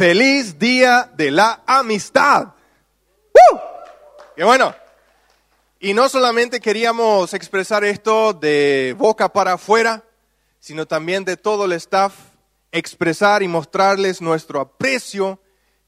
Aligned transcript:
Feliz 0.00 0.58
Día 0.58 1.12
de 1.14 1.30
la 1.30 1.62
Amistad. 1.66 2.54
¡Woo! 3.34 3.60
¡Qué 4.34 4.42
bueno! 4.44 4.74
Y 5.78 5.92
no 5.92 6.08
solamente 6.08 6.58
queríamos 6.58 7.34
expresar 7.34 7.84
esto 7.84 8.32
de 8.32 8.94
boca 8.96 9.30
para 9.30 9.52
afuera, 9.52 10.02
sino 10.58 10.86
también 10.86 11.26
de 11.26 11.36
todo 11.36 11.66
el 11.66 11.72
staff, 11.72 12.14
expresar 12.72 13.42
y 13.42 13.48
mostrarles 13.48 14.22
nuestro 14.22 14.62
aprecio, 14.62 15.38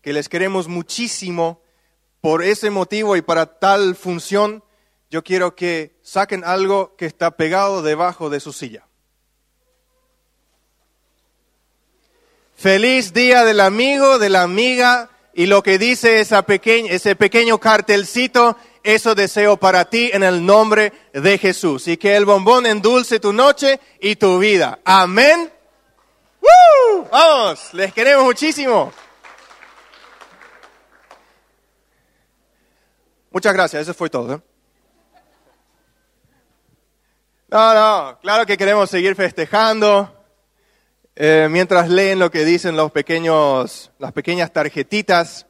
que 0.03 0.13
les 0.13 0.29
queremos 0.29 0.69
muchísimo. 0.69 1.63
Por 2.21 2.43
ese 2.43 2.69
motivo 2.69 3.17
y 3.17 3.23
para 3.23 3.59
tal 3.59 3.97
función, 3.97 4.63
yo 5.09 5.25
quiero 5.25 5.57
que 5.57 5.99
saquen 6.03 6.45
algo 6.45 6.97
que 6.97 7.07
está 7.07 7.31
pegado 7.31 7.81
debajo 7.81 8.29
de 8.29 8.41
su 8.41 8.53
silla. 8.53 8.87
Feliz 12.63 13.13
día 13.13 13.45
del 13.45 13.59
amigo, 13.59 14.21
de 14.21 14.31
la 14.31 14.43
amiga, 14.43 15.11
y 15.35 15.47
lo 15.47 15.65
que 15.65 15.79
dice 15.79 16.21
esa 16.21 16.43
pequeña, 16.43 16.93
ese 16.93 17.17
pequeño 17.17 17.59
cartelcito, 17.59 18.57
eso 18.85 19.17
deseo 19.17 19.57
para 19.57 19.87
ti 19.87 20.11
en 20.13 20.23
el 20.23 20.47
nombre 20.47 20.93
de 21.13 21.39
Jesús. 21.39 21.89
Y 21.89 21.97
que 21.97 22.15
el 22.15 22.25
bombón 22.25 22.65
endulce 22.65 23.19
tu 23.19 23.33
noche 23.33 23.81
y 23.99 24.15
tu 24.15 24.39
vida. 24.39 24.79
Amén. 24.85 25.53
¡Woo! 26.41 27.09
Vamos, 27.11 27.75
les 27.75 27.93
queremos 27.93 28.27
muchísimo. 28.27 28.93
Muchas 33.33 33.55
gracias, 33.55 33.83
eso 33.83 33.93
fue 33.93 34.09
todo. 34.09 34.41
No, 37.49 37.75
no, 37.75 38.21
claro 38.21 38.47
que 38.47 38.57
queremos 38.57 38.89
seguir 38.89 39.17
festejando. 39.17 40.22
Eh, 41.15 41.49
mientras 41.51 41.91
leen 41.91 42.19
lo 42.19 42.31
que 42.31 42.43
dicen 42.43 42.75
los 42.75 42.91
pequeños, 42.91 43.91
las 43.99 44.13
pequeñas 44.13 44.51
tarjetitas. 44.51 45.47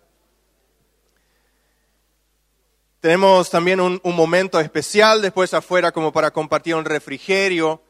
Tenemos 2.99 3.49
también 3.49 3.81
un, 3.81 4.01
momento 4.03 4.59
especial 4.59 5.23
después 5.23 5.55
afuera 5.55 5.93
como 5.93 6.13
para 6.13 6.33
compartir 6.33 6.75
un 6.75 6.85
refrigerio. 6.85 7.81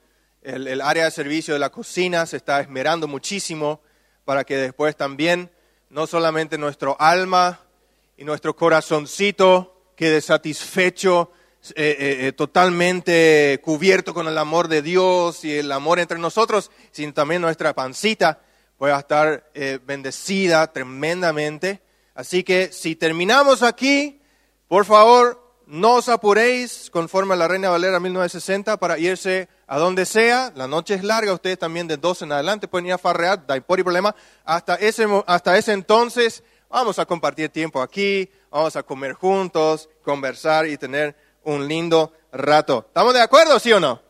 El, 0.42 0.68
el, 0.68 0.82
área 0.82 1.06
de 1.06 1.10
servicio 1.10 1.54
de 1.54 1.60
la 1.60 1.70
cocina 1.70 2.26
se 2.26 2.36
está 2.36 2.60
esmerando 2.60 3.08
muchísimo 3.08 3.80
para 4.26 4.44
que 4.44 4.56
después 4.56 4.94
también 4.94 5.50
no 5.88 6.06
solamente 6.06 6.58
nuestro 6.58 7.00
alma 7.00 7.60
y 8.18 8.24
nuestro 8.24 8.54
corazoncito 8.54 9.92
quede 9.96 10.20
satisfecho, 10.20 11.32
eh, 11.70 11.72
eh, 11.76 12.26
eh, 12.26 12.32
totalmente 12.32 13.60
cubierto 13.62 14.12
con 14.12 14.26
el 14.26 14.36
amor 14.36 14.66
de 14.66 14.82
Dios 14.82 15.44
y 15.44 15.58
el 15.58 15.70
amor 15.70 16.00
entre 16.00 16.18
nosotros, 16.18 16.72
sino 16.90 17.14
también 17.14 17.40
nuestra 17.40 17.72
pancita 17.72 18.40
pueda 18.76 18.98
estar 18.98 19.48
bendecida 19.86 20.72
tremendamente. 20.72 21.80
Así 22.16 22.42
que 22.42 22.72
si 22.72 22.96
terminamos 22.96 23.62
aquí, 23.62 24.20
por 24.66 24.84
favor, 24.84 25.40
no 25.66 25.94
os 25.94 26.08
apuréis 26.08 26.90
conforme 26.90 27.34
a 27.34 27.36
la 27.36 27.46
Reina 27.46 27.70
Valera 27.70 28.00
1960 28.00 28.76
para 28.78 28.98
irse 28.98 29.48
a 29.68 29.78
donde 29.78 30.04
sea. 30.04 30.52
La 30.56 30.66
noche 30.66 30.94
es 30.94 31.04
larga, 31.04 31.32
ustedes 31.32 31.60
también 31.60 31.86
de 31.86 31.96
12 31.96 32.24
en 32.24 32.32
adelante 32.32 32.66
pueden 32.66 32.86
ir 32.86 32.92
a 32.94 32.98
farrear, 32.98 33.44
no 33.46 33.54
hay 33.54 33.60
problema. 33.60 34.16
Hasta 34.44 34.74
ese, 34.74 35.06
hasta 35.26 35.56
ese 35.56 35.74
entonces 35.74 36.42
vamos 36.68 36.98
a 36.98 37.06
compartir 37.06 37.50
tiempo 37.50 37.80
aquí, 37.80 38.28
vamos 38.50 38.74
a 38.74 38.82
comer 38.82 39.12
juntos, 39.12 39.88
conversar 40.02 40.66
y 40.66 40.76
tener 40.76 41.14
un 41.44 41.66
lindo 41.66 42.12
rato. 42.32 42.84
¿Estamos 42.88 43.14
de 43.14 43.20
acuerdo, 43.20 43.58
sí 43.58 43.72
o 43.72 43.80
no? 43.80 44.00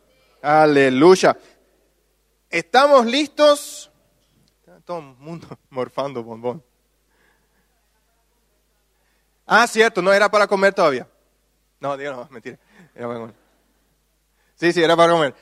Aleluya. 0.42 1.36
¿Estamos 2.50 3.06
listos? 3.06 3.90
Todo 4.84 4.98
el 4.98 5.04
mundo 5.16 5.46
morfando 5.70 6.22
bombón. 6.22 6.62
Ah, 9.46 9.66
cierto, 9.66 10.02
no 10.02 10.12
era 10.12 10.30
para 10.30 10.46
comer 10.46 10.72
todavía. 10.72 11.06
No, 11.80 11.96
digo 11.96 12.12
no, 12.12 12.28
mentira. 12.30 12.58
Era 12.94 13.06
para 13.06 13.20
comer. 13.20 13.34
Sí, 14.54 14.72
sí, 14.72 14.82
era 14.82 14.96
para 14.96 15.12
comer. 15.12 15.34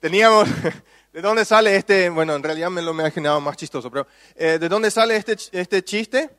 Teníamos, 0.00 0.48
¿de 1.12 1.22
dónde 1.22 1.44
sale 1.44 1.76
este? 1.76 2.10
Bueno, 2.10 2.34
en 2.34 2.42
realidad 2.42 2.70
me 2.70 2.82
lo 2.82 2.90
he 2.90 2.94
imaginado 2.94 3.40
más 3.40 3.56
chistoso, 3.56 3.90
pero 3.90 4.06
eh, 4.34 4.58
¿de 4.58 4.68
dónde 4.68 4.90
sale 4.90 5.16
este, 5.16 5.36
este 5.52 5.82
chiste? 5.82 6.30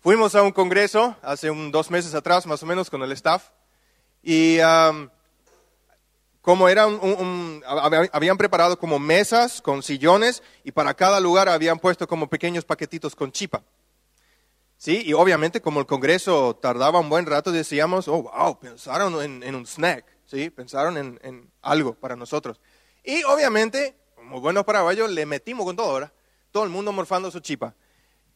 Fuimos 0.00 0.34
a 0.34 0.42
un 0.42 0.52
congreso 0.52 1.16
hace 1.22 1.50
un, 1.50 1.70
dos 1.70 1.90
meses 1.90 2.14
atrás, 2.14 2.46
más 2.46 2.62
o 2.62 2.66
menos, 2.66 2.90
con 2.90 3.02
el 3.02 3.12
staff. 3.12 3.50
Y 4.24 4.58
como 6.44 6.68
era 6.68 6.86
un, 6.86 7.62
habían 7.66 8.36
preparado 8.36 8.78
como 8.78 8.98
mesas 8.98 9.62
con 9.62 9.82
sillones 9.82 10.42
y 10.62 10.72
para 10.72 10.94
cada 10.94 11.20
lugar 11.20 11.48
habían 11.48 11.78
puesto 11.78 12.06
como 12.06 12.28
pequeños 12.28 12.64
paquetitos 12.64 13.14
con 13.16 13.32
chipa. 13.32 13.62
Sí, 14.76 15.02
y 15.06 15.14
obviamente 15.14 15.62
como 15.62 15.80
el 15.80 15.86
congreso 15.86 16.56
tardaba 16.60 17.00
un 17.00 17.08
buen 17.08 17.24
rato, 17.24 17.50
decíamos, 17.50 18.08
oh, 18.08 18.24
wow, 18.24 18.58
pensaron 18.58 19.42
en, 19.42 19.54
un 19.54 19.66
snack, 19.66 20.04
¿sí? 20.26 20.50
Pensaron 20.50 20.98
en, 20.98 21.50
algo 21.62 21.94
para 21.94 22.16
nosotros. 22.16 22.60
Y 23.02 23.24
obviamente, 23.24 23.96
como 24.14 24.42
buenos 24.42 24.64
paraguayos, 24.64 25.10
le 25.10 25.24
metimos 25.24 25.64
con 25.64 25.76
todo 25.76 25.90
ahora, 25.90 26.12
todo 26.50 26.64
el 26.64 26.70
mundo 26.70 26.92
morfando 26.92 27.30
su 27.30 27.40
chipa. 27.40 27.74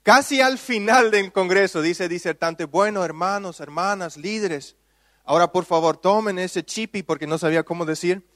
Casi 0.02 0.40
al 0.40 0.56
final 0.56 1.10
del 1.10 1.30
Congreso 1.30 1.82
dice 1.82 2.08
disertante, 2.08 2.64
bueno, 2.64 3.04
hermanos, 3.04 3.60
hermanas, 3.60 4.16
líderes, 4.16 4.77
ahora 5.28 5.52
por 5.52 5.66
favor 5.66 5.98
tomen 5.98 6.38
ese 6.38 6.64
chipi, 6.64 7.02
porque 7.02 7.26
no 7.26 7.36
sabía 7.36 7.62
cómo 7.62 7.84
decir, 7.84 8.26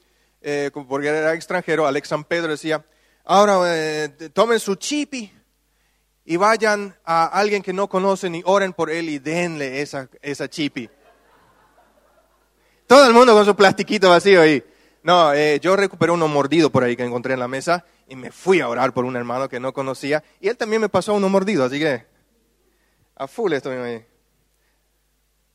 eh, 0.41 0.69
porque 0.87 1.07
era 1.07 1.33
extranjero, 1.33 1.87
Alex 1.87 2.07
San 2.07 2.23
Pedro 2.23 2.51
decía, 2.51 2.85
ahora 3.25 3.57
eh, 3.65 4.09
tomen 4.31 4.59
su 4.59 4.75
chipi 4.75 5.33
y 6.23 6.37
vayan 6.37 6.95
a 7.03 7.25
alguien 7.25 7.63
que 7.63 7.73
no 7.73 7.89
conocen 7.89 8.35
y 8.35 8.43
oren 8.45 8.73
por 8.73 8.91
él 8.91 9.09
y 9.09 9.17
denle 9.17 9.81
esa, 9.81 10.07
esa 10.21 10.47
chipi. 10.47 10.87
Todo 12.85 13.07
el 13.07 13.13
mundo 13.13 13.33
con 13.33 13.43
su 13.43 13.55
plastiquito 13.55 14.11
vacío 14.11 14.41
ahí. 14.41 14.63
No, 15.01 15.33
eh, 15.33 15.59
yo 15.59 15.75
recuperé 15.75 16.11
uno 16.11 16.27
mordido 16.27 16.69
por 16.69 16.83
ahí 16.83 16.95
que 16.95 17.03
encontré 17.03 17.33
en 17.33 17.39
la 17.39 17.47
mesa 17.47 17.85
y 18.07 18.15
me 18.15 18.31
fui 18.31 18.61
a 18.61 18.69
orar 18.69 18.93
por 18.93 19.03
un 19.03 19.15
hermano 19.15 19.49
que 19.49 19.59
no 19.59 19.73
conocía 19.73 20.23
y 20.39 20.47
él 20.47 20.57
también 20.57 20.79
me 20.79 20.89
pasó 20.89 21.15
uno 21.15 21.27
mordido, 21.27 21.65
así 21.65 21.79
que 21.79 22.05
a 23.15 23.27
full 23.27 23.51
estoy 23.53 23.77
ahí. 23.77 24.05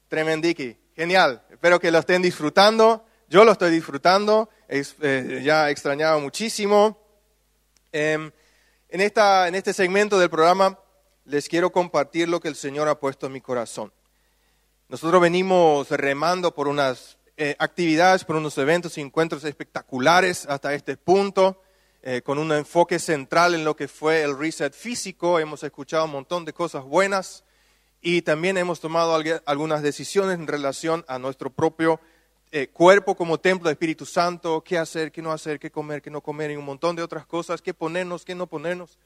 Tremendiki, 0.09 0.76
genial. 0.98 1.44
Espero 1.48 1.78
que 1.78 1.92
lo 1.92 1.98
estén 2.00 2.22
disfrutando. 2.22 3.06
Yo 3.28 3.44
lo 3.44 3.53
estoy 3.53 3.70
disfrutando, 3.70 4.48
eh, 4.69 5.42
ya 5.44 5.70
extrañaba 5.70 6.19
muchísimo. 6.19 6.98
Em, 7.92 8.32
en, 8.88 9.00
esta, 9.00 9.47
en 9.47 9.54
este 9.54 9.72
segmento 9.72 10.19
del 10.19 10.28
programa 10.28 10.76
les 11.25 11.48
quiero 11.48 11.70
compartir 11.70 12.28
lo 12.28 12.41
que 12.41 12.48
el 12.48 12.56
Señor 12.56 12.88
ha 12.88 12.98
puesto 12.98 13.26
en 13.26 13.32
mi 13.32 13.41
corazón. 13.41 13.92
Nosotros 14.88 15.22
venimos 15.22 15.88
remando 15.88 16.53
por 16.53 16.66
unas 16.66 17.16
eh, 17.37 17.54
actividades, 17.60 18.25
por 18.25 18.34
unos 18.34 18.58
eventos 18.58 18.98
y 18.98 19.00
encuentros 19.00 19.44
espectaculares 19.44 20.47
hasta 20.47 20.75
este 20.75 20.97
punto. 20.97 21.62
Eh, 22.03 22.22
con 22.22 22.38
un 22.38 22.50
enfoque 22.50 22.98
central 22.98 23.54
en 23.54 23.64
lo 23.64 23.76
que 23.76 23.87
fue 23.87 24.22
el 24.22 24.37
reset 24.37 24.72
físico. 24.75 25.38
Hemos 25.38 25.62
escuchado 25.62 26.06
un 26.06 26.12
montón 26.12 26.44
de 26.44 26.53
cosas 26.53 26.82
buenas 26.82 27.44
y 28.00 28.22
también 28.22 28.56
hemos 28.56 28.81
tomado 28.81 29.20
algunas 29.44 29.82
decisiones 29.82 30.38
en 30.38 30.47
relación 30.47 31.04
a 31.09 31.19
nuestro 31.19 31.50
propio 31.50 32.00
eh, 32.50 32.69
cuerpo 32.69 33.14
como 33.14 33.38
templo 33.38 33.69
de 33.69 33.72
Espíritu 33.72 34.06
Santo, 34.06 34.62
qué 34.64 34.78
hacer, 34.78 35.12
qué 35.12 35.20
no 35.20 35.32
hacer, 35.32 35.59
qué 35.59 35.70
comer, 35.70 36.00
qué 36.00 36.10
no 36.10 36.22
comer 36.22 36.50
y 36.50 36.56
un 36.56 36.64
montón 36.64 36.97
de 36.97 37.03
otras 37.03 37.26
cosas, 37.26 37.60
qué 37.60 37.75
ponernos, 37.75 38.25
qué 38.25 38.34
no 38.34 38.47
ponernos. 38.47 38.98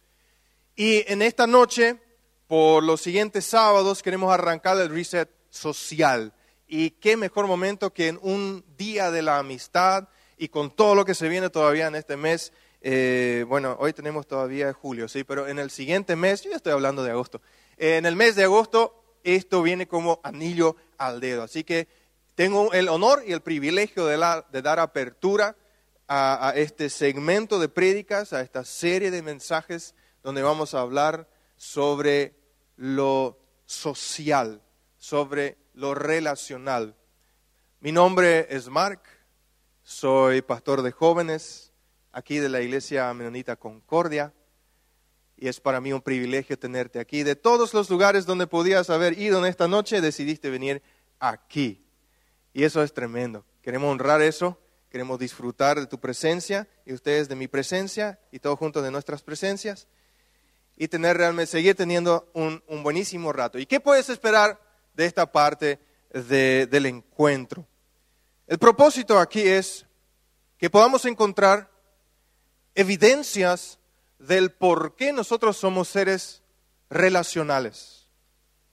Y 0.77 1.05
en 1.11 1.23
esta 1.23 1.47
noche, 1.47 1.99
por 2.47 2.83
los 2.83 3.01
siguientes 3.01 3.45
sábados, 3.45 4.03
queremos 4.03 4.33
arrancar 4.33 4.79
el 4.79 4.91
reset 4.91 5.29
social. 5.51 6.33
Y 6.69 6.91
qué 6.91 7.17
mejor 7.17 7.47
momento 7.47 7.93
que 7.93 8.09
en 8.09 8.19
un 8.23 8.65
día 8.77 9.11
de 9.11 9.23
la 9.23 9.39
amistad 9.39 10.09
y 10.39 10.49
con 10.49 10.71
todo 10.71 10.95
lo 10.95 11.05
que 11.05 11.15
se 11.15 11.29
viene 11.29 11.51
todavía 11.51 11.89
en 11.89 11.95
este 11.95 12.17
mes, 12.17 12.53
eh, 12.81 13.45
bueno, 13.49 13.77
hoy 13.79 13.93
tenemos 13.93 14.27
todavía 14.27 14.73
julio, 14.73 15.09
sí, 15.09 15.25
pero 15.25 15.47
en 15.47 15.59
el 15.59 15.71
siguiente 15.71 16.17
mes, 16.17 16.43
yo 16.43 16.51
ya 16.51 16.57
estoy 16.57 16.73
hablando 16.73 17.05
de 17.05 17.11
agosto, 17.11 17.41
en 17.77 18.07
el 18.07 18.17
mes 18.17 18.37
de 18.37 18.45
agosto 18.45 19.03
esto 19.25 19.63
viene 19.63 19.87
como 19.87 20.21
anillo 20.23 20.77
al 20.99 21.21
dedo. 21.21 21.43
Así 21.43 21.65
que 21.65 21.89
tengo 22.35 22.73
el 22.73 22.89
honor 22.89 23.23
y 23.27 23.33
el 23.33 23.41
privilegio 23.41 24.07
de, 24.07 24.17
dar 24.17 24.79
apertura 24.79 25.57
a, 26.09 26.53
este 26.57 26.91
segmento 26.91 27.59
de 27.59 27.69
prédicas, 27.69 28.33
a 28.33 28.41
esta 28.41 28.65
serie 28.65 29.11
de 29.11 29.23
mensajes 29.23 29.95
donde 30.23 30.43
vamos 30.43 30.75
a 30.75 30.81
hablar 30.81 31.29
sobre 31.57 32.35
lo 32.77 33.39
social, 33.67 34.63
sobre 34.97 35.59
lo 35.75 35.95
relacional. 35.95 36.97
Mi 37.81 37.93
nombre 37.93 38.47
es 38.51 38.69
Mark, 38.69 39.03
soy 39.83 40.43
pastor 40.43 40.83
de 40.83 40.93
jóvenes 40.93 41.73
aquí 42.13 42.39
de 42.39 42.49
la 42.49 42.61
iglesia 42.61 43.13
menonita 43.15 43.57
Concordia. 43.57 44.33
Y 45.43 45.49
es 45.49 45.59
para 45.59 45.81
mí 45.81 45.93
un 45.93 46.01
privilegio 46.01 46.57
tenerte 46.57 47.01
aquí. 47.01 47.25
De 47.25 47.35
todos 47.35 47.75
los 47.75 47.91
lugares 47.91 48.27
donde 48.27 48.47
podías 48.47 48.91
haber 48.91 49.19
ido 49.19 49.41
en 49.41 49.47
esta 49.47 49.67
noche, 49.67 50.01
decidiste 50.01 50.51
venir 50.51 50.81
aquí. 51.19 51.85
Y 52.53 52.63
eso 52.63 52.81
es 52.81 52.95
tremendo. 52.95 53.45
Queremos 53.61 53.91
honrar 53.91 54.23
eso, 54.23 54.57
queremos 54.89 55.19
disfrutar 55.19 55.81
de 55.81 55.89
tu 55.89 55.99
presencia 55.99 56.69
y 56.87 56.93
ustedes 56.93 57.29
de 57.29 57.35
mi 57.35 57.49
presencia 57.49 58.21
y 58.31 58.39
todos 58.39 58.57
juntos 58.57 58.85
de 58.85 58.93
nuestras 58.93 59.25
presencias. 59.25 59.89
y 60.77 60.87
tener 60.87 61.17
realmente, 61.17 61.51
seguir 61.51 61.75
teniendo 61.75 62.31
un, 62.35 62.63
buenísimo 62.85 63.33
rato. 63.33 63.59
¿Y 63.59 63.67
qué 63.67 63.81
puedes 63.81 64.11
esperar 64.11 64.61
de 64.95 65.07
esta 65.07 65.33
parte 65.33 65.81
del 66.13 66.87
encuentro? 66.87 67.67
El 68.47 68.61
propósito 68.61 69.19
aquí 69.19 69.41
es 69.41 69.87
que 70.57 70.71
podamos 70.71 71.05
encontrar 71.05 71.69
evidencias 72.77 73.81
del 74.27 74.53
por 74.53 74.95
qué 74.97 75.13
nosotros 75.13 75.57
somos 75.57 75.89
seres 75.89 76.43
relacionales. 76.91 78.09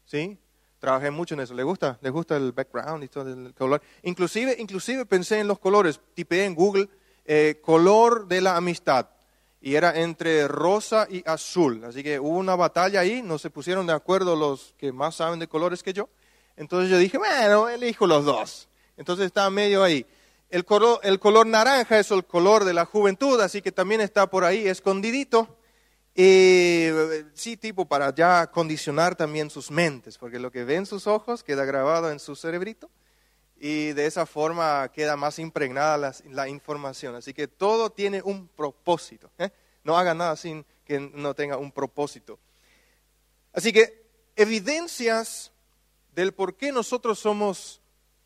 ¿Sí? 0.05 0.39
Trabajé 0.79 1.11
mucho 1.11 1.33
en 1.33 1.41
eso. 1.41 1.53
¿Le 1.53 1.63
gusta? 1.63 1.99
¿Le 2.01 2.09
gusta 2.09 2.37
el 2.37 2.51
background 2.51 3.03
y 3.03 3.07
todo 3.09 3.31
el 3.31 3.53
color? 3.53 3.81
Inclusive, 4.03 4.55
inclusive 4.59 5.05
pensé 5.05 5.39
en 5.39 5.47
los 5.47 5.59
colores. 5.59 5.99
Tipeé 6.13 6.45
en 6.45 6.55
Google 6.55 6.89
eh, 7.25 7.59
color 7.61 8.27
de 8.27 8.41
la 8.41 8.55
amistad. 8.55 9.09
Y 9.61 9.75
era 9.75 9.99
entre 9.99 10.47
rosa 10.47 11.05
y 11.09 11.21
azul. 11.29 11.83
Así 11.83 12.01
que 12.01 12.19
hubo 12.19 12.37
una 12.37 12.55
batalla 12.55 13.01
ahí. 13.01 13.21
No 13.21 13.37
se 13.37 13.49
pusieron 13.49 13.85
de 13.87 13.93
acuerdo 13.93 14.35
los 14.35 14.73
que 14.77 14.93
más 14.93 15.15
saben 15.15 15.39
de 15.39 15.47
colores 15.47 15.83
que 15.83 15.91
yo. 15.91 16.09
Entonces 16.55 16.89
yo 16.89 16.97
dije, 16.97 17.17
bueno, 17.17 17.67
elijo 17.67 18.07
los 18.07 18.23
dos. 18.23 18.69
Entonces 18.95 19.25
estaba 19.25 19.49
medio 19.49 19.83
ahí. 19.83 20.05
El 20.49 20.65
color, 20.65 20.99
el 21.03 21.19
color 21.19 21.45
naranja 21.45 21.99
es 21.99 22.09
el 22.09 22.25
color 22.25 22.65
de 22.65 22.73
la 22.73 22.85
juventud, 22.85 23.39
así 23.39 23.61
que 23.61 23.71
también 23.71 24.01
está 24.01 24.29
por 24.29 24.43
ahí 24.43 24.67
escondidito. 24.67 25.57
Y 26.15 26.87
sí, 27.33 27.55
tipo 27.55 27.85
para 27.85 28.13
ya 28.13 28.47
condicionar 28.47 29.15
también 29.15 29.49
sus 29.49 29.69
mentes, 29.69 30.17
porque 30.17 30.39
lo 30.39 30.51
que 30.51 30.63
ven 30.63 30.85
sus 30.85 31.07
ojos 31.07 31.43
queda 31.43 31.65
grabado 31.65 32.11
en 32.11 32.19
su 32.19 32.35
cerebrito 32.35 32.89
y 33.59 33.91
de 33.93 34.05
esa 34.05 34.25
forma 34.25 34.89
queda 34.91 35.15
más 35.15 35.37
impregnada 35.37 35.97
la, 35.97 36.15
la 36.31 36.49
información. 36.49 37.15
Así 37.15 37.33
que 37.33 37.47
todo 37.47 37.91
tiene 37.91 38.21
un 38.23 38.47
propósito. 38.47 39.29
¿eh? 39.37 39.51
No 39.83 39.97
haga 39.97 40.13
nada 40.13 40.35
sin 40.35 40.65
que 40.85 40.99
no 40.99 41.35
tenga 41.35 41.57
un 41.57 41.71
propósito. 41.71 42.39
Así 43.53 43.71
que 43.71 44.05
evidencias 44.35 45.51
del 46.15 46.33
por 46.33 46.55
qué 46.55 46.71
nosotros 46.71 47.19
somos 47.19 47.81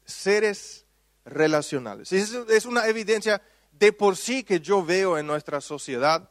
seres 0.06 0.83
relacionales. 1.26 2.12
Es 2.12 2.66
una 2.66 2.88
evidencia 2.88 3.42
de 3.72 3.92
por 3.92 4.18
sí 4.18 4.44
que 4.44 4.60
yo 4.60 4.84
veo 4.84 5.18
en 5.18 5.28
nuestra 5.28 5.62
sociedad. 5.62 6.30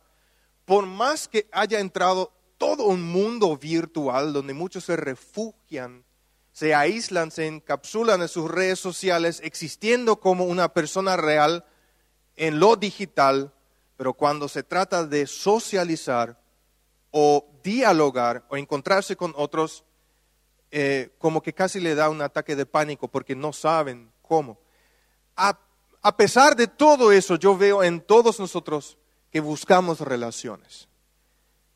Por 0.65 0.87
más 0.87 1.29
que 1.29 1.49
haya 1.53 1.81
entrado 1.81 2.33
todo 2.59 2.85
un 2.85 3.03
mundo 3.03 3.57
virtual 3.57 4.33
donde 4.33 4.55
muchos 4.55 4.85
se 4.85 4.97
refugian, 4.97 6.05
se 6.53 6.75
aíslan, 6.75 7.31
se 7.31 7.47
encapsulan 7.47 8.23
en 8.23 8.29
sus 8.29 8.51
redes 8.51 8.79
sociales, 8.79 9.41
existiendo 9.43 10.21
como 10.21 10.45
una 10.45 10.73
persona 10.73 11.17
real 11.17 11.65
en 12.37 12.61
lo 12.61 12.77
digital, 12.77 13.53
pero 13.97 14.15
cuando 14.15 14.49
se 14.49 14.63
trata 14.63 15.05
de 15.05 15.27
socializar 15.27 16.41
o 17.11 17.47
dialogar 17.63 18.45
o 18.49 18.57
encontrarse 18.57 19.17
con 19.17 19.33
otros, 19.37 19.85
eh, 20.71 21.11
como 21.19 21.43
que 21.43 21.53
casi 21.53 21.81
le 21.81 21.95
da 21.95 22.09
un 22.09 22.23
ataque 22.23 22.55
de 22.55 22.67
pánico 22.67 23.09
porque 23.09 23.35
no 23.35 23.53
saben 23.53 24.13
cómo. 24.23 24.61
A, 25.37 26.17
pesar 26.17 26.57
de 26.57 26.67
todo 26.67 27.13
eso, 27.13 27.37
yo 27.37 27.57
veo 27.57 27.83
en 27.83 28.01
todos 28.01 28.39
nosotros 28.41 28.99
que 29.31 29.41
buscamos 29.41 30.01
relaciones. 30.01 30.89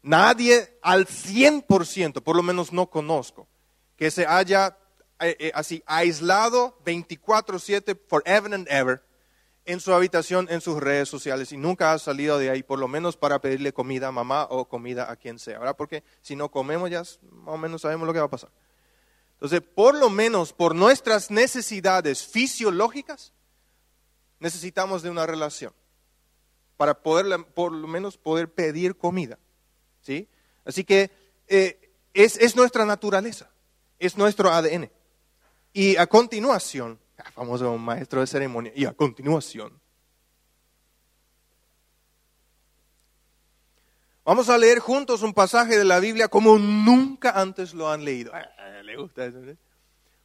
Nadie 0.03 0.79
al 0.83 1.07
100%, 1.07 2.23
por 2.23 2.37
lo 2.37 2.43
menos 2.43 2.73
no 2.73 2.89
conozco, 2.89 3.49
que 3.97 4.11
se 4.11 4.27
haya 4.27 4.77
eh, 5.21 5.37
eh, 5.39 5.53
así 5.55 5.83
aislado 5.87 6.79
24/7 6.85 7.99
forever 8.09 8.55
and 8.55 8.69
ever 8.71 9.03
en 9.67 9.81
su 9.81 9.93
habitación, 9.93 10.47
en 10.49 10.61
sus 10.61 10.79
redes 10.81 11.09
sociales 11.09 11.51
y 11.51 11.57
nunca 11.57 11.93
ha 11.93 11.99
salido 11.99 12.39
de 12.39 12.51
ahí, 12.51 12.63
por 12.63 12.79
lo 12.79 12.87
menos 12.87 13.17
para 13.17 13.41
pedirle 13.41 13.73
comida 13.73 14.09
a 14.09 14.13
mamá 14.13 14.47
o 14.49 14.69
comida 14.69 15.11
a 15.11 15.17
quien 15.17 15.41
sea, 15.41 15.59
¿verdad? 15.59 15.77
Porque 15.77 16.05
si 16.23 16.37
no 16.37 16.51
comemos 16.51 16.89
ya 16.89 17.01
más 17.01 17.55
o 17.55 17.59
menos 17.59 17.83
sabemos 17.83 18.07
lo 18.07 18.13
que 18.13 18.21
va 18.21 18.27
a 18.27 18.31
pasar. 18.31 18.51
Entonces, 19.33 19.61
por 19.61 19.95
lo 19.95 20.09
menos 20.09 20.53
por 20.53 20.75
nuestras 20.75 21.31
necesidades 21.31 22.25
fisiológicas, 22.25 23.35
necesitamos 24.39 25.03
de 25.03 25.11
una 25.11 25.27
relación 25.27 25.73
para 26.77 26.95
poder, 26.95 27.45
por 27.55 27.73
lo 27.73 27.89
menos, 27.89 28.19
poder 28.19 28.53
pedir 28.53 28.97
comida. 28.97 29.39
¿sí? 30.03 30.29
Así 30.65 30.85
que 30.85 31.11
eh, 31.49 31.91
es, 32.13 32.37
es, 32.39 32.57
nuestra 32.57 32.85
naturaleza, 32.85 33.51
es 33.99 34.17
nuestro 34.17 34.51
ADN. 34.51 34.91
Y 35.73 35.97
a 35.97 36.07
continuación, 36.07 36.99
famoso 37.35 37.77
maestro 37.79 38.21
de 38.21 38.27
ceremonia, 38.27 38.73
y 38.75 38.85
a 38.85 38.93
continuación, 38.93 39.81
Vamos 44.27 44.49
a 44.49 44.59
leer 44.59 44.81
juntos 44.81 45.23
un 45.23 45.33
pasaje 45.33 45.79
de 45.79 45.85
la 45.85 46.01
Biblia 46.01 46.27
como 46.27 46.59
nunca 46.59 47.41
antes 47.41 47.73
lo 47.73 47.89
han 47.89 48.05
leído. 48.05 48.33
Ah, 48.35 48.83
le 48.83 48.97
gusta 48.97 49.25
eso, 49.25 49.39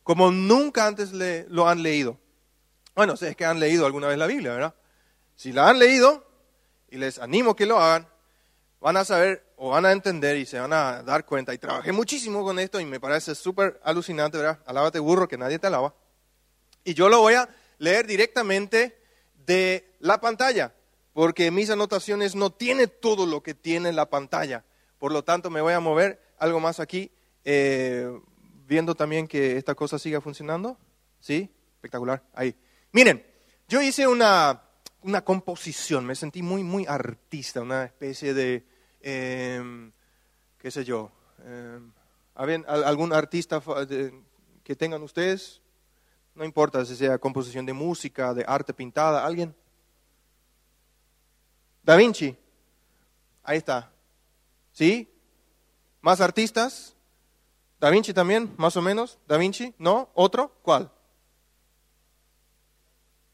Como 0.01 0.31
nunca 0.31 0.87
antes 0.87 1.11
lo 1.11 1.69
han 1.69 1.83
leído. 1.83 2.17
Bueno, 2.95 3.15
si 3.17 3.25
es 3.25 3.35
que 3.35 3.45
han 3.45 3.59
leído 3.59 3.85
alguna 3.85 4.07
vez 4.07 4.17
la 4.17 4.27
Biblia, 4.27 4.51
¿verdad? 4.53 4.75
Si 5.35 5.51
la 5.51 5.69
han 5.69 5.79
leído, 5.79 6.25
y 6.91 6.97
les 6.97 7.17
animo 7.19 7.55
que 7.55 7.65
lo 7.65 7.79
hagan, 7.79 8.07
van 8.81 8.97
a 8.97 9.05
saber 9.05 9.53
o 9.55 9.69
van 9.69 9.85
a 9.85 9.91
entender 9.91 10.37
y 10.37 10.45
se 10.45 10.59
van 10.59 10.73
a 10.73 11.01
dar 11.03 11.25
cuenta. 11.25 11.53
Y 11.53 11.57
trabajé 11.57 11.91
muchísimo 11.91 12.43
con 12.43 12.59
esto 12.59 12.79
y 12.79 12.85
me 12.85 12.99
parece 12.99 13.33
súper 13.33 13.79
alucinante, 13.83 14.37
¿verdad? 14.37 14.59
Alábate 14.65 14.99
burro, 14.99 15.27
que 15.27 15.37
nadie 15.37 15.57
te 15.57 15.67
alaba. 15.67 15.95
Y 16.83 16.93
yo 16.93 17.07
lo 17.07 17.21
voy 17.21 17.35
a 17.35 17.47
leer 17.77 18.05
directamente 18.05 18.99
de 19.45 19.95
la 19.99 20.19
pantalla 20.19 20.73
porque 21.13 21.51
mis 21.51 21.69
anotaciones 21.69 22.35
no 22.35 22.51
tienen 22.51 22.91
todo 23.01 23.25
lo 23.25 23.41
que 23.41 23.53
tiene 23.53 23.93
la 23.93 24.09
pantalla. 24.09 24.65
Por 24.97 25.11
lo 25.11 25.23
tanto, 25.23 25.49
me 25.49 25.61
voy 25.61 25.73
a 25.73 25.79
mover 25.79 26.21
algo 26.37 26.59
más 26.59 26.79
aquí, 26.79 27.11
eh, 27.43 28.19
viendo 28.65 28.95
también 28.95 29.27
que 29.27 29.57
esta 29.57 29.75
cosa 29.75 29.97
siga 29.97 30.21
funcionando. 30.21 30.77
¿Sí? 31.19 31.49
Espectacular. 31.75 32.23
Ahí. 32.33 32.55
Miren, 32.93 33.25
yo 33.69 33.81
hice 33.81 34.05
una, 34.07 34.63
una 35.01 35.23
composición, 35.23 36.05
me 36.05 36.15
sentí 36.15 36.41
muy, 36.41 36.61
muy 36.61 36.85
artista, 36.85 37.61
una 37.61 37.85
especie 37.85 38.33
de, 38.33 38.65
em, 38.99 39.91
qué 40.57 40.71
sé 40.71 40.83
yo, 40.83 41.09
eh, 41.43 41.79
algún 42.35 43.13
artista 43.13 43.61
que 44.63 44.75
tengan 44.75 45.03
ustedes? 45.03 45.61
No 46.35 46.43
importa 46.43 46.83
si 46.85 46.95
sea 46.95 47.17
composición 47.17 47.65
de 47.65 47.73
música, 47.73 48.33
de 48.33 48.43
arte 48.47 48.73
pintada, 48.73 49.25
¿alguien? 49.25 49.55
Da 51.83 51.95
Vinci. 51.95 52.37
Ahí 53.43 53.57
está. 53.57 53.91
¿Sí? 54.71 55.11
¿Más 56.01 56.21
artistas? 56.21 56.95
Da 57.79 57.89
Vinci 57.89 58.13
también, 58.13 58.53
más 58.57 58.77
o 58.77 58.81
menos. 58.81 59.17
Da 59.27 59.37
Vinci, 59.37 59.73
¿no? 59.77 60.09
¿Otro? 60.13 60.57
¿Cuál? 60.61 60.91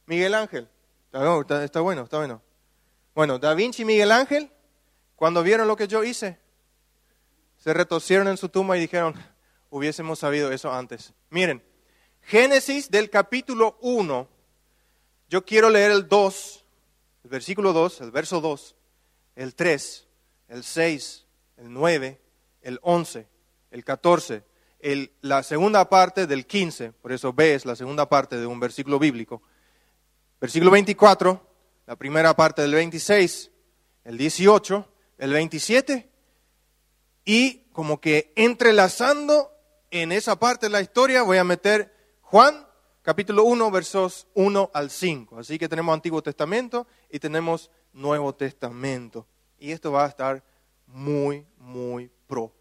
Miguel 0.08 0.34
Ángel. 0.34 0.68
Está, 1.06 1.80
bueno, 1.82 2.04
está 2.04 2.18
bueno. 2.18 2.42
Bueno, 3.14 3.38
Da 3.38 3.54
Vinci 3.54 3.84
y 3.84 3.86
Miguel 3.86 4.12
Ángel, 4.12 4.52
cuando 5.16 5.44
vieron 5.44 5.68
lo 5.68 5.76
que 5.76 5.88
yo 5.88 6.04
hice, 6.04 6.40
se 7.58 7.74
retorcieron 7.74 8.28
en 8.28 8.38
su 8.38 8.50
tumba 8.50 8.78
y 8.78 8.82
dijeron, 8.82 9.14
hubiésemos 9.70 10.20
sabido 10.20 10.52
eso 10.52 10.74
antes. 10.74 11.14
Miren, 11.30 11.64
Génesis 12.22 12.90
del 12.90 13.10
capítulo 13.12 13.78
1, 13.82 14.28
yo 15.30 15.46
quiero 15.46 15.70
leer 15.70 15.92
el 15.92 16.08
2 16.08 16.64
el 17.28 17.32
versículo 17.32 17.74
2, 17.74 18.00
el 18.00 18.12
verso 18.12 18.40
2, 18.40 18.76
el 19.36 19.54
3, 19.54 20.08
el 20.48 20.64
6, 20.64 21.26
el 21.58 21.74
9, 21.74 22.22
el 22.62 22.80
11, 22.82 23.28
el 23.72 23.84
14, 23.84 24.46
el, 24.80 25.12
la 25.20 25.44
segunda 25.44 25.90
parte 25.90 26.26
del 26.26 26.48
15, 26.48 26.94
por 26.94 27.12
eso 27.12 27.34
B 27.34 27.54
es 27.54 27.66
la 27.66 27.76
segunda 27.76 28.08
parte 28.08 28.38
de 28.38 28.46
un 28.46 28.62
versículo 28.62 28.98
bíblico. 28.98 29.42
Versículo 30.40 30.72
24, 30.72 31.42
la 31.88 31.96
primera 31.96 32.36
parte 32.36 32.62
del 32.62 32.74
26, 32.74 33.52
el 34.04 34.18
18, 34.18 34.88
el 35.18 35.34
27, 35.34 36.10
y 37.26 37.66
como 37.72 38.00
que 38.00 38.34
entrelazando 38.36 39.52
en 39.92 40.12
esa 40.12 40.38
parte 40.38 40.68
de 40.68 40.72
la 40.72 40.82
historia 40.82 41.24
voy 41.24 41.38
a 41.38 41.44
meter 41.44 41.94
Juan 42.22 42.68
capítulo 43.02 43.46
1, 43.46 43.72
versos 43.72 44.28
1 44.34 44.70
al 44.74 44.90
5. 44.90 45.40
Así 45.40 45.58
que 45.58 45.70
tenemos 45.70 45.94
Antiguo 45.94 46.22
Testamento 46.22 46.88
y 47.10 47.20
tenemos 47.20 47.72
Nuevo 47.94 48.36
Testamento. 48.36 49.26
Y 49.58 49.72
esto 49.72 49.94
va 49.94 50.04
a 50.04 50.10
estar 50.10 50.44
muy, 50.88 51.46
muy 51.58 52.12
pro. 52.28 52.54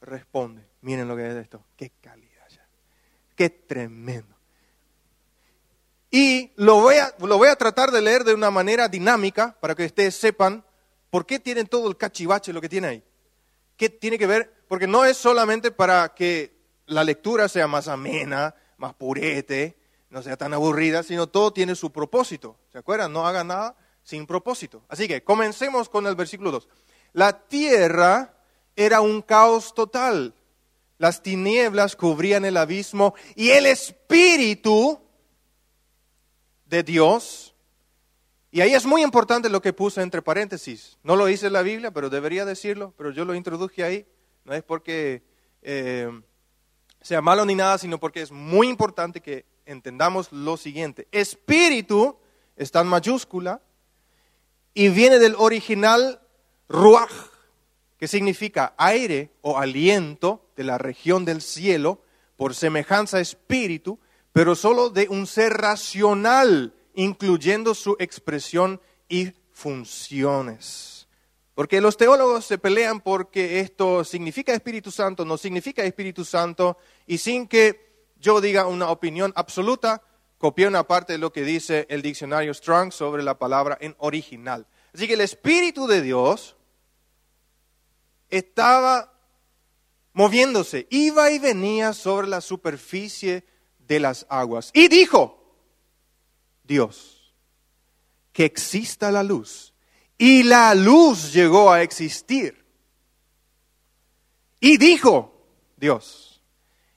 Responde. 0.00 0.64
Miren 0.82 1.08
lo 1.08 1.16
que 1.16 1.26
es 1.26 1.34
esto. 1.34 1.64
Qué 1.76 1.90
calidad 2.00 2.48
ya. 2.48 2.64
Qué 3.34 3.50
tremendo. 3.50 4.36
Y 6.14 6.52
lo 6.56 6.82
voy, 6.82 6.96
a, 6.96 7.14
lo 7.20 7.38
voy 7.38 7.48
a 7.48 7.56
tratar 7.56 7.90
de 7.90 8.02
leer 8.02 8.22
de 8.22 8.34
una 8.34 8.50
manera 8.50 8.86
dinámica 8.86 9.56
para 9.58 9.74
que 9.74 9.86
ustedes 9.86 10.14
sepan 10.14 10.62
por 11.08 11.24
qué 11.24 11.38
tienen 11.38 11.66
todo 11.66 11.88
el 11.88 11.96
cachivache 11.96 12.52
lo 12.52 12.60
que 12.60 12.68
tiene 12.68 12.86
ahí. 12.86 13.04
¿Qué 13.78 13.88
tiene 13.88 14.18
que 14.18 14.26
ver? 14.26 14.52
Porque 14.68 14.86
no 14.86 15.06
es 15.06 15.16
solamente 15.16 15.70
para 15.70 16.14
que 16.14 16.54
la 16.84 17.02
lectura 17.02 17.48
sea 17.48 17.66
más 17.66 17.88
amena, 17.88 18.54
más 18.76 18.92
purete, 18.92 19.78
no 20.10 20.22
sea 20.22 20.36
tan 20.36 20.52
aburrida, 20.52 21.02
sino 21.02 21.28
todo 21.28 21.50
tiene 21.54 21.74
su 21.74 21.90
propósito. 21.90 22.58
¿Se 22.70 22.76
acuerdan? 22.76 23.10
No 23.10 23.26
haga 23.26 23.42
nada 23.42 23.74
sin 24.02 24.26
propósito. 24.26 24.82
Así 24.90 25.08
que 25.08 25.24
comencemos 25.24 25.88
con 25.88 26.06
el 26.06 26.14
versículo 26.14 26.50
2. 26.50 26.68
La 27.14 27.46
tierra 27.48 28.34
era 28.76 29.00
un 29.00 29.22
caos 29.22 29.72
total. 29.72 30.34
Las 30.98 31.22
tinieblas 31.22 31.96
cubrían 31.96 32.44
el 32.44 32.58
abismo 32.58 33.14
y 33.34 33.48
el 33.48 33.64
Espíritu 33.64 35.00
de 36.72 36.82
Dios. 36.82 37.54
Y 38.50 38.62
ahí 38.62 38.72
es 38.72 38.86
muy 38.86 39.02
importante 39.02 39.50
lo 39.50 39.60
que 39.60 39.74
puse 39.74 40.00
entre 40.00 40.22
paréntesis. 40.22 40.98
No 41.02 41.16
lo 41.16 41.28
hice 41.28 41.48
en 41.48 41.52
la 41.52 41.60
Biblia, 41.60 41.90
pero 41.90 42.08
debería 42.08 42.46
decirlo, 42.46 42.94
pero 42.96 43.10
yo 43.10 43.26
lo 43.26 43.34
introduje 43.34 43.84
ahí. 43.84 44.06
No 44.44 44.54
es 44.54 44.62
porque 44.62 45.22
eh, 45.60 46.08
sea 47.02 47.20
malo 47.20 47.44
ni 47.44 47.54
nada, 47.54 47.76
sino 47.76 48.00
porque 48.00 48.22
es 48.22 48.32
muy 48.32 48.68
importante 48.68 49.20
que 49.20 49.44
entendamos 49.66 50.32
lo 50.32 50.56
siguiente. 50.56 51.08
Espíritu 51.12 52.16
está 52.56 52.80
en 52.80 52.86
mayúscula 52.86 53.60
y 54.72 54.88
viene 54.88 55.18
del 55.18 55.34
original 55.36 56.22
ruach, 56.70 57.12
que 57.98 58.08
significa 58.08 58.72
aire 58.78 59.30
o 59.42 59.58
aliento 59.58 60.48
de 60.56 60.64
la 60.64 60.78
región 60.78 61.26
del 61.26 61.42
cielo, 61.42 62.00
por 62.36 62.54
semejanza 62.54 63.18
a 63.18 63.20
espíritu, 63.20 64.00
pero 64.32 64.54
solo 64.54 64.90
de 64.90 65.08
un 65.08 65.26
ser 65.26 65.52
racional, 65.52 66.74
incluyendo 66.94 67.74
su 67.74 67.96
expresión 67.98 68.80
y 69.08 69.32
funciones. 69.52 71.06
Porque 71.54 71.82
los 71.82 71.98
teólogos 71.98 72.46
se 72.46 72.56
pelean 72.56 73.00
porque 73.00 73.60
esto 73.60 74.04
significa 74.04 74.54
Espíritu 74.54 74.90
Santo, 74.90 75.24
no 75.24 75.36
significa 75.36 75.84
Espíritu 75.84 76.24
Santo, 76.24 76.78
y 77.06 77.18
sin 77.18 77.46
que 77.46 77.92
yo 78.16 78.40
diga 78.40 78.66
una 78.66 78.88
opinión 78.88 79.32
absoluta, 79.36 80.02
copié 80.38 80.66
una 80.66 80.86
parte 80.86 81.12
de 81.12 81.18
lo 81.18 81.32
que 81.32 81.44
dice 81.44 81.86
el 81.90 82.00
diccionario 82.00 82.54
Strong 82.54 82.92
sobre 82.92 83.22
la 83.22 83.38
palabra 83.38 83.76
en 83.80 83.94
original. 83.98 84.66
Así 84.94 85.06
que 85.06 85.14
el 85.14 85.20
Espíritu 85.20 85.86
de 85.86 86.00
Dios 86.00 86.56
estaba 88.30 89.12
moviéndose, 90.14 90.86
iba 90.90 91.30
y 91.30 91.38
venía 91.38 91.92
sobre 91.92 92.28
la 92.28 92.40
superficie 92.40 93.44
de 93.86 94.00
las 94.00 94.26
aguas. 94.28 94.70
Y 94.72 94.88
dijo, 94.88 95.38
Dios, 96.64 97.34
que 98.32 98.44
exista 98.44 99.10
la 99.10 99.22
luz. 99.22 99.72
Y 100.18 100.42
la 100.42 100.74
luz 100.74 101.32
llegó 101.32 101.70
a 101.70 101.82
existir. 101.82 102.64
Y 104.60 104.76
dijo, 104.76 105.34
Dios, 105.76 106.40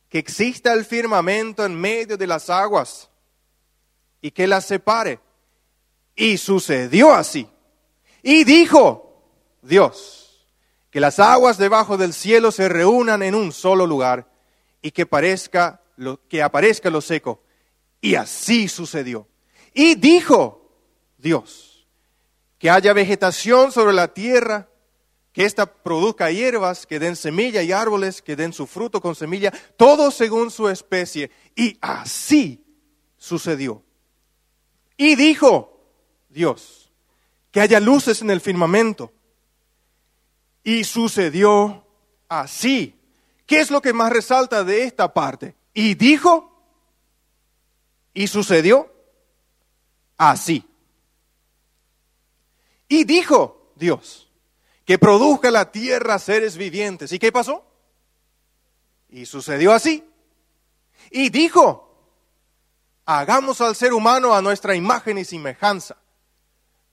que 0.09 0.19
exista 0.19 0.73
el 0.73 0.85
firmamento 0.85 1.65
en 1.65 1.79
medio 1.79 2.17
de 2.17 2.27
las 2.27 2.49
aguas 2.49 3.09
y 4.21 4.31
que 4.31 4.47
las 4.47 4.65
separe. 4.65 5.19
Y 6.15 6.37
sucedió 6.37 7.13
así. 7.13 7.47
Y 8.21 8.43
dijo, 8.43 9.21
Dios, 9.61 10.45
que 10.91 10.99
las 10.99 11.19
aguas 11.19 11.57
debajo 11.57 11.97
del 11.97 12.13
cielo 12.13 12.51
se 12.51 12.69
reúnan 12.69 13.21
en 13.23 13.35
un 13.35 13.51
solo 13.51 13.85
lugar 13.85 14.31
y 14.81 14.91
que, 14.91 15.05
parezca 15.05 15.81
lo, 15.95 16.25
que 16.27 16.41
aparezca 16.41 16.89
lo 16.89 17.01
seco. 17.01 17.43
Y 18.01 18.15
así 18.15 18.67
sucedió. 18.67 19.27
Y 19.73 19.95
dijo 19.95 20.71
Dios, 21.17 21.87
que 22.57 22.69
haya 22.69 22.93
vegetación 22.93 23.71
sobre 23.71 23.93
la 23.93 24.13
tierra, 24.13 24.69
que 25.33 25.43
ésta 25.43 25.65
produzca 25.65 26.31
hierbas, 26.31 26.85
que 26.85 26.99
den 26.99 27.15
semilla 27.15 27.61
y 27.61 27.71
árboles, 27.71 28.21
que 28.21 28.35
den 28.35 28.53
su 28.53 28.67
fruto 28.67 29.01
con 29.01 29.15
semilla, 29.15 29.51
todo 29.75 30.11
según 30.11 30.49
su 30.49 30.69
especie. 30.69 31.29
Y 31.55 31.77
así 31.81 32.63
sucedió. 33.17 33.83
Y 34.97 35.15
dijo 35.15 35.77
Dios, 36.29 36.91
que 37.51 37.61
haya 37.61 37.79
luces 37.79 38.21
en 38.21 38.29
el 38.29 38.41
firmamento 38.41 39.11
y 40.63 40.83
sucedió 40.83 41.85
así. 42.27 42.95
¿Qué 43.45 43.59
es 43.59 43.71
lo 43.71 43.81
que 43.81 43.93
más 43.93 44.11
resalta 44.11 44.63
de 44.63 44.83
esta 44.83 45.13
parte? 45.13 45.55
Y 45.77 45.93
dijo, 45.95 46.51
y 48.13 48.27
sucedió 48.27 48.89
así. 50.17 50.65
Y 52.87 53.03
dijo 53.03 53.73
Dios, 53.75 54.31
que 54.85 54.97
produzca 54.97 55.51
la 55.51 55.73
tierra 55.73 56.17
seres 56.17 56.55
vivientes. 56.55 57.11
¿Y 57.11 57.19
qué 57.19 57.29
pasó? 57.33 57.65
Y 59.09 59.25
sucedió 59.25 59.73
así. 59.73 60.09
Y 61.11 61.29
dijo, 61.29 61.93
hagamos 63.05 63.59
al 63.59 63.75
ser 63.75 63.91
humano 63.91 64.33
a 64.33 64.41
nuestra 64.41 64.75
imagen 64.75 65.17
y 65.17 65.25
semejanza. 65.25 65.97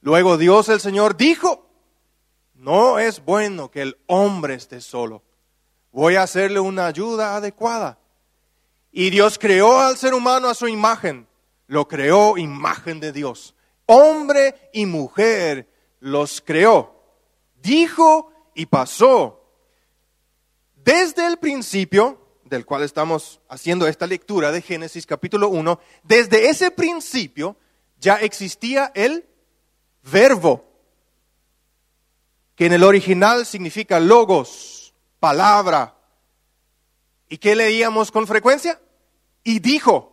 Luego 0.00 0.36
Dios 0.36 0.68
el 0.68 0.80
Señor 0.80 1.16
dijo, 1.16 1.68
no 2.54 2.98
es 2.98 3.24
bueno 3.24 3.70
que 3.70 3.82
el 3.82 3.98
hombre 4.08 4.54
esté 4.54 4.80
solo. 4.80 5.22
Voy 5.92 6.16
a 6.16 6.22
hacerle 6.22 6.58
una 6.58 6.86
ayuda 6.86 7.36
adecuada. 7.36 8.01
Y 8.92 9.10
Dios 9.10 9.38
creó 9.38 9.80
al 9.80 9.96
ser 9.96 10.14
humano 10.14 10.48
a 10.48 10.54
su 10.54 10.68
imagen. 10.68 11.26
Lo 11.66 11.88
creó 11.88 12.36
imagen 12.36 13.00
de 13.00 13.10
Dios. 13.10 13.54
Hombre 13.86 14.70
y 14.72 14.84
mujer 14.86 15.68
los 16.00 16.42
creó. 16.42 17.02
Dijo 17.62 18.30
y 18.54 18.66
pasó. 18.66 19.42
Desde 20.76 21.26
el 21.26 21.38
principio, 21.38 22.20
del 22.44 22.66
cual 22.66 22.82
estamos 22.82 23.40
haciendo 23.48 23.86
esta 23.86 24.06
lectura 24.06 24.52
de 24.52 24.60
Génesis 24.60 25.06
capítulo 25.06 25.48
1, 25.48 25.80
desde 26.02 26.50
ese 26.50 26.70
principio 26.70 27.56
ya 27.98 28.16
existía 28.16 28.92
el 28.94 29.24
verbo 30.02 30.68
que 32.54 32.66
en 32.66 32.74
el 32.74 32.84
original 32.84 33.46
significa 33.46 33.98
logos, 33.98 34.92
palabra. 35.18 35.96
¿Y 37.32 37.38
qué 37.38 37.56
leíamos 37.56 38.12
con 38.12 38.26
frecuencia? 38.26 38.78
Y 39.42 39.58
dijo, 39.58 40.12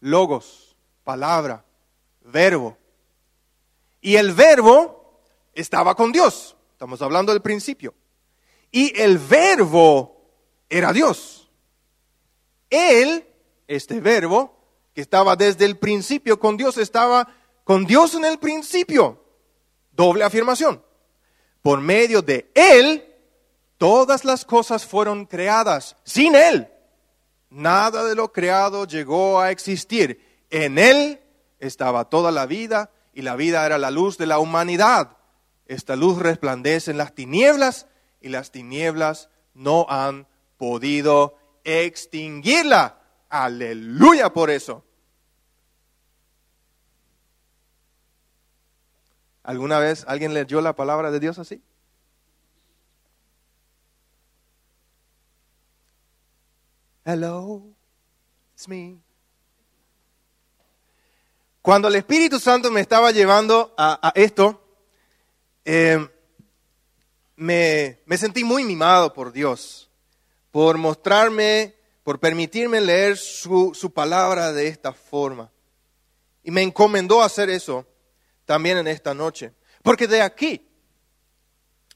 logos, 0.00 0.76
palabra, 1.02 1.64
verbo. 2.20 2.76
Y 4.02 4.16
el 4.16 4.34
verbo 4.34 5.22
estaba 5.54 5.94
con 5.94 6.12
Dios. 6.12 6.54
Estamos 6.72 7.00
hablando 7.00 7.32
del 7.32 7.40
principio. 7.40 7.94
Y 8.70 8.92
el 9.00 9.16
verbo 9.16 10.34
era 10.68 10.92
Dios. 10.92 11.50
Él, 12.68 13.26
este 13.66 14.00
verbo, 14.00 14.54
que 14.92 15.00
estaba 15.00 15.36
desde 15.36 15.64
el 15.64 15.78
principio 15.78 16.38
con 16.38 16.58
Dios, 16.58 16.76
estaba 16.76 17.26
con 17.64 17.86
Dios 17.86 18.16
en 18.16 18.26
el 18.26 18.38
principio. 18.38 19.18
Doble 19.92 20.24
afirmación. 20.24 20.84
Por 21.62 21.80
medio 21.80 22.20
de 22.20 22.50
Él, 22.52 23.13
todas 23.78 24.24
las 24.24 24.44
cosas 24.44 24.86
fueron 24.86 25.26
creadas. 25.26 25.96
Sin 26.04 26.34
Él, 26.34 26.68
nada 27.50 28.04
de 28.04 28.14
lo 28.14 28.32
creado 28.32 28.86
llegó 28.86 29.40
a 29.40 29.50
existir. 29.50 30.44
En 30.50 30.78
Él 30.78 31.20
estaba 31.58 32.08
toda 32.08 32.30
la 32.30 32.46
vida 32.46 32.90
y 33.12 33.22
la 33.22 33.36
vida 33.36 33.64
era 33.64 33.78
la 33.78 33.90
luz 33.90 34.18
de 34.18 34.26
la 34.26 34.38
humanidad. 34.38 35.16
Esta 35.66 35.96
luz 35.96 36.18
resplandece 36.18 36.90
en 36.90 36.98
las 36.98 37.14
tinieblas 37.14 37.86
y 38.20 38.28
las 38.28 38.50
tinieblas 38.50 39.30
no 39.54 39.86
han 39.88 40.26
podido 40.56 41.36
extinguirla. 41.64 43.00
Aleluya 43.28 44.32
por 44.32 44.50
eso. 44.50 44.84
¿Alguna 49.42 49.78
vez 49.78 50.04
alguien 50.08 50.32
leyó 50.32 50.60
la 50.60 50.74
palabra 50.74 51.10
de 51.10 51.20
Dios 51.20 51.38
así? 51.38 51.62
Hello, 57.06 57.62
it's 58.54 58.66
me. 58.66 58.98
Cuando 61.60 61.88
el 61.88 61.96
Espíritu 61.96 62.40
Santo 62.40 62.70
me 62.70 62.80
estaba 62.80 63.10
llevando 63.10 63.74
a, 63.76 64.10
esto, 64.14 64.58
eh, 65.66 65.98
me, 67.36 68.00
me 68.06 68.16
sentí 68.16 68.42
muy 68.42 68.64
mimado 68.64 69.12
por 69.12 69.32
Dios, 69.32 69.90
por 70.50 70.78
mostrarme, 70.78 71.74
por 72.04 72.20
permitirme 72.20 72.80
leer 72.80 73.18
su, 73.18 73.74
su 73.74 73.92
palabra 73.92 74.54
de 74.54 74.68
esta 74.68 74.94
forma. 74.94 75.52
Y 76.42 76.50
me 76.50 76.62
encomendó 76.62 77.20
hacer 77.20 77.50
eso 77.50 77.86
también 78.46 78.78
en 78.78 78.86
esta 78.86 79.12
noche. 79.12 79.52
Porque 79.82 80.06
de 80.06 80.22
aquí, 80.22 80.66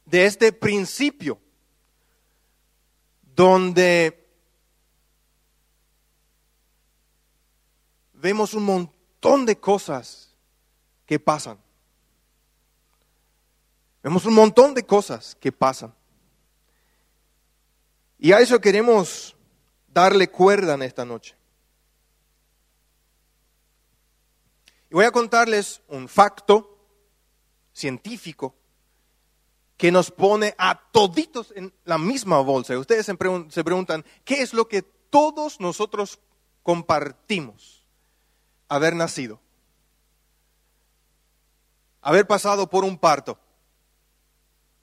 de 0.04 0.26
este 0.26 0.52
principio, 0.52 1.40
donde 3.22 4.27
vemos 8.20 8.54
un 8.54 8.64
montón 8.64 9.46
de 9.46 9.58
cosas 9.58 10.34
que 11.06 11.18
pasan. 11.18 11.58
Vemos 14.02 14.24
un 14.26 14.34
montón 14.34 14.74
de 14.74 14.84
cosas 14.84 15.36
que 15.40 15.52
pasan. 15.52 15.94
Y 18.18 18.32
a 18.32 18.40
eso 18.40 18.60
queremos 18.60 19.36
darle 19.88 20.28
cuerda 20.28 20.74
en 20.74 20.82
esta 20.82 21.04
noche. 21.04 21.36
Y 24.90 24.94
voy 24.94 25.04
a 25.04 25.12
contarles 25.12 25.82
un 25.88 26.08
facto 26.08 26.78
científico 27.72 28.54
que 29.76 29.92
nos 29.92 30.10
pone 30.10 30.54
a 30.58 30.80
toditos 30.90 31.52
en 31.54 31.72
la 31.84 31.98
misma 31.98 32.40
bolsa. 32.40 32.76
Ustedes 32.78 33.06
se 33.06 33.64
preguntan, 33.64 34.04
¿qué 34.24 34.42
es 34.42 34.52
lo 34.52 34.66
que 34.66 34.82
todos 34.82 35.60
nosotros 35.60 36.18
compartimos? 36.62 37.77
Haber 38.68 38.94
nacido. 38.94 39.40
Haber 42.00 42.26
pasado 42.26 42.68
por 42.68 42.84
un 42.84 42.98
parto. 42.98 43.38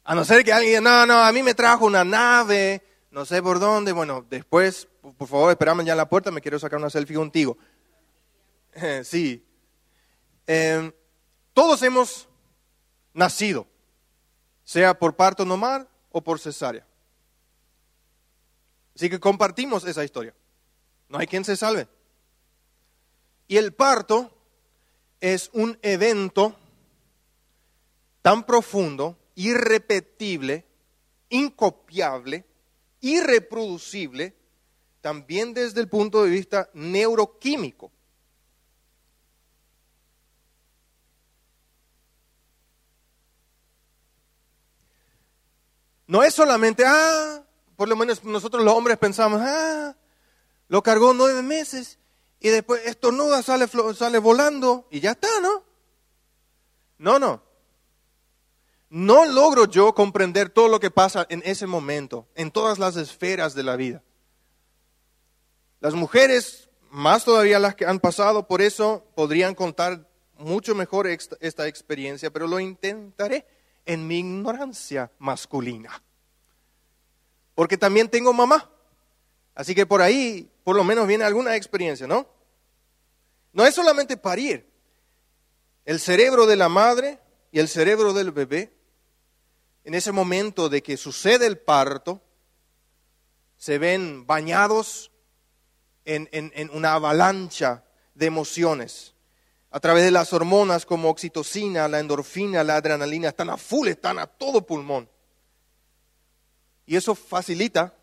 A 0.03 0.13
no 0.13 0.23
ser 0.23 0.43
que 0.43 0.53
alguien, 0.53 0.83
no, 0.83 1.05
no, 1.05 1.23
a 1.23 1.31
mí 1.31 1.41
me 1.41 1.53
trajo 1.53 1.85
una 1.85 2.03
nave, 2.03 2.83
no 3.11 3.25
sé 3.25 3.41
por 3.41 3.59
dónde. 3.59 3.91
Bueno, 3.91 4.25
después, 4.29 4.87
por 5.17 5.27
favor, 5.27 5.51
esperame 5.51 5.83
ya 5.85 5.93
en 5.93 5.97
la 5.97 6.09
puerta, 6.09 6.31
me 6.31 6.41
quiero 6.41 6.59
sacar 6.59 6.79
una 6.79 6.89
selfie 6.89 7.15
contigo. 7.15 7.57
sí. 9.03 9.43
Em, 10.45 10.91
todos 11.53 11.81
hemos 11.81 12.27
nacido 13.13 13.67
sea 14.65 14.97
por 14.97 15.15
parto 15.15 15.45
normal 15.45 15.87
o 16.11 16.21
por 16.21 16.39
cesárea. 16.39 16.85
Así 18.95 19.09
que 19.09 19.19
compartimos 19.19 19.85
esa 19.85 20.03
historia. 20.03 20.33
No 21.07 21.19
hay 21.19 21.27
quien 21.27 21.45
se 21.45 21.55
salve. 21.55 21.87
Y 23.47 23.57
el 23.57 23.73
parto 23.73 24.31
es 25.19 25.49
un 25.53 25.77
evento 25.81 26.55
tan 28.21 28.43
profundo, 28.45 29.17
irrepetible, 29.35 30.65
incopiable, 31.29 32.45
irreproducible, 33.01 34.35
también 35.01 35.53
desde 35.53 35.81
el 35.81 35.89
punto 35.89 36.23
de 36.23 36.31
vista 36.31 36.69
neuroquímico. 36.73 37.91
No 46.07 46.23
es 46.23 46.33
solamente, 46.33 46.83
ah, 46.85 47.43
por 47.75 47.87
lo 47.87 47.95
menos 47.95 48.23
nosotros 48.23 48.63
los 48.63 48.73
hombres 48.73 48.97
pensamos, 48.97 49.39
ah, 49.43 49.95
lo 50.67 50.81
cargó 50.81 51.13
nueve 51.13 51.41
meses 51.41 51.99
y 52.45 52.49
después 52.49 52.85
estornuda, 52.85 53.41
sale, 53.41 53.67
sale 53.95 54.19
volando 54.19 54.87
y 54.91 54.99
ya 54.99 55.13
está, 55.13 55.27
¿no? 55.41 55.63
No, 56.99 57.17
no. 57.17 57.41
No 58.87 59.25
logro 59.25 59.65
yo 59.65 59.95
comprender 59.95 60.51
todo 60.51 60.67
lo 60.67 60.79
que 60.79 60.91
pasa 60.91 61.25
en 61.29 61.41
ese 61.43 61.65
momento, 61.65 62.27
en 62.35 62.51
todas 62.51 62.77
las 62.77 62.97
esferas 62.97 63.55
de 63.55 63.63
la 63.63 63.75
vida. 63.77 64.03
Las 65.79 65.95
mujeres, 65.95 66.69
más 66.91 67.25
todavía 67.25 67.57
las 67.57 67.73
que 67.73 67.87
han 67.87 67.99
pasado 67.99 68.47
por 68.47 68.61
eso, 68.61 69.03
podrían 69.15 69.55
contar 69.55 70.07
mucho 70.37 70.75
mejor 70.75 71.07
esta 71.07 71.67
experiencia, 71.67 72.29
pero 72.29 72.45
lo 72.45 72.59
intentaré 72.59 73.47
en 73.87 74.05
mi 74.05 74.19
ignorancia 74.19 75.11
masculina. 75.17 75.99
Porque 77.55 77.75
también 77.75 78.07
tengo 78.07 78.33
mamá. 78.33 78.69
Así 79.55 79.73
que 79.73 79.87
por 79.87 80.03
ahí, 80.03 80.51
por 80.63 80.75
lo 80.75 80.83
menos, 80.83 81.07
viene 81.07 81.23
alguna 81.23 81.55
experiencia, 81.55 82.05
¿no? 82.05 82.34
No 83.55 83.65
es 83.65 83.73
solamente 83.73 84.17
parir. 84.17 84.69
El 85.85 86.01
cerebro 86.01 86.45
de 86.45 86.57
la 86.57 86.67
madre 86.67 87.19
y 87.53 87.59
el 87.59 87.69
cerebro 87.69 88.11
del 88.11 88.31
bebé, 88.31 88.73
en 89.85 89.93
ese 89.93 90.11
momento 90.11 90.67
de 90.67 90.83
que 90.83 90.97
sucede 90.97 91.47
el 91.47 91.57
parto, 91.57 92.21
se 93.55 93.77
ven 93.77 94.27
bañados 94.27 95.09
en, 96.03 96.27
en 96.33 96.69
una 96.73 96.95
avalancha 96.95 97.85
de 98.13 98.25
emociones 98.25 99.13
a 99.71 99.79
través 99.79 100.03
de 100.03 100.11
las 100.11 100.33
hormonas 100.33 100.85
como 100.85 101.09
oxitocina, 101.09 101.87
la 101.87 102.01
endorfina, 102.01 102.61
la 102.61 102.75
adrenalina, 102.75 103.29
están 103.29 103.49
a 103.49 103.55
full, 103.55 103.87
están 103.87 104.19
a 104.19 104.27
todo 104.27 104.65
pulmón. 104.65 105.09
Y 106.85 106.97
eso 106.97 107.15
facilita 107.15 107.95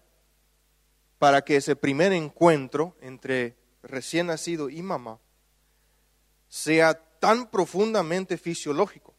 para 1.19 1.43
que 1.43 1.57
ese 1.57 1.77
primer 1.77 2.15
encuentro 2.15 2.97
entre 3.03 3.59
recién 3.83 4.29
nacido 4.29 4.71
y 4.71 4.81
mamá 4.81 5.21
sea 6.53 6.93
tan 7.19 7.47
profundamente 7.47 8.37
fisiológico 8.37 9.15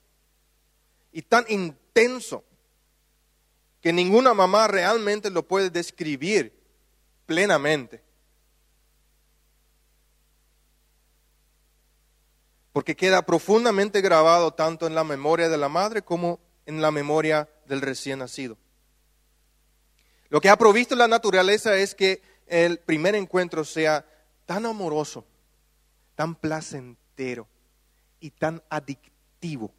y 1.12 1.24
tan 1.24 1.44
intenso 1.50 2.44
que 3.82 3.92
ninguna 3.92 4.36
mamá 4.36 4.68
realmente 4.68 5.32
lo 5.32 5.42
puede 5.48 5.72
describir 5.72 6.54
plenamente. 7.26 8.04
porque 12.72 12.96
queda 12.96 13.22
profundamente 13.22 14.02
grabado 14.02 14.52
tanto 14.56 14.88
en 14.88 14.96
la 14.96 15.04
memoria 15.04 15.48
de 15.48 15.60
la 15.60 15.70
madre 15.70 16.02
como 16.02 16.40
en 16.66 16.82
la 16.82 16.90
memoria 16.90 17.48
del 17.68 17.82
recién 17.82 18.18
nacido. 18.18 18.58
Lo 20.30 20.42
que 20.42 20.50
ha 20.50 20.58
provisto 20.58 20.96
la 20.96 21.08
naturaleza 21.08 21.78
es 21.78 21.94
que 21.94 22.24
el 22.48 22.80
primer 22.80 23.14
encuentro 23.14 23.64
sea 23.64 24.04
tan 24.48 24.66
amoroso, 24.66 25.24
tan 26.16 26.34
placentero 26.34 27.03
y 28.20 28.32
tan 28.32 28.62
adictivo. 28.70 29.72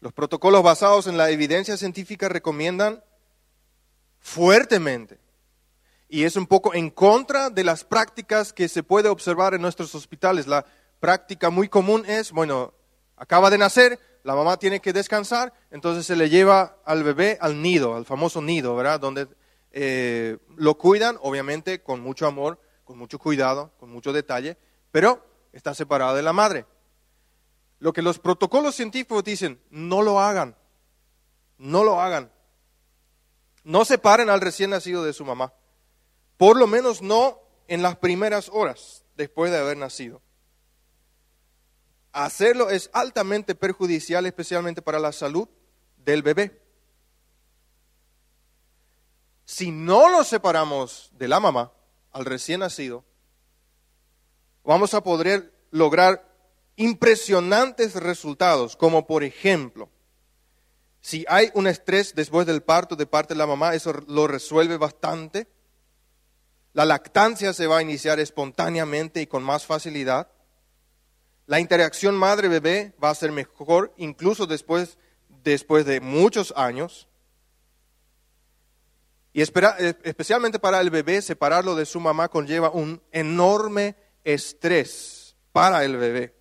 Los 0.00 0.12
protocolos 0.12 0.62
basados 0.62 1.06
en 1.06 1.16
la 1.16 1.30
evidencia 1.30 1.76
científica 1.76 2.28
recomiendan 2.28 3.02
fuertemente 4.18 5.18
y 6.08 6.24
es 6.24 6.36
un 6.36 6.46
poco 6.46 6.74
en 6.74 6.90
contra 6.90 7.50
de 7.50 7.64
las 7.64 7.84
prácticas 7.84 8.52
que 8.52 8.68
se 8.68 8.82
puede 8.82 9.08
observar 9.08 9.54
en 9.54 9.62
nuestros 9.62 9.94
hospitales. 9.94 10.46
La 10.46 10.64
práctica 10.98 11.50
muy 11.50 11.68
común 11.68 12.04
es, 12.06 12.32
bueno, 12.32 12.74
acaba 13.16 13.50
de 13.50 13.58
nacer, 13.58 13.98
la 14.24 14.34
mamá 14.34 14.58
tiene 14.58 14.80
que 14.80 14.92
descansar, 14.92 15.52
entonces 15.70 16.06
se 16.06 16.16
le 16.16 16.28
lleva 16.28 16.78
al 16.84 17.04
bebé 17.04 17.38
al 17.40 17.62
nido, 17.62 17.94
al 17.94 18.04
famoso 18.04 18.42
nido, 18.42 18.74
¿verdad? 18.74 19.00
Donde 19.00 19.28
eh, 19.72 20.38
lo 20.56 20.76
cuidan, 20.76 21.18
obviamente, 21.22 21.82
con 21.82 22.00
mucho 22.00 22.26
amor, 22.26 22.60
con 22.84 22.98
mucho 22.98 23.18
cuidado, 23.18 23.72
con 23.78 23.90
mucho 23.90 24.12
detalle, 24.12 24.58
pero 24.90 25.24
está 25.52 25.74
separado 25.74 26.16
de 26.16 26.22
la 26.22 26.32
madre. 26.32 26.66
Lo 27.78 27.92
que 27.92 28.02
los 28.02 28.18
protocolos 28.18 28.74
científicos 28.74 29.24
dicen, 29.24 29.60
no 29.70 30.02
lo 30.02 30.20
hagan, 30.20 30.56
no 31.58 31.84
lo 31.84 32.00
hagan. 32.00 32.32
No 33.64 33.84
separen 33.84 34.30
al 34.30 34.40
recién 34.40 34.70
nacido 34.70 35.04
de 35.04 35.12
su 35.12 35.24
mamá. 35.24 35.52
Por 36.36 36.56
lo 36.58 36.66
menos 36.66 37.02
no 37.02 37.38
en 37.68 37.82
las 37.82 37.96
primeras 37.96 38.48
horas 38.52 39.04
después 39.16 39.50
de 39.50 39.58
haber 39.58 39.76
nacido. 39.76 40.22
Hacerlo 42.12 42.70
es 42.70 42.90
altamente 42.92 43.54
perjudicial, 43.54 44.26
especialmente 44.26 44.82
para 44.82 44.98
la 44.98 45.12
salud 45.12 45.48
del 45.98 46.22
bebé. 46.22 46.59
Si 49.50 49.70
no 49.70 50.08
lo 50.08 50.22
separamos 50.22 51.10
de 51.18 51.26
la 51.28 51.40
mamá 51.40 51.72
al 52.12 52.24
recién 52.24 52.60
nacido, 52.60 53.04
vamos 54.64 54.94
a 54.94 55.02
poder 55.02 55.52
lograr 55.70 56.28
impresionantes 56.76 57.94
resultados, 57.94 58.76
como 58.76 59.06
por 59.06 59.24
ejemplo, 59.24 59.88
si 61.00 61.24
hay 61.28 61.50
un 61.54 61.66
estrés 61.66 62.14
después 62.14 62.46
del 62.46 62.62
parto 62.62 62.94
de 62.94 63.06
parte 63.06 63.34
de 63.34 63.38
la 63.38 63.46
mamá, 63.46 63.74
eso 63.74 63.92
lo 64.06 64.26
resuelve 64.26 64.76
bastante 64.76 65.48
la 66.72 66.84
lactancia 66.84 67.52
se 67.52 67.66
va 67.66 67.78
a 67.78 67.82
iniciar 67.82 68.20
espontáneamente 68.20 69.20
y 69.20 69.26
con 69.26 69.42
más 69.42 69.66
facilidad. 69.66 70.28
La 71.46 71.58
interacción 71.58 72.14
madre-bebé 72.14 72.94
va 73.02 73.10
a 73.10 73.14
ser 73.14 73.32
mejor 73.32 73.92
incluso 73.96 74.46
después, 74.46 74.96
después 75.42 75.84
de 75.84 76.00
muchos 76.00 76.54
años. 76.56 77.08
Y 79.32 79.42
especialmente 79.42 80.58
para 80.58 80.80
el 80.80 80.90
bebé, 80.90 81.22
separarlo 81.22 81.76
de 81.76 81.86
su 81.86 82.00
mamá 82.00 82.28
conlleva 82.28 82.70
un 82.70 83.00
enorme 83.12 83.94
estrés 84.24 85.36
para 85.52 85.84
el 85.84 85.96
bebé. 85.96 86.34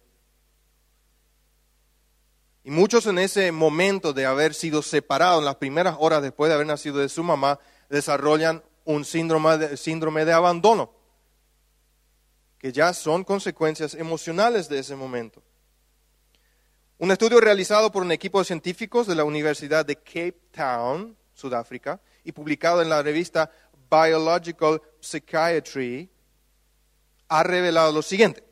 Y 2.64 2.72
muchos 2.72 3.06
en 3.06 3.20
ese 3.20 3.52
momento 3.52 4.12
de 4.12 4.26
haber 4.26 4.54
sido 4.54 4.82
separados, 4.82 5.40
en 5.40 5.46
las 5.46 5.56
primeras 5.56 5.96
horas 6.00 6.22
después 6.22 6.50
de 6.50 6.56
haber 6.56 6.68
nacido 6.68 6.98
de 6.98 7.10
su 7.10 7.24
mamá, 7.24 7.60
desarrollan 7.90 8.64
un 8.86 9.06
síndrome 9.06 9.58
de, 9.58 9.78
síndrome 9.78 10.26
de 10.26 10.34
abandono, 10.34 10.92
que 12.58 12.72
ya 12.72 12.94
son 12.94 13.24
consecuencias 13.24 13.94
emocionales 13.94 14.68
de 14.68 14.80
ese 14.80 14.96
momento. 14.96 15.44
Un 16.98 17.12
estudio 17.12 17.40
realizado 17.40 17.92
por 17.92 18.04
un 18.04 18.12
equipo 18.12 18.40
de 18.40 18.46
científicos 18.46 19.08
de 19.08 19.16
la 19.16 19.24
Universidad 19.24 19.86
de 19.86 19.96
Cape 19.96 20.40
Town, 20.52 21.16
Sudáfrica, 21.34 22.02
y 22.24 22.32
publicado 22.32 22.82
en 22.82 22.90
la 22.90 23.02
revista 23.02 23.52
Biological 23.90 24.82
Psychiatry, 25.00 26.10
ha 27.28 27.44
revelado 27.44 27.92
lo 27.92 28.02
siguiente. 28.02 28.44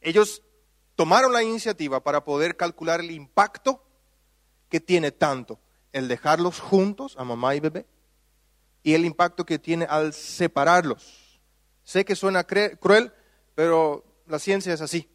Ellos 0.00 0.42
tomaron 0.96 1.32
la 1.32 1.42
iniciativa 1.42 2.02
para 2.02 2.24
poder 2.24 2.56
calcular 2.56 3.00
el 3.00 3.10
impacto 3.10 3.84
que 4.68 4.80
tiene 4.80 5.12
tanto 5.12 5.58
el 5.92 6.08
dejarlos 6.08 6.58
juntos, 6.58 7.14
a 7.18 7.24
mamá 7.24 7.54
y 7.54 7.60
bebé, 7.60 7.86
y 8.82 8.94
el 8.94 9.04
impacto 9.04 9.44
que 9.44 9.58
tiene 9.58 9.84
al 9.84 10.12
separarlos. 10.12 11.40
Sé 11.84 12.04
que 12.04 12.16
suena 12.16 12.44
cruel, 12.44 13.12
pero 13.54 14.04
la 14.26 14.38
ciencia 14.38 14.72
es 14.72 14.80
así. 14.80 15.08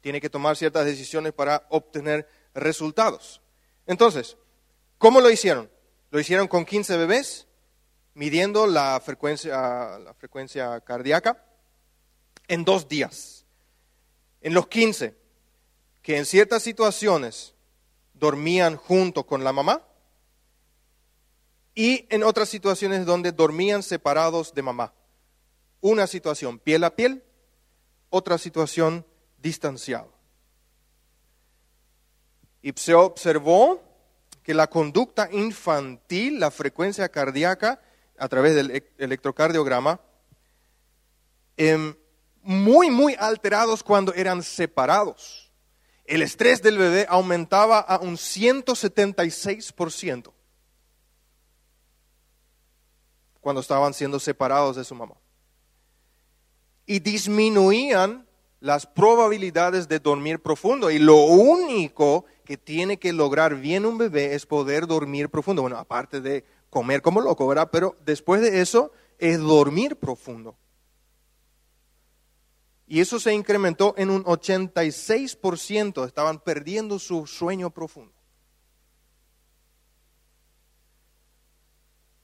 Tiene 0.00 0.20
que 0.20 0.28
tomar 0.28 0.56
ciertas 0.56 0.84
decisiones 0.84 1.32
para 1.32 1.66
obtener 1.70 2.28
resultados. 2.54 3.40
Entonces, 3.86 4.36
¿cómo 4.98 5.20
lo 5.20 5.30
hicieron? 5.30 5.70
Lo 6.14 6.20
hicieron 6.20 6.46
con 6.46 6.64
15 6.64 6.96
bebés, 6.96 7.48
midiendo 8.14 8.68
la 8.68 9.02
frecuencia, 9.04 10.80
cardíaca 10.86 11.44
en 12.46 12.64
dos 12.64 12.88
días. 12.88 13.44
En 14.40 14.54
los 14.54 14.68
15, 14.68 15.16
que 16.02 16.16
en 16.16 16.24
ciertas 16.24 16.62
situaciones 16.62 17.54
dormían 18.12 18.76
junto 18.76 19.26
con 19.26 19.42
la 19.42 19.52
mamá 19.52 19.82
y 21.74 22.06
en 22.10 22.22
otras 22.22 22.48
situaciones 22.48 23.06
donde 23.06 23.32
dormían 23.32 23.82
separados 23.82 24.54
de 24.54 24.62
mamá. 24.62 24.94
Una 25.80 26.06
situación 26.06 26.60
piel 26.60 26.84
a 26.84 26.94
piel, 26.94 27.24
otra 28.10 28.38
situación 28.38 29.04
distanciado. 29.38 30.12
Y 32.62 32.72
se 32.76 32.94
observó 32.94 33.82
que 34.44 34.54
la 34.54 34.68
conducta 34.68 35.28
infantil, 35.32 36.38
la 36.38 36.52
frecuencia 36.52 37.08
cardíaca 37.08 37.80
a 38.18 38.28
través 38.28 38.54
del 38.54 38.70
e-, 38.70 38.92
electrocardiograma, 38.98 39.98
em, 41.56 41.96
muy, 42.42 42.90
muy 42.90 43.16
alterados 43.18 43.82
cuando 43.82 44.12
eran 44.14 44.42
separados. 44.42 45.50
El 46.04 46.20
estrés 46.20 46.60
del 46.62 46.76
bebé 46.76 47.06
aumentaba 47.08 47.80
a 47.80 47.98
un 47.98 48.18
176% 48.18 50.34
cuando 53.40 53.62
estaban 53.62 53.94
siendo 53.94 54.20
separados 54.20 54.76
de 54.76 54.84
su 54.84 54.94
mamá. 54.94 55.14
Y 56.84 56.98
disminuían 56.98 58.28
las 58.60 58.84
probabilidades 58.86 59.88
de 59.88 59.98
dormir 59.98 60.42
profundo. 60.42 60.90
Y 60.90 60.98
lo 60.98 61.24
único 61.24 62.26
que 62.44 62.56
tiene 62.56 62.98
que 62.98 63.12
lograr 63.12 63.56
bien 63.56 63.86
un 63.86 63.98
bebé 63.98 64.34
es 64.34 64.46
poder 64.46 64.86
dormir 64.86 65.28
profundo. 65.30 65.62
Bueno, 65.62 65.78
aparte 65.78 66.20
de 66.20 66.44
comer 66.70 67.02
como 67.02 67.20
loco, 67.20 67.46
¿verdad? 67.46 67.70
Pero 67.72 67.96
después 68.04 68.40
de 68.40 68.60
eso 68.60 68.92
es 69.18 69.38
dormir 69.40 69.96
profundo. 69.96 70.56
Y 72.86 73.00
eso 73.00 73.18
se 73.18 73.32
incrementó 73.32 73.94
en 73.96 74.10
un 74.10 74.24
86%, 74.24 76.06
estaban 76.06 76.38
perdiendo 76.38 76.98
su 76.98 77.26
sueño 77.26 77.70
profundo. 77.70 78.12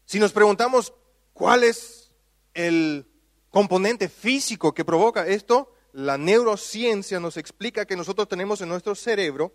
Si 0.04 0.18
nos 0.18 0.32
preguntamos 0.32 0.92
cuál 1.32 1.64
es 1.64 2.12
el 2.52 3.06
componente 3.48 4.08
físico 4.08 4.74
que 4.74 4.84
provoca 4.84 5.26
esto, 5.26 5.72
la 5.92 6.18
neurociencia 6.18 7.20
nos 7.20 7.36
explica 7.36 7.86
que 7.86 7.96
nosotros 7.96 8.28
tenemos 8.28 8.60
en 8.60 8.68
nuestro 8.68 8.94
cerebro 8.94 9.54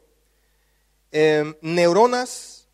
em, 1.17 1.55
neuronas 1.61 2.67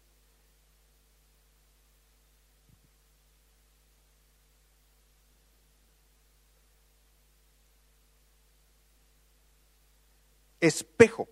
espejo, 10.59 11.29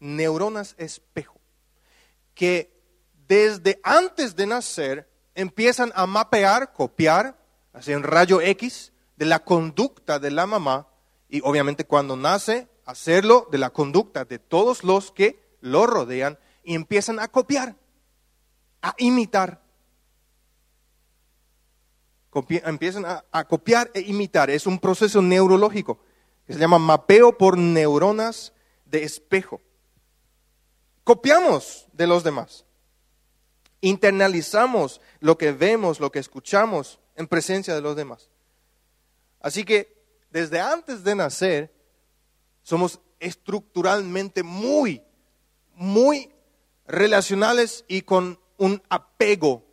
neuronas 0.00 0.74
espejo, 0.78 1.38
que 2.34 2.72
desde 3.26 3.78
antes 3.82 4.34
de 4.36 4.46
nacer 4.46 5.06
empiezan 5.34 5.92
a 5.94 6.06
mapear, 6.06 6.72
copiar, 6.72 7.36
hacer 7.74 7.94
un 7.94 8.04
rayo 8.04 8.40
X 8.40 8.94
de 9.18 9.26
la 9.26 9.40
conducta 9.40 10.18
de 10.18 10.30
la 10.30 10.46
mamá 10.46 10.88
y 11.28 11.42
obviamente 11.42 11.84
cuando 11.84 12.16
nace, 12.16 12.68
hacerlo 12.86 13.46
de 13.50 13.58
la 13.58 13.68
conducta 13.68 14.24
de 14.24 14.38
todos 14.38 14.82
los 14.82 15.12
que 15.12 15.47
lo 15.60 15.86
rodean 15.86 16.38
y 16.62 16.74
empiezan 16.74 17.18
a 17.18 17.28
copiar, 17.28 17.76
a 18.82 18.94
imitar. 18.98 19.62
empiezan 22.64 23.04
a, 23.06 23.44
copiar 23.44 23.90
e 23.94 24.00
imitar. 24.00 24.50
Es 24.50 24.66
un 24.66 24.78
proceso 24.78 25.22
neurológico 25.22 25.98
que 26.46 26.52
se 26.52 26.58
llama 26.58 26.78
mapeo 26.78 27.36
por 27.36 27.58
neuronas 27.58 28.52
de 28.84 29.02
espejo. 29.02 29.60
Copiamos 31.04 31.86
de 31.92 32.06
los 32.06 32.22
demás. 32.22 32.64
Internalizamos 33.80 35.00
lo 35.20 35.38
que 35.38 35.52
vemos, 35.52 36.00
lo 36.00 36.12
que 36.12 36.18
escuchamos 36.18 37.00
en 37.16 37.26
presencia 37.26 37.74
de 37.74 37.80
los 37.80 37.96
demás. 37.96 38.30
Así 39.40 39.64
que 39.64 39.96
desde 40.30 40.60
antes 40.60 41.04
de 41.04 41.14
nacer 41.14 41.74
somos 42.62 43.00
estructuralmente 43.20 44.42
muy, 44.42 45.02
muy 45.78 46.32
relacionales 46.86 47.84
y 47.88 48.02
con 48.02 48.38
un 48.56 48.82
apego, 48.88 49.64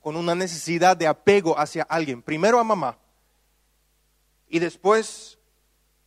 con 0.00 0.16
una 0.16 0.34
necesidad 0.34 0.96
de 0.96 1.06
apego 1.06 1.58
hacia 1.58 1.82
alguien. 1.82 2.22
Primero 2.22 2.58
a 2.58 2.64
mamá 2.64 2.98
y 4.48 4.58
después 4.58 5.38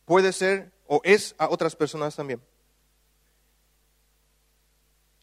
puede 0.04 0.32
ser 0.32 0.72
o 0.86 1.00
es 1.04 1.34
a 1.38 1.48
otras 1.48 1.76
personas 1.76 2.16
también. 2.16 2.42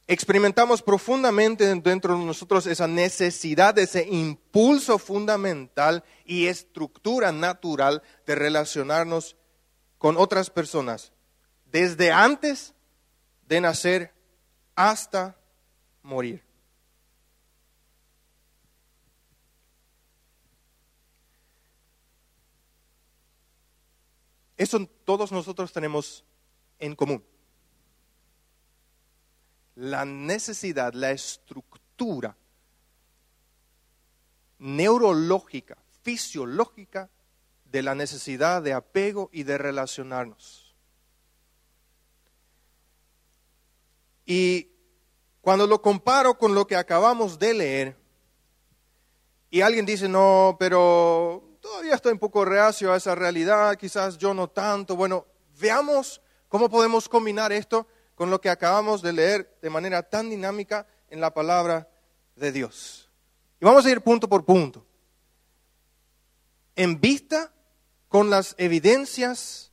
Experimentamos 0.07 0.81
profundamente 0.81 1.73
dentro 1.75 2.17
de 2.17 2.25
nosotros 2.25 2.65
esa 2.67 2.87
necesidad, 2.87 3.77
ese 3.79 4.05
impulso 4.09 4.97
fundamental 4.97 6.03
y 6.25 6.47
estructura 6.47 7.31
natural 7.31 8.01
de 8.25 8.35
relacionarnos 8.35 9.37
con 9.97 10.17
otras 10.17 10.49
personas, 10.49 11.13
desde 11.65 12.11
antes 12.11 12.73
de 13.47 13.61
nacer 13.61 14.13
hasta 14.89 15.35
morir. 16.03 16.43
Eso 24.57 24.85
todos 25.05 25.31
nosotros 25.31 25.71
tenemos 25.73 26.23
en 26.79 26.95
común 26.95 27.23
la 29.75 30.05
necesidad, 30.05 30.93
la 30.93 31.11
estructura 31.11 32.35
neurológica, 34.59 35.77
fisiológica 36.03 37.09
de 37.65 37.81
la 37.81 37.95
necesidad 37.95 38.61
de 38.61 38.73
apego 38.73 39.29
y 39.31 39.43
de 39.43 39.57
relacionarnos. 39.57 40.75
Y 44.25 44.70
cuando 45.41 45.67
lo 45.67 45.81
comparo 45.81 46.37
con 46.37 46.55
lo 46.55 46.65
que 46.65 46.75
acabamos 46.75 47.37
de 47.37 47.53
leer, 47.53 48.01
y 49.49 49.61
alguien 49.61 49.85
dice, 49.85 50.07
no, 50.07 50.55
pero 50.57 51.43
todavía 51.59 51.95
estoy 51.95 52.13
un 52.13 52.19
poco 52.19 52.45
reacio 52.45 52.93
a 52.93 52.97
esa 52.97 53.15
realidad, 53.15 53.75
quizás 53.75 54.17
yo 54.17 54.33
no 54.33 54.47
tanto. 54.47 54.95
Bueno, 54.95 55.25
veamos 55.59 56.21
cómo 56.47 56.69
podemos 56.69 57.09
combinar 57.09 57.51
esto 57.51 57.85
con 58.15 58.29
lo 58.29 58.39
que 58.39 58.49
acabamos 58.49 59.01
de 59.01 59.11
leer 59.11 59.57
de 59.61 59.69
manera 59.69 60.03
tan 60.03 60.29
dinámica 60.29 60.87
en 61.09 61.19
la 61.19 61.33
palabra 61.33 61.89
de 62.35 62.51
Dios. 62.53 63.09
Y 63.59 63.65
vamos 63.65 63.85
a 63.85 63.91
ir 63.91 64.01
punto 64.01 64.29
por 64.29 64.45
punto. 64.45 64.85
En 66.77 67.01
vista 67.01 67.51
con 68.07 68.29
las 68.29 68.55
evidencias 68.57 69.70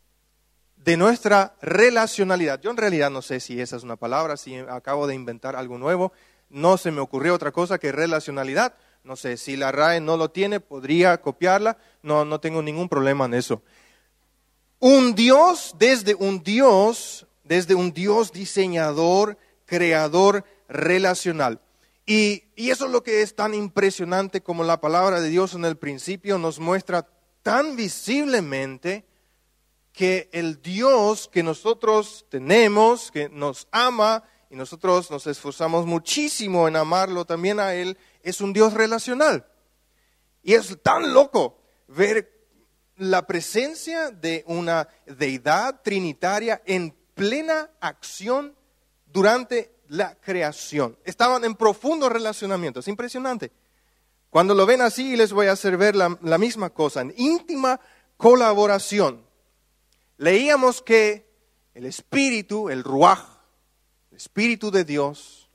de 0.88 0.96
nuestra 0.96 1.55
relacionalidad. 1.61 2.62
Yo 2.62 2.70
en 2.70 2.79
realidad 2.79 3.11
no 3.11 3.20
sé 3.20 3.40
si 3.40 3.61
esa 3.61 3.77
es 3.77 3.83
una 3.83 3.96
palabra, 3.96 4.38
si 4.38 4.57
acabo 4.57 5.07
de 5.07 5.14
inventar 5.14 5.55
algo 5.55 5.77
nuevo. 5.77 6.14
No 6.48 6.79
se 6.79 6.90
me 6.90 7.03
ocurrió 7.03 7.35
otra 7.35 7.53
cosa 7.53 7.77
que 7.77 7.92
relacionalidad. 7.92 8.72
No 9.05 9.14
sé, 9.14 9.37
si 9.37 9.59
la 9.59 9.70
RAE 9.70 10.01
no 10.01 10.16
lo 10.16 10.31
tiene, 10.31 10.61
podría 10.61 11.20
copiarla. 11.20 11.77
No, 12.03 12.24
no 12.24 12.40
tengo 12.40 12.62
ningún 12.62 12.88
problema 12.88 13.27
en 13.27 13.35
eso. 13.35 13.61
Un 14.79 15.14
Dios, 15.14 15.74
desde 15.79 16.14
un 16.14 16.42
Dios 16.42 17.27
desde 17.44 17.74
un 17.74 17.92
Dios 17.92 18.33
diseñador, 18.33 19.37
creador, 19.66 20.44
relacional. 20.70 21.61
Y, 22.07 22.44
eso 22.57 22.87
es 22.87 22.92
lo 22.92 23.03
que 23.03 23.20
es 23.20 23.35
tan 23.35 23.53
impresionante 23.53 24.40
como 24.40 24.64
la 24.64 24.81
palabra 24.81 25.20
de 25.20 25.29
Dios 25.29 25.53
en 25.53 25.66
el 25.66 25.77
principio 25.77 26.38
nos 26.38 26.59
muestra 26.59 27.07
tan 27.42 27.77
visiblemente 27.77 29.05
que 29.92 30.29
el 30.33 30.62
Dios 30.62 31.29
que 31.29 31.42
nosotros 31.42 32.27
tenemos, 32.29 33.11
que 33.11 33.29
nos 33.29 33.68
ama 33.70 34.24
y 34.51 34.57
nosotros 34.57 35.11
nos 35.11 35.27
esforzamos 35.27 35.87
muchísimo 35.87 36.68
en 36.68 36.77
amarlo 36.77 37.24
también 37.24 37.61
a 37.61 37.74
Él, 37.74 37.98
es 38.22 38.40
un 38.40 38.53
Dios 38.53 38.74
relacional. 38.74 39.46
Y 40.42 40.55
es 40.55 40.79
tan 40.83 41.12
loco 41.12 41.61
ver 41.88 42.38
la 42.96 43.27
presencia 43.27 44.11
de 44.11 44.44
una 44.46 44.88
deidad 45.07 45.83
trinitaria 45.83 46.62
en 46.66 46.94
plena 47.14 47.70
acción 47.81 48.57
durante 49.07 49.72
la 49.88 50.14
creación. 50.16 50.98
Estaban 51.05 51.44
en 51.44 51.55
profundo 51.55 52.09
relacionamiento. 52.09 52.81
Es 52.81 52.88
impresionante. 52.88 53.53
Cuando 54.31 54.55
lo 54.55 54.66
ven 54.66 54.83
así, 54.83 55.16
les 55.16 55.33
voy 55.33 55.46
a 55.46 55.53
hacer 55.53 55.77
ver 55.77 55.96
la, 55.96 56.38
misma 56.38 56.70
cosa, 56.70 57.01
en 57.01 57.14
íntima 57.16 57.81
colaboración. 58.16 59.27
Leíamos 60.18 60.83
que 60.83 61.26
el 61.74 61.87
Espíritu, 61.87 62.68
el 62.68 62.85
Ruach, 62.85 63.24
el 64.11 64.16
Espíritu 64.18 64.70
de 64.70 64.85
Dios, 64.85 65.48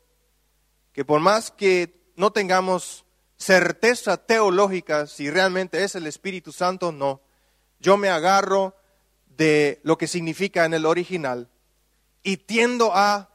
que 0.93 1.05
por 1.05 1.19
más 1.19 1.51
que 1.51 2.11
no 2.15 2.31
tengamos 2.31 3.05
certeza 3.37 4.17
teológica 4.17 5.05
si 5.05 5.29
realmente 5.29 5.83
es 5.83 5.95
el 5.95 6.07
Espíritu 6.07 6.51
Santo 6.51 6.87
o 6.87 6.91
no, 6.91 7.21
yo 7.79 7.97
me 7.97 8.09
agarro 8.09 8.75
de 9.27 9.81
lo 9.83 9.97
que 9.97 10.07
significa 10.07 10.65
en 10.65 10.73
el 10.73 10.85
original 10.85 11.49
y 12.23 12.37
tiendo 12.37 12.95
a 12.95 13.29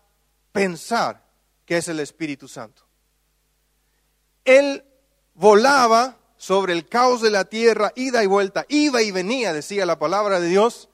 pensar 0.52 1.26
que 1.66 1.76
es 1.76 1.88
el 1.88 2.00
Espíritu 2.00 2.48
Santo. 2.48 2.86
Él 4.44 4.84
volaba 5.34 6.16
sobre 6.38 6.72
el 6.72 6.88
caos 6.88 7.20
de 7.20 7.30
la 7.30 7.44
tierra, 7.44 7.92
ida 7.96 8.22
y 8.24 8.26
vuelta, 8.26 8.64
iba 8.68 9.02
y 9.02 9.10
venía, 9.10 9.52
decía 9.52 9.84
la 9.84 9.98
palabra 9.98 10.40
de 10.40 10.48
Dios, 10.48 10.88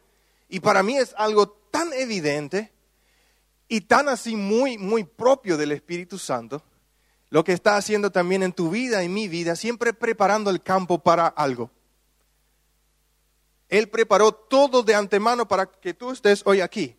y 0.55 0.61
para 0.61 0.85
mí 0.85 0.97
es 0.97 1.13
algo 1.19 1.49
tan 1.49 1.93
evidente 1.95 2.73
y 3.67 3.81
tan 3.81 4.09
así 4.09 4.37
muy, 4.37 4.79
muy 4.79 5.03
propio 5.03 5.57
del 5.57 5.73
Espíritu 5.73 6.17
Santo, 6.17 6.63
lo 7.29 7.43
que 7.43 7.53
está 7.53 7.77
haciendo 7.77 8.13
también 8.13 8.45
en 8.45 8.53
tu 8.53 8.71
vida 8.71 9.03
y 9.03 9.09
mi 9.09 9.27
vida, 9.27 9.57
siempre 9.57 9.93
preparando 9.93 10.51
el 10.51 10.63
campo 10.63 11.01
para 11.01 11.27
algo. 11.27 11.73
Él 13.69 13.89
preparó 13.89 14.31
todo 14.31 14.85
de 14.85 14.95
antemano 14.95 15.49
para 15.49 15.67
que 15.67 15.93
tú 15.93 16.13
estés 16.13 16.43
hoy 16.45 16.61
aquí. 16.61 16.97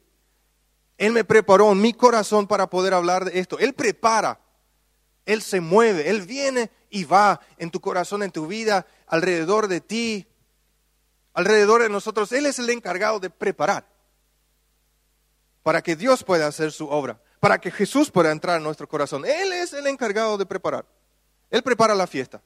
Él 0.98 1.14
me 1.14 1.24
preparó 1.24 1.72
en 1.72 1.80
mi 1.80 1.94
corazón 1.94 2.48
para 2.48 2.70
poder 2.70 2.94
hablar 2.94 3.24
de 3.24 3.40
esto. 3.40 3.58
Él 3.58 3.74
prepara, 3.74 4.42
Él 5.26 5.42
se 5.42 5.62
mueve, 5.62 6.10
Él 6.10 6.24
viene 6.24 6.72
y 6.90 7.06
va 7.06 7.40
en 7.58 7.72
tu 7.72 7.80
corazón, 7.80 8.22
en 8.22 8.32
tu 8.32 8.48
vida, 8.48 8.86
alrededor 9.08 9.70
de 9.70 9.80
ti, 9.80 10.28
alrededor 11.36 11.84
de 11.84 11.90
nosotros. 11.90 12.32
Él 12.32 12.48
es 12.48 12.58
el 12.58 12.70
encargado 12.72 13.20
de 13.20 13.30
preparar 13.30 13.88
para 15.62 15.84
que 15.84 15.96
Dios 15.96 16.24
pueda 16.24 16.48
hacer 16.48 16.72
su 16.72 16.88
obra, 16.88 17.22
para 17.40 17.60
que 17.60 17.70
Jesús 17.70 18.10
pueda 18.10 18.32
entrar 18.32 18.58
en 18.58 18.64
nuestro 18.64 18.88
corazón. 18.88 19.26
Él 19.26 19.54
es 19.54 19.74
el 19.74 19.86
encargado 19.86 20.38
de 20.38 20.46
preparar. 20.46 20.86
Él 21.52 21.62
prepara 21.62 21.94
la 21.94 22.08
fiesta. 22.08 22.42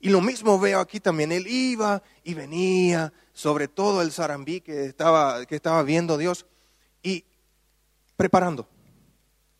Y 0.00 0.08
lo 0.10 0.20
mismo 0.20 0.58
veo 0.58 0.80
aquí 0.80 0.98
también. 0.98 1.30
Él 1.30 1.46
iba 1.46 2.02
y 2.24 2.34
venía 2.34 3.12
sobre 3.32 3.68
todo 3.68 4.02
el 4.02 4.10
zarambí 4.10 4.60
que 4.60 4.86
estaba, 4.86 5.46
que 5.46 5.54
estaba 5.54 5.82
viendo 5.84 6.18
Dios 6.18 6.46
y 7.02 7.24
preparando, 8.16 8.68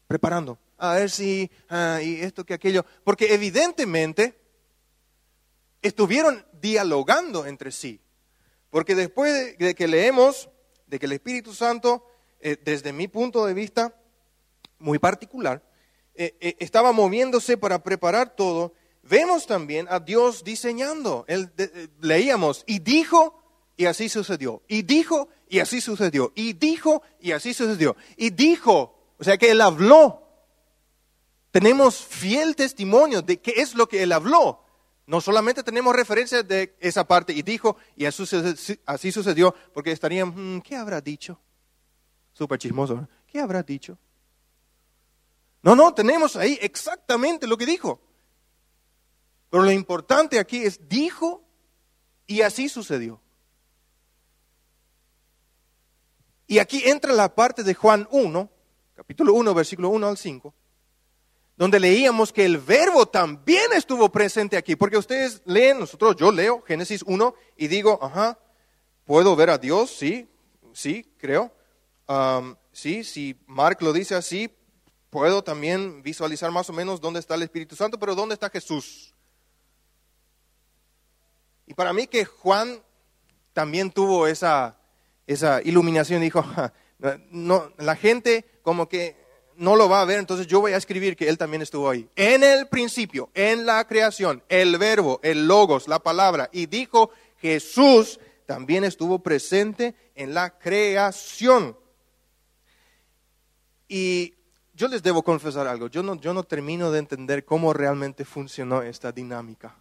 preparando. 0.09 0.59
A 0.79 0.95
ver 0.95 1.11
si, 1.11 1.49
ah, 1.69 2.01
y 2.03 2.21
esto 2.21 2.45
que 2.45 2.55
aquello. 2.55 2.85
Porque 3.05 3.35
evidentemente 3.35 4.42
estuvieron 5.83 6.47
dialogando 6.61 7.47
entre 7.47 7.73
sí. 7.73 8.01
Porque 8.71 8.95
después 8.95 9.59
de 9.59 9.75
que 9.75 9.89
leemos 9.89 10.49
de 10.87 10.99
que 10.99 11.07
el 11.07 11.13
Espíritu 11.13 11.53
Santo, 11.55 12.07
eh, 12.41 12.57
desde 12.65 12.93
mi 12.93 13.09
punto 13.09 13.45
de 13.45 13.55
vista 13.55 13.95
muy 14.79 14.99
particular, 14.99 15.63
eh, 16.15 16.37
eh, 16.41 16.57
estaba 16.59 16.93
moviéndose 16.93 17.57
para 17.57 17.83
preparar 17.83 18.35
todo 18.35 18.73
vemos 19.03 19.47
también 19.47 19.87
a 19.91 20.01
Dios 20.01 20.45
diseñando. 20.45 21.25
Eh, 21.29 21.89
leíamos, 22.01 22.65
y 22.67 22.79
dijo, 22.79 23.39
y 23.77 23.87
así 23.87 24.09
sucedió. 24.09 24.63
Y 24.69 24.83
dijo, 24.83 25.29
y 25.49 25.61
así 25.61 25.81
sucedió. 25.81 26.33
Y 26.35 26.55
dijo, 26.55 27.03
y 27.21 27.33
así 27.33 27.53
sucedió. 27.55 27.97
Y 28.17 28.31
dijo, 28.31 28.95
o 29.19 29.25
sea 29.25 29.37
que 29.37 29.51
Él 29.51 29.61
habló. 29.61 30.21
Tenemos 31.51 31.97
fiel 31.97 32.57
testimonio 32.57 33.21
de 33.21 33.39
qué 33.39 33.55
es 33.57 33.75
lo 33.75 33.89
que 33.89 34.03
Él 34.03 34.13
habló. 34.13 34.62
No 35.13 35.21
solamente 35.21 35.63
tenemos 35.63 35.95
referencias 35.95 36.49
de 36.49 36.75
esa 36.81 37.07
parte, 37.07 37.35
y 37.35 37.43
dijo, 37.43 37.77
y 37.97 38.07
así 38.07 39.13
sucedió, 39.13 39.55
porque 39.75 39.93
estarían, 39.93 40.57
mm, 40.57 40.63
¿qué 40.63 40.75
habrá 40.75 41.03
dicho? 41.03 41.39
Súper 42.33 42.59
chismoso, 42.59 43.07
¿qué 43.27 43.39
habrá 43.39 43.63
dicho? 43.63 43.99
No, 45.61 45.77
no, 45.77 45.93
tenemos 45.93 46.35
ahí 46.37 46.59
exactamente 46.63 47.47
lo 47.47 47.59
que 47.59 47.67
dijo. 47.67 48.01
Pero 49.51 49.65
lo 49.65 49.71
importante 49.71 50.39
aquí 50.39 50.65
es, 50.65 50.89
dijo 50.89 51.45
y 52.27 52.41
así 52.41 52.71
sucedió. 52.71 53.21
Y 56.47 56.59
aquí 56.59 56.85
entra 56.87 57.13
la 57.13 57.35
parte 57.35 57.63
de 57.63 57.75
Juan 57.75 58.09
1, 58.11 58.51
capítulo 58.95 59.35
1, 59.35 59.53
versículo 59.53 59.91
1 59.91 60.09
al 60.09 60.17
5, 60.17 60.55
donde 61.63 61.79
leíamos 61.79 62.33
que 62.33 62.45
el 62.45 62.59
verbo 62.59 63.07
también 63.07 63.73
estuvo 63.73 64.11
presente 64.11 64.57
aquí, 64.57 64.75
porque 64.75 64.97
ustedes 64.97 65.43
leen, 65.45 65.79
nosotros, 65.79 66.17
yo 66.17 66.33
leo 66.33 66.61
Génesis 66.63 67.05
1 67.07 67.37
y 67.57 67.69
digo, 67.69 68.01
ajá, 68.03 68.37
¿puedo 69.05 69.37
ver 69.37 69.49
a 69.49 69.59
Dios? 69.59 69.89
Sí, 69.97 70.29
sí, 70.73 71.09
creo. 71.19 71.55
sí, 72.73 73.05
si 73.05 73.39
Mark 73.47 73.79
lo 73.81 73.93
dice 73.93 74.17
así, 74.17 74.53
puedo 75.09 75.45
también 75.45 76.03
visualizar 76.03 76.51
más 76.51 76.69
o 76.69 76.73
menos 76.73 77.01
dónde 77.01 77.21
está 77.21 77.37
el 77.37 77.45
Espíritu 77.45 77.77
Santo, 77.77 77.97
pero 77.97 78.17
¿dónde 78.17 78.35
está 78.35 78.51
Jesús? 78.51 79.15
Y 81.69 81.75
para 81.75 81.93
mí 81.93 82.09
que 82.09 82.25
Juan 82.25 82.83
también 83.53 83.93
tuvo 83.93 84.27
esa, 84.27 84.81
esa 85.29 85.63
iluminación, 85.63 86.23
dijo, 86.23 86.45
no, 87.31 87.73
la 87.79 87.95
gente 87.95 88.59
como 88.65 88.89
que 88.89 89.22
no 89.63 89.77
lo 89.77 89.89
va 89.89 90.03
a 90.03 90.05
ver, 90.05 90.19
entonces 90.19 90.47
yo 90.47 90.61
voy 90.61 90.73
a 90.73 90.77
escribir 90.77 91.17
que 91.17 91.29
él 91.29 91.39
también 91.39 91.63
estuvo 91.63 91.89
ahí. 91.89 92.09
En 92.17 92.45
el 92.45 92.69
principio, 92.69 93.31
en 93.35 93.65
la 93.65 93.87
creación, 93.87 94.43
el 94.49 94.77
verbo, 94.79 95.21
el 95.23 95.47
logos, 95.47 95.89
la 95.89 96.01
palabra, 96.01 96.51
y 96.53 96.67
dijo 96.67 97.11
Jesús 97.39 98.21
también 98.47 98.85
estuvo 98.85 99.21
presente 99.21 99.95
en 100.15 100.35
la 100.35 100.59
creación. 100.59 101.77
Y 103.89 104.35
yo 104.75 104.89
les 104.89 105.03
debo 105.03 105.23
confesar 105.23 105.67
algo, 105.67 105.89
yo 105.89 106.03
no, 106.03 106.17
yo 106.17 106.35
no 106.35 106.45
termino 106.45 106.91
de 106.91 106.99
entender 106.99 107.45
cómo 107.45 107.73
realmente 107.73 108.25
funcionó 108.25 108.83
esta 108.83 109.13
dinámica 109.13 109.77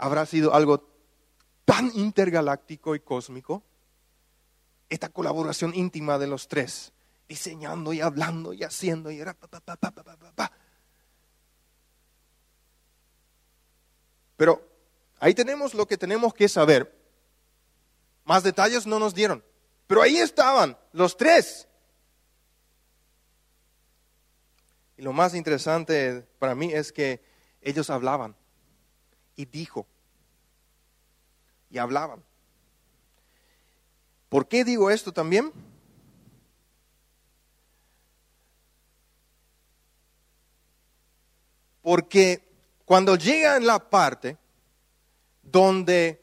habrá 0.00 0.26
sido 0.26 0.54
algo 0.54 0.88
tan 1.64 1.92
intergaláctico 1.94 2.94
y 2.94 3.00
cósmico, 3.00 3.62
esta 4.88 5.10
colaboración 5.10 5.74
íntima 5.74 6.18
de 6.18 6.26
los 6.26 6.48
tres, 6.48 6.92
diseñando 7.30 7.92
y 7.92 8.00
hablando 8.00 8.52
y 8.52 8.64
haciendo 8.64 9.08
y 9.08 9.20
era 9.20 9.36
Pero 14.36 14.68
ahí 15.20 15.32
tenemos 15.32 15.72
lo 15.72 15.86
que 15.86 15.96
tenemos 15.96 16.34
que 16.34 16.48
saber. 16.48 16.92
Más 18.24 18.42
detalles 18.42 18.84
no 18.84 18.98
nos 18.98 19.14
dieron. 19.14 19.44
Pero 19.86 20.02
ahí 20.02 20.18
estaban 20.18 20.76
los 20.92 21.16
tres. 21.16 21.68
Y 24.96 25.02
lo 25.02 25.12
más 25.12 25.32
interesante 25.32 26.26
para 26.40 26.56
mí 26.56 26.72
es 26.72 26.90
que 26.90 27.22
ellos 27.60 27.90
hablaban 27.90 28.34
y 29.36 29.44
dijo. 29.44 29.86
Y 31.70 31.78
hablaban. 31.78 32.24
¿Por 34.28 34.48
qué 34.48 34.64
digo 34.64 34.90
esto 34.90 35.12
también? 35.12 35.52
Porque 41.82 42.48
cuando 42.84 43.16
llega 43.16 43.56
en 43.56 43.66
la 43.66 43.78
parte 43.78 44.36
donde 45.42 46.20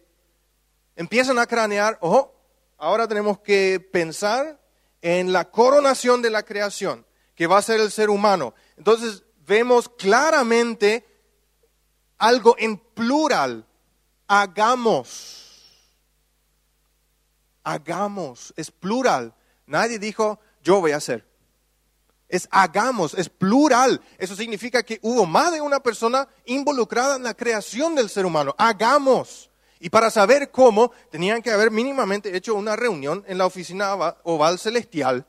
empiezan 0.95 1.39
a 1.39 1.47
cranear, 1.47 1.97
ojo, 2.01 2.35
ahora 2.77 3.07
tenemos 3.07 3.39
que 3.39 3.79
pensar 3.79 4.59
en 5.01 5.31
la 5.31 5.49
coronación 5.49 6.21
de 6.21 6.29
la 6.29 6.43
creación, 6.43 7.05
que 7.35 7.47
va 7.47 7.57
a 7.57 7.61
ser 7.61 7.79
el 7.79 7.91
ser 7.91 8.09
humano. 8.09 8.53
Entonces 8.77 9.23
vemos 9.45 9.89
claramente 9.89 11.05
algo 12.17 12.55
en 12.57 12.77
plural. 12.77 13.65
Hagamos. 14.27 15.91
Hagamos. 17.63 18.53
Es 18.57 18.71
plural. 18.71 19.33
Nadie 19.65 19.99
dijo, 19.99 20.39
yo 20.61 20.79
voy 20.81 20.91
a 20.91 20.97
hacer. 20.97 21.25
Es 22.29 22.47
hagamos, 22.51 23.13
es 23.13 23.29
plural. 23.29 24.01
Eso 24.17 24.35
significa 24.35 24.83
que 24.83 24.99
hubo 25.01 25.25
más 25.25 25.53
de 25.53 25.61
una 25.61 25.79
persona 25.79 26.27
involucrada 26.45 27.15
en 27.15 27.23
la 27.23 27.33
creación 27.33 27.95
del 27.95 28.09
ser 28.09 28.25
humano. 28.25 28.53
Hagamos. 28.57 29.49
Y 29.79 29.89
para 29.89 30.09
saber 30.09 30.51
cómo, 30.51 30.91
tenían 31.09 31.41
que 31.41 31.51
haber 31.51 31.71
mínimamente 31.71 32.35
hecho 32.35 32.55
una 32.55 32.75
reunión 32.75 33.23
en 33.27 33.37
la 33.37 33.45
oficina 33.45 33.93
oval 34.23 34.59
celestial 34.59 35.25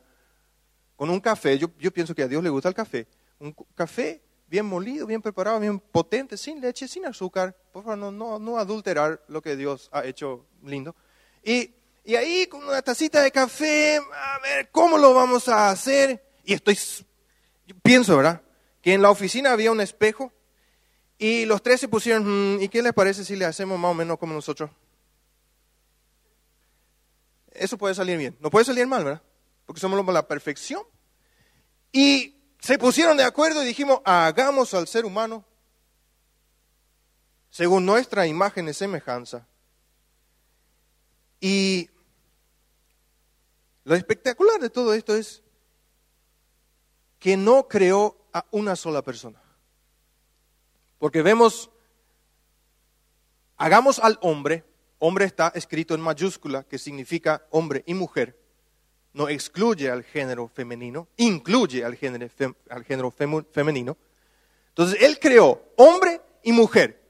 con 0.96 1.10
un 1.10 1.20
café. 1.20 1.58
Yo, 1.58 1.70
pienso 1.92 2.14
que 2.14 2.22
a 2.22 2.28
Dios 2.28 2.42
le 2.42 2.50
gusta 2.50 2.68
el 2.68 2.74
café. 2.74 3.06
Un 3.38 3.54
café 3.74 4.22
bien 4.48 4.66
molido, 4.66 5.06
bien 5.06 5.22
preparado, 5.22 5.60
bien 5.60 5.78
potente, 5.78 6.36
sin 6.36 6.60
leche, 6.60 6.88
sin 6.88 7.06
azúcar. 7.06 7.54
Por 7.72 7.84
favor, 7.84 8.12
no, 8.12 8.38
no, 8.38 8.58
adulterar 8.58 9.22
lo 9.28 9.42
que 9.42 9.54
Dios 9.54 9.90
ha 9.92 10.04
hecho 10.04 10.46
lindo. 10.64 10.96
Y, 11.44 11.74
y 12.04 12.16
ahí 12.16 12.46
con 12.46 12.64
una 12.64 12.82
tacita 12.82 13.22
de 13.22 13.30
café, 13.30 13.98
a 13.98 14.38
ver, 14.40 14.70
¿cómo 14.70 14.98
lo 14.98 15.14
vamos 15.14 15.48
a 15.48 15.70
hacer? 15.70 16.27
Y 16.48 16.54
estoy, 16.54 16.78
pienso, 17.82 18.16
¿verdad? 18.16 18.40
Que 18.80 18.94
en 18.94 19.02
la 19.02 19.10
oficina 19.10 19.52
había 19.52 19.70
un 19.70 19.82
espejo 19.82 20.32
y 21.18 21.44
los 21.44 21.62
tres 21.62 21.78
se 21.78 21.88
pusieron, 21.88 22.56
mm, 22.56 22.62
¿y 22.62 22.70
qué 22.70 22.80
les 22.80 22.94
parece 22.94 23.22
si 23.22 23.36
le 23.36 23.44
hacemos 23.44 23.78
más 23.78 23.90
o 23.90 23.94
menos 23.94 24.18
como 24.18 24.32
nosotros? 24.32 24.70
eso 27.52 27.76
puede 27.76 27.94
salir 27.94 28.16
bien. 28.16 28.34
No 28.40 28.48
puede 28.48 28.64
salir 28.64 28.86
mal, 28.86 29.04
¿verdad? 29.04 29.22
Porque 29.66 29.78
somos 29.78 30.02
la 30.06 30.26
perfección. 30.26 30.84
Y 31.92 32.34
se 32.60 32.78
pusieron 32.78 33.18
de 33.18 33.24
acuerdo 33.24 33.62
y 33.62 33.66
dijimos, 33.66 34.00
hagamos 34.06 34.72
al 34.72 34.88
ser 34.88 35.04
humano 35.04 35.44
según 37.50 37.84
nuestra 37.84 38.26
imagen 38.26 38.68
y 38.68 38.72
semejanza. 38.72 39.46
Y 41.42 41.90
lo 43.84 43.94
espectacular 43.94 44.58
de 44.60 44.70
todo 44.70 44.94
esto 44.94 45.14
es 45.14 45.42
que 47.18 47.36
no 47.36 47.66
creó 47.68 48.16
a 48.32 48.44
una 48.50 48.76
sola 48.76 49.02
persona. 49.02 49.40
Porque 50.98 51.22
vemos, 51.22 51.70
hagamos 53.56 53.98
al 53.98 54.18
hombre, 54.22 54.64
hombre 54.98 55.24
está 55.24 55.52
escrito 55.54 55.94
en 55.94 56.00
mayúscula, 56.00 56.64
que 56.64 56.78
significa 56.78 57.46
hombre 57.50 57.82
y 57.86 57.94
mujer, 57.94 58.38
no 59.12 59.28
excluye 59.28 59.90
al 59.90 60.04
género 60.04 60.48
femenino, 60.48 61.08
incluye 61.16 61.84
al 61.84 61.96
género, 61.96 62.28
al 62.70 62.84
género 62.84 63.10
femenino. 63.10 63.96
Entonces, 64.68 65.02
él 65.02 65.18
creó 65.18 65.62
hombre 65.76 66.20
y 66.42 66.52
mujer. 66.52 67.02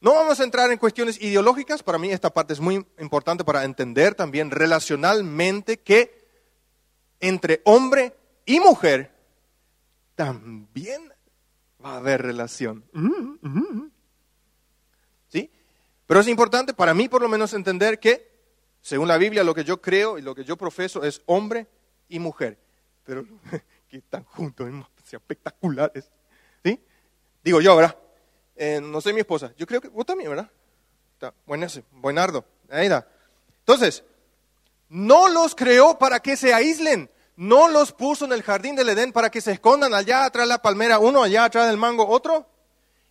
No 0.00 0.14
vamos 0.14 0.40
a 0.40 0.44
entrar 0.44 0.70
en 0.70 0.78
cuestiones 0.78 1.20
ideológicas, 1.20 1.82
para 1.82 1.98
mí 1.98 2.10
esta 2.10 2.32
parte 2.32 2.54
es 2.54 2.60
muy 2.60 2.86
importante 2.98 3.44
para 3.44 3.64
entender 3.64 4.14
también 4.14 4.50
relacionalmente 4.50 5.80
que 5.80 6.26
entre 7.20 7.60
hombre 7.64 8.14
y 8.50 8.58
mujer 8.58 9.12
también 10.16 11.12
va 11.84 11.92
a 11.92 11.96
haber 11.98 12.20
relación. 12.20 12.84
¿Sí? 15.28 15.48
Pero 16.04 16.18
es 16.18 16.26
importante 16.26 16.74
para 16.74 16.92
mí 16.92 17.08
por 17.08 17.22
lo 17.22 17.28
menos 17.28 17.54
entender 17.54 18.00
que, 18.00 18.28
según 18.80 19.06
la 19.06 19.18
Biblia, 19.18 19.44
lo 19.44 19.54
que 19.54 19.62
yo 19.62 19.80
creo 19.80 20.18
y 20.18 20.22
lo 20.22 20.34
que 20.34 20.42
yo 20.42 20.56
profeso 20.56 21.04
es 21.04 21.22
hombre 21.26 21.68
y 22.08 22.18
mujer. 22.18 22.58
Pero 23.04 23.24
que 23.88 23.98
están 23.98 24.24
juntos, 24.24 24.68
es 24.68 25.14
espectaculares. 25.14 26.10
¿Sí? 26.64 26.80
Digo 27.44 27.60
yo, 27.60 27.76
¿verdad? 27.76 27.96
Eh, 28.56 28.80
no 28.82 29.00
sé 29.00 29.12
mi 29.12 29.20
esposa. 29.20 29.54
Yo 29.56 29.64
creo 29.64 29.80
que 29.80 29.88
vos 29.88 30.04
también, 30.04 30.28
¿verdad? 30.28 30.50
Está, 31.12 31.32
buenardo. 31.92 32.44
Ahí 32.68 32.86
está. 32.86 33.06
Entonces, 33.60 34.02
no 34.88 35.28
los 35.28 35.54
creó 35.54 35.96
para 36.00 36.18
que 36.18 36.36
se 36.36 36.52
aíslen 36.52 37.08
no 37.40 37.68
los 37.68 37.92
puso 37.92 38.26
en 38.26 38.32
el 38.32 38.42
jardín 38.42 38.76
del 38.76 38.90
Edén 38.90 39.12
para 39.12 39.30
que 39.30 39.40
se 39.40 39.52
escondan 39.52 39.94
allá 39.94 40.26
atrás 40.26 40.44
de 40.44 40.50
la 40.50 40.60
palmera, 40.60 40.98
uno 40.98 41.22
allá 41.22 41.44
atrás 41.44 41.68
del 41.68 41.78
mango, 41.78 42.06
otro, 42.06 42.46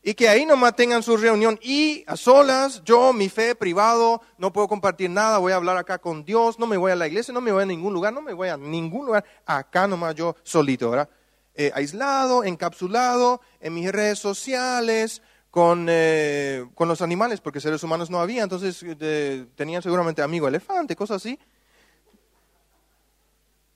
y 0.03 0.13
que 0.13 0.29
ahí 0.29 0.45
nomás 0.45 0.75
tengan 0.75 1.01
su 1.01 1.17
reunión. 1.17 1.57
Y 1.63 2.03
a 2.05 2.15
solas, 2.15 2.83
yo, 2.83 3.11
mi 3.11 3.27
fe 3.27 3.55
privado, 3.55 4.21
no 4.37 4.53
puedo 4.53 4.67
compartir 4.67 5.09
nada, 5.09 5.39
voy 5.39 5.51
a 5.51 5.55
hablar 5.55 5.77
acá 5.77 5.97
con 5.97 6.23
Dios, 6.25 6.59
no 6.59 6.67
me 6.67 6.77
voy 6.77 6.91
a 6.91 6.95
la 6.95 7.07
iglesia, 7.07 7.33
no 7.33 7.41
me 7.41 7.51
voy 7.51 7.63
a 7.63 7.65
ningún 7.65 7.91
lugar, 7.91 8.13
no 8.13 8.21
me 8.21 8.33
voy 8.33 8.49
a 8.49 8.57
ningún 8.57 9.07
lugar, 9.07 9.25
acá 9.47 9.87
nomás 9.87 10.13
yo 10.13 10.35
solito, 10.43 10.91
¿verdad? 10.91 11.09
Eh, 11.55 11.71
aislado, 11.73 12.43
encapsulado, 12.43 13.41
en 13.59 13.73
mis 13.73 13.91
redes 13.91 14.19
sociales, 14.19 15.23
con, 15.49 15.87
eh, 15.89 16.67
con 16.75 16.87
los 16.87 17.01
animales, 17.01 17.41
porque 17.41 17.59
seres 17.59 17.81
humanos 17.81 18.11
no 18.11 18.19
había, 18.21 18.43
entonces 18.43 18.85
eh, 18.87 19.47
tenían 19.55 19.81
seguramente 19.81 20.21
amigo 20.21 20.47
elefante, 20.47 20.95
cosas 20.95 21.17
así. 21.17 21.39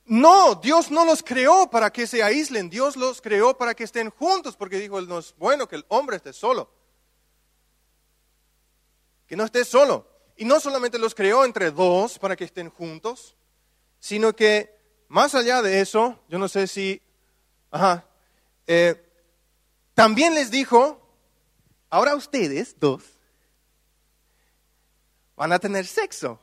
No, 0.06 0.56
Dios 0.56 0.92
no 0.92 1.06
los 1.06 1.24
creó 1.24 1.70
para 1.70 1.92
que 1.92 2.06
se 2.08 2.22
aíslen, 2.22 2.70
Dios 2.70 2.98
los 2.98 3.22
creó 3.22 3.58
para 3.58 3.74
que 3.74 3.86
estén 3.86 4.10
juntos, 4.10 4.58
porque 4.58 4.80
dijo, 4.80 5.00
no 5.02 5.20
es 5.20 5.34
bueno 5.38 5.68
que 5.68 5.78
el 5.78 5.86
hombre 5.88 6.18
esté 6.18 6.34
solo. 6.34 6.70
Que 9.28 9.38
no 9.38 9.46
esté 9.46 9.64
solo. 9.64 10.08
Y 10.36 10.46
no 10.46 10.60
solamente 10.60 11.00
los 11.00 11.16
creó 11.16 11.46
entre 11.46 11.72
dos 11.72 12.20
para 12.20 12.36
que 12.36 12.44
estén 12.44 12.70
juntos, 12.70 13.38
sino 14.00 14.36
que 14.36 14.76
más 15.08 15.36
allá 15.36 15.62
de 15.62 15.80
eso, 15.80 16.20
yo 16.28 16.38
no 16.38 16.50
sé 16.50 16.68
si, 16.68 17.02
ajá, 17.72 18.06
eh, 18.68 19.10
también 19.94 20.34
les 20.34 20.52
dijo, 20.52 21.00
ahora 21.90 22.16
ustedes 22.16 22.78
dos 22.80 23.04
van 25.36 25.54
a 25.54 25.60
tener 25.60 25.86
sexo 25.86 26.40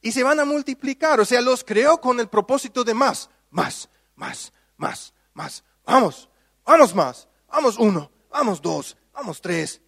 y 0.00 0.12
se 0.12 0.22
van 0.22 0.40
a 0.40 0.44
multiplicar. 0.44 1.20
O 1.20 1.24
sea, 1.24 1.40
los 1.40 1.64
creó 1.64 2.00
con 2.00 2.20
el 2.20 2.28
propósito 2.28 2.84
de 2.84 2.94
más, 2.94 3.30
más, 3.50 3.88
más, 4.14 4.52
más, 4.76 5.12
más. 5.34 5.64
Vamos, 5.84 6.28
vamos 6.64 6.94
más, 6.94 7.28
vamos 7.48 7.78
uno, 7.78 8.10
vamos 8.30 8.60
dos, 8.60 8.96
vamos 9.12 9.40
tres. 9.40 9.80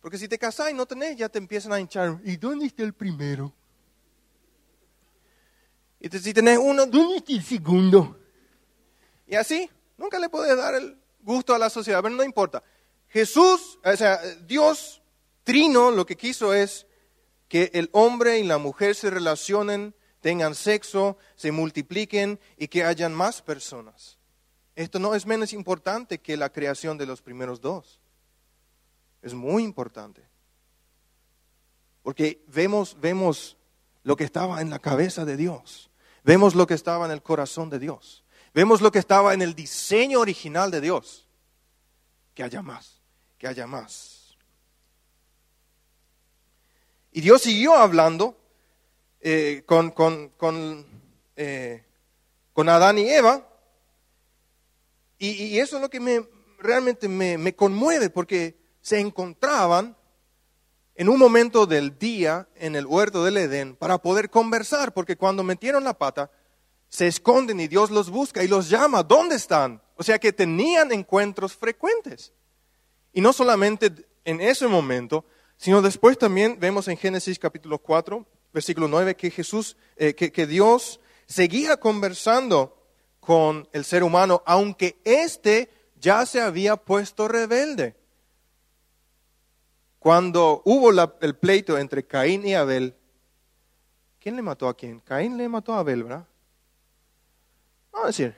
Porque 0.00 0.18
si 0.18 0.28
te 0.28 0.38
casas 0.38 0.70
y 0.70 0.74
no 0.74 0.86
tenés, 0.86 1.16
ya 1.16 1.28
te 1.28 1.38
empiezan 1.38 1.72
a 1.72 1.80
hinchar. 1.80 2.20
¿Y 2.24 2.36
dónde 2.36 2.66
está 2.66 2.82
el 2.82 2.92
primero? 2.92 3.52
Y 5.98 6.10
si 6.18 6.34
tenés 6.34 6.58
uno, 6.58 6.84
¿dónde 6.84 7.16
está 7.16 7.32
el 7.32 7.42
segundo? 7.42 8.20
Y 9.26 9.34
así, 9.34 9.70
nunca 9.96 10.18
le 10.18 10.28
puedes 10.28 10.54
dar 10.56 10.74
el 10.74 10.98
gusto 11.22 11.54
a 11.54 11.58
la 11.58 11.70
sociedad, 11.70 12.02
pero 12.02 12.14
no 12.14 12.22
importa. 12.22 12.62
Jesús, 13.08 13.78
o 13.82 13.96
sea, 13.96 14.20
Dios 14.46 15.00
trino 15.42 15.90
lo 15.90 16.04
que 16.04 16.16
quiso 16.16 16.52
es 16.52 16.86
que 17.48 17.70
el 17.74 17.90
hombre 17.92 18.38
y 18.38 18.44
la 18.44 18.58
mujer 18.58 18.94
se 18.94 19.10
relacionen, 19.10 19.94
tengan 20.20 20.54
sexo, 20.54 21.18
se 21.36 21.52
multipliquen 21.52 22.40
y 22.56 22.68
que 22.68 22.84
hayan 22.84 23.14
más 23.14 23.42
personas. 23.42 24.18
Esto 24.74 24.98
no 24.98 25.14
es 25.14 25.26
menos 25.26 25.52
importante 25.52 26.18
que 26.18 26.36
la 26.36 26.50
creación 26.50 26.98
de 26.98 27.06
los 27.06 27.22
primeros 27.22 27.60
dos. 27.60 28.00
Es 29.22 29.34
muy 29.34 29.62
importante. 29.62 30.22
Porque 32.02 32.42
vemos, 32.48 32.96
vemos 33.00 33.56
lo 34.02 34.16
que 34.16 34.24
estaba 34.24 34.60
en 34.60 34.70
la 34.70 34.78
cabeza 34.78 35.24
de 35.24 35.36
Dios. 35.36 35.90
Vemos 36.24 36.54
lo 36.54 36.66
que 36.66 36.74
estaba 36.74 37.06
en 37.06 37.12
el 37.12 37.22
corazón 37.22 37.70
de 37.70 37.78
Dios. 37.78 38.24
Vemos 38.52 38.80
lo 38.80 38.92
que 38.92 38.98
estaba 38.98 39.34
en 39.34 39.42
el 39.42 39.54
diseño 39.54 40.20
original 40.20 40.70
de 40.70 40.80
Dios. 40.80 41.28
Que 42.34 42.42
haya 42.42 42.62
más, 42.62 43.02
que 43.38 43.46
haya 43.46 43.66
más. 43.66 44.23
Y 47.16 47.20
Dios 47.20 47.42
siguió 47.42 47.76
hablando 47.76 48.36
eh, 49.20 49.62
con, 49.66 49.92
con, 49.92 50.32
eh, 51.36 51.84
con, 52.52 52.68
Adán 52.68 52.98
y 52.98 53.08
Eva. 53.08 53.46
Y, 55.16 55.60
eso 55.60 55.76
es 55.76 55.82
lo 55.82 55.88
que 55.88 56.00
me, 56.00 56.26
realmente 56.58 57.08
me, 57.08 57.38
me 57.38 57.54
conmueve, 57.54 58.10
porque 58.10 58.58
se 58.80 58.98
encontraban 58.98 59.96
en 60.96 61.08
un 61.08 61.20
momento 61.20 61.66
del 61.66 61.96
día 61.96 62.48
en 62.56 62.74
el 62.74 62.84
huerto 62.84 63.22
del 63.22 63.36
Edén 63.36 63.76
para 63.76 63.98
poder 63.98 64.28
conversar, 64.28 64.92
porque 64.92 65.16
cuando 65.16 65.44
metieron 65.44 65.84
la 65.84 65.96
pata, 65.96 66.32
se 66.88 67.06
esconden 67.06 67.60
y 67.60 67.68
Dios 67.68 67.92
los 67.92 68.10
busca 68.10 68.42
y 68.42 68.48
los 68.48 68.68
llama, 68.68 69.04
¿dónde 69.04 69.36
están? 69.36 69.80
O 69.94 70.02
sea 70.02 70.18
que 70.18 70.32
tenían 70.32 70.90
encuentros 70.90 71.54
frecuentes. 71.54 72.32
Y 73.12 73.20
no 73.20 73.32
solamente 73.32 73.92
en 74.24 74.40
ese 74.40 74.66
momento, 74.66 75.24
Sino 75.56 75.82
después 75.82 76.18
también 76.18 76.58
vemos 76.60 76.88
en 76.88 76.96
Génesis 76.96 77.38
capítulo 77.38 77.78
4, 77.78 78.26
versículo 78.52 78.88
9, 78.88 79.16
que 79.16 79.30
Jesús, 79.30 79.76
eh, 79.96 80.14
que, 80.14 80.46
Dios 80.46 81.00
seguía 81.26 81.76
conversando 81.78 82.76
con 83.20 83.68
el 83.72 83.84
ser 83.84 84.02
humano, 84.02 84.42
aunque 84.46 85.00
éste 85.04 85.70
ya 85.98 86.26
se 86.26 86.40
había 86.40 86.76
puesto 86.76 87.28
rebelde. 87.28 87.96
Cuando 89.98 90.60
hubo 90.66 90.90
el 91.20 91.36
pleito 91.36 91.78
entre 91.78 92.06
Caín 92.06 92.46
y 92.46 92.54
Abel, 92.54 92.94
¿quién 94.20 94.36
le 94.36 94.42
mató 94.42 94.68
a 94.68 94.76
quién? 94.76 95.00
Caín 95.00 95.38
le 95.38 95.48
mató 95.48 95.72
a 95.72 95.78
Abel, 95.78 96.02
¿verdad? 96.02 96.26
Vamos 97.90 98.04
a 98.04 98.08
decir. 98.08 98.34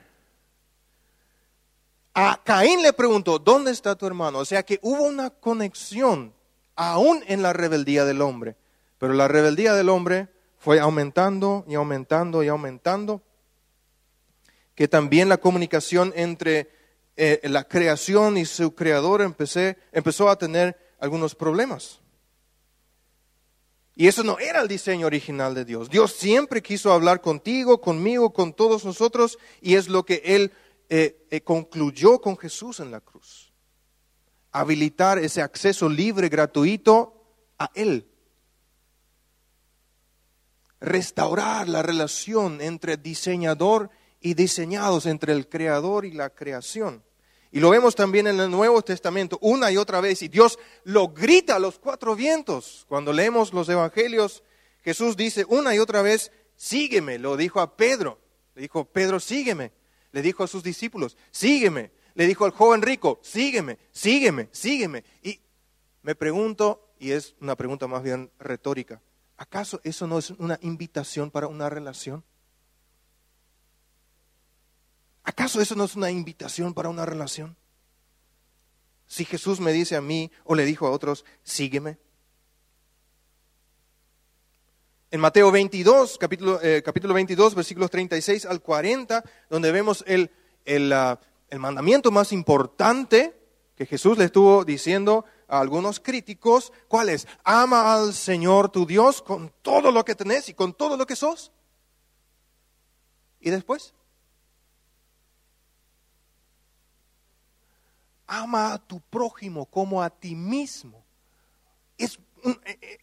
A 2.13 2.41
Caín 2.43 2.81
le 2.81 2.93
preguntó, 2.93 3.37
¿dónde 3.37 3.71
está 3.71 3.95
tu 3.95 4.07
hermano? 4.07 4.39
O 4.39 4.45
sea 4.45 4.63
que 4.63 4.79
hubo 4.81 5.03
una 5.03 5.29
conexión 5.29 6.33
aún 6.77 7.23
en 7.27 7.41
la 7.41 7.51
rebeldía 7.51 8.05
del 8.05 8.21
hombre. 8.21 8.55
Pero 8.97 9.13
la 9.13 9.27
rebeldía 9.27 9.73
del 9.73 9.89
hombre 9.89 10.29
fue 10.57 10.79
aumentando 10.79 11.65
y 11.67 11.75
aumentando 11.75 12.43
y 12.43 12.47
aumentando, 12.47 13.21
que 14.75 14.87
también 14.87 15.27
la 15.27 15.37
comunicación 15.37 16.13
entre 16.15 16.69
eh, 17.17 17.41
la 17.43 17.63
creación 17.63 18.37
y 18.37 18.45
su 18.45 18.73
creador 18.75 19.21
empezó 19.21 20.29
a 20.29 20.37
tener 20.37 20.77
algunos 20.99 21.35
problemas. 21.35 21.99
Y 23.95 24.07
eso 24.07 24.23
no 24.23 24.37
era 24.37 24.61
el 24.61 24.67
diseño 24.67 25.07
original 25.07 25.55
de 25.55 25.65
Dios. 25.65 25.89
Dios 25.89 26.13
siempre 26.13 26.61
quiso 26.61 26.93
hablar 26.93 27.21
contigo, 27.21 27.81
conmigo, 27.81 28.31
con 28.31 28.53
todos 28.53 28.85
nosotros, 28.85 29.39
y 29.59 29.73
es 29.73 29.89
lo 29.89 30.05
que 30.05 30.21
Él 30.23 30.51
eh, 30.89 31.25
eh, 31.31 31.41
concluyó 31.41 32.21
con 32.21 32.37
Jesús 32.37 32.79
en 32.79 32.91
la 32.91 33.01
cruz 33.01 33.46
habilitar 34.59 35.19
ese 35.19 35.41
acceso 35.41 35.89
libre, 35.89 36.29
gratuito 36.29 37.13
a 37.57 37.71
Él. 37.73 38.07
Restaurar 40.79 41.67
la 41.67 41.81
relación 41.81 42.61
entre 42.61 42.97
diseñador 42.97 43.89
y 44.21 44.33
diseñados, 44.33 45.05
entre 45.05 45.33
el 45.33 45.47
creador 45.49 46.05
y 46.05 46.11
la 46.11 46.29
creación. 46.29 47.03
Y 47.51 47.59
lo 47.59 47.69
vemos 47.69 47.95
también 47.95 48.27
en 48.27 48.39
el 48.39 48.51
Nuevo 48.51 48.81
Testamento 48.81 49.37
una 49.41 49.71
y 49.71 49.77
otra 49.77 50.01
vez. 50.01 50.21
Y 50.21 50.27
Dios 50.27 50.59
lo 50.83 51.09
grita 51.09 51.55
a 51.55 51.59
los 51.59 51.79
cuatro 51.79 52.15
vientos. 52.15 52.85
Cuando 52.89 53.13
leemos 53.13 53.53
los 53.53 53.69
evangelios, 53.69 54.43
Jesús 54.83 55.15
dice 55.15 55.45
una 55.47 55.73
y 55.73 55.79
otra 55.79 56.01
vez, 56.01 56.31
sígueme, 56.55 57.17
lo 57.17 57.37
dijo 57.37 57.59
a 57.61 57.75
Pedro. 57.77 58.19
Le 58.55 58.63
dijo, 58.63 58.85
Pedro, 58.85 59.19
sígueme. 59.19 59.71
Le 60.11 60.21
dijo 60.21 60.43
a 60.43 60.47
sus 60.47 60.63
discípulos, 60.63 61.17
sígueme. 61.31 61.91
Le 62.17 62.25
dijo 62.25 62.45
al 62.45 62.51
joven 62.51 62.81
rico, 62.81 63.19
sígueme, 63.21 63.77
sígueme, 63.91 64.49
sígueme. 64.51 65.03
Y 65.21 65.39
me 66.01 66.15
pregunto, 66.15 66.89
y 66.97 67.11
es 67.11 67.35
una 67.39 67.55
pregunta 67.55 67.85
más 67.85 68.01
bien 68.01 68.31
retórica, 68.39 69.03
¿acaso 69.37 69.79
eso 69.83 70.07
no 70.07 70.17
es 70.17 70.31
una 70.31 70.57
invitación 70.63 71.29
para 71.29 71.45
una 71.45 71.69
relación? 71.69 72.23
¿Acaso 75.21 75.61
eso 75.61 75.75
no 75.75 75.83
es 75.83 75.95
una 75.95 76.09
invitación 76.09 76.73
para 76.73 76.89
una 76.89 77.05
relación? 77.05 77.55
Si 79.05 79.23
Jesús 79.23 79.59
me 79.59 79.71
dice 79.71 79.95
a 79.95 80.01
mí 80.01 80.31
o 80.43 80.55
le 80.55 80.65
dijo 80.65 80.87
a 80.87 80.89
otros, 80.89 81.23
sígueme. 81.43 81.99
En 85.11 85.19
Mateo 85.19 85.51
22, 85.51 86.17
capítulo, 86.17 86.59
eh, 86.63 86.81
capítulo 86.81 87.13
22, 87.13 87.53
versículos 87.53 87.91
36 87.91 88.47
al 88.47 88.63
40, 88.63 89.23
donde 89.51 89.71
vemos 89.71 90.03
el, 90.07 90.31
el, 90.65 90.91
ah, 90.91 91.19
el 91.49 91.59
mandamiento 91.59 92.11
más 92.11 92.31
importante 92.31 93.37
que 93.75 93.85
Jesús 93.85 94.17
le 94.17 94.25
estuvo 94.25 94.65
diciendo 94.65 95.25
a 95.47 95.59
algunos 95.59 95.99
críticos, 95.99 96.73
¿cuál 96.87 97.09
es? 97.09 97.27
Ama 97.43 97.93
al 97.93 98.13
Señor 98.13 98.69
tu 98.69 98.85
Dios 98.85 99.21
con 99.21 99.53
todo 99.61 99.91
lo 99.91 100.03
que 100.03 100.15
tenés 100.15 100.49
y 100.49 100.53
con 100.53 100.73
todo 100.73 100.97
lo 100.97 101.05
que 101.05 101.15
sos. 101.15 101.51
¿Y 103.39 103.49
después? 103.49 103.93
Ama 108.25 108.73
a 108.73 108.77
tu 108.79 108.99
prójimo 108.99 109.65
como 109.67 110.01
a 110.01 110.09
ti 110.09 110.35
mismo. 110.35 111.05
Es, 111.97 112.19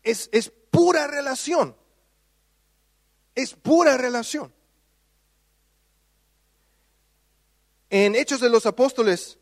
es, 0.02 0.28
es 0.32 0.52
pura 0.70 1.06
relación. 1.06 1.76
Es 3.34 3.54
pura 3.54 3.96
relación. 3.96 4.52
En 7.96 8.16
Hechos 8.16 8.40
de 8.40 8.48
los 8.50 8.66
Apóstoles, 8.66 9.38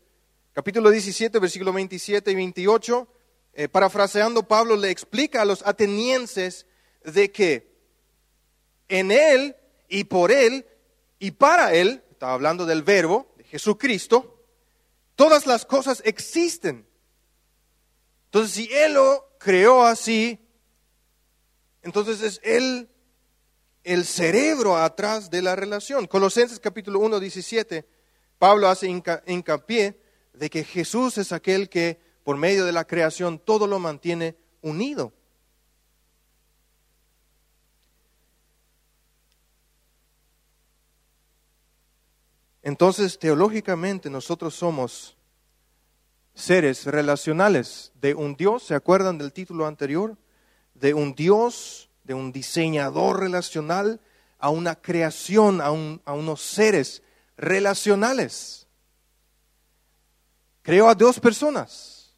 capítulo 0.51 0.91
17, 0.91 1.39
versículo 1.39 1.73
27 1.73 2.29
y 2.29 2.35
28, 2.35 3.07
eh, 3.53 3.67
parafraseando 3.67 4.47
Pablo, 4.47 4.75
le 4.75 4.91
explica 4.91 5.41
a 5.41 5.45
los 5.45 5.65
atenienses 5.65 6.67
de 7.03 7.31
que 7.31 7.75
en 8.89 9.11
Él 9.11 9.55
y 9.89 10.03
por 10.03 10.31
Él 10.31 10.67
y 11.17 11.31
para 11.31 11.73
Él, 11.73 12.03
estaba 12.11 12.33
hablando 12.33 12.67
del 12.67 12.83
verbo, 12.83 13.33
de 13.37 13.43
Jesucristo, 13.43 14.45
todas 15.15 15.47
las 15.47 15.65
cosas 15.65 16.03
existen. 16.05 16.85
Entonces, 18.25 18.51
si 18.53 18.71
Él 18.71 18.93
lo 18.93 19.31
creó 19.39 19.83
así, 19.83 20.37
entonces 21.81 22.21
es 22.21 22.39
Él 22.43 22.87
el 23.83 24.05
cerebro 24.05 24.77
atrás 24.77 25.31
de 25.31 25.41
la 25.41 25.55
relación. 25.55 26.05
Colosenses 26.05 26.59
capítulo 26.59 26.99
1, 26.99 27.19
17, 27.19 27.92
Pablo 28.43 28.67
hace 28.67 28.87
hincapié 28.89 29.97
de 30.33 30.49
que 30.49 30.65
Jesús 30.65 31.17
es 31.17 31.31
aquel 31.31 31.69
que 31.69 31.97
por 32.25 32.35
medio 32.35 32.65
de 32.65 32.73
la 32.73 32.83
creación 32.83 33.39
todo 33.39 33.67
lo 33.67 33.79
mantiene 33.79 34.35
unido. 34.61 35.13
Entonces, 42.61 43.17
teológicamente 43.17 44.09
nosotros 44.09 44.53
somos 44.53 45.15
seres 46.33 46.85
relacionales 46.85 47.93
de 48.01 48.13
un 48.13 48.35
Dios, 48.35 48.63
¿se 48.63 48.75
acuerdan 48.75 49.17
del 49.17 49.31
título 49.31 49.67
anterior? 49.67 50.17
De 50.73 50.93
un 50.93 51.15
Dios 51.15 51.89
de 52.03 52.13
un 52.13 52.33
diseñador 52.33 53.21
relacional 53.21 54.01
a 54.37 54.49
una 54.49 54.75
creación, 54.75 55.61
a, 55.61 55.71
unos 55.71 56.41
seres 56.41 57.03
relacionales. 57.43 58.67
Creó 60.61 60.87
a 60.87 60.95
dos 60.95 61.19
personas. 61.19 62.15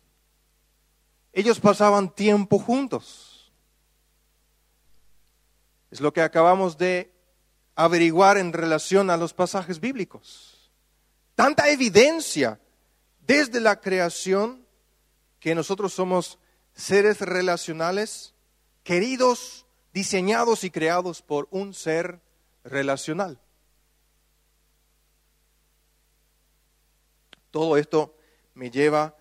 Ellos 1.33 1.59
pasaban 1.59 2.13
tiempo 2.13 2.59
juntos. 2.59 3.51
Es 5.89 5.99
lo 5.99 6.13
que 6.13 6.21
acabamos 6.21 6.77
de 6.77 7.11
averiguar 7.75 8.37
en 8.37 8.53
relación 8.53 9.09
a 9.09 9.17
los 9.17 9.33
pasajes 9.33 9.79
bíblicos. 9.79 10.71
Tanta 11.33 11.69
evidencia 11.69 12.59
desde 13.25 13.59
la 13.59 13.81
creación 13.81 14.65
que 15.39 15.55
nosotros 15.55 15.93
somos 15.93 16.37
seres 16.73 17.19
relacionales, 17.19 18.33
queridos 18.83 19.65
diseñados 19.93 20.63
y 20.63 20.69
creados 20.69 21.21
por 21.21 21.47
un 21.51 21.73
ser 21.73 22.21
relacional. 22.63 23.39
Todo 27.55 27.77
esto 27.77 28.13
me 28.53 28.69
lleva 28.69 29.15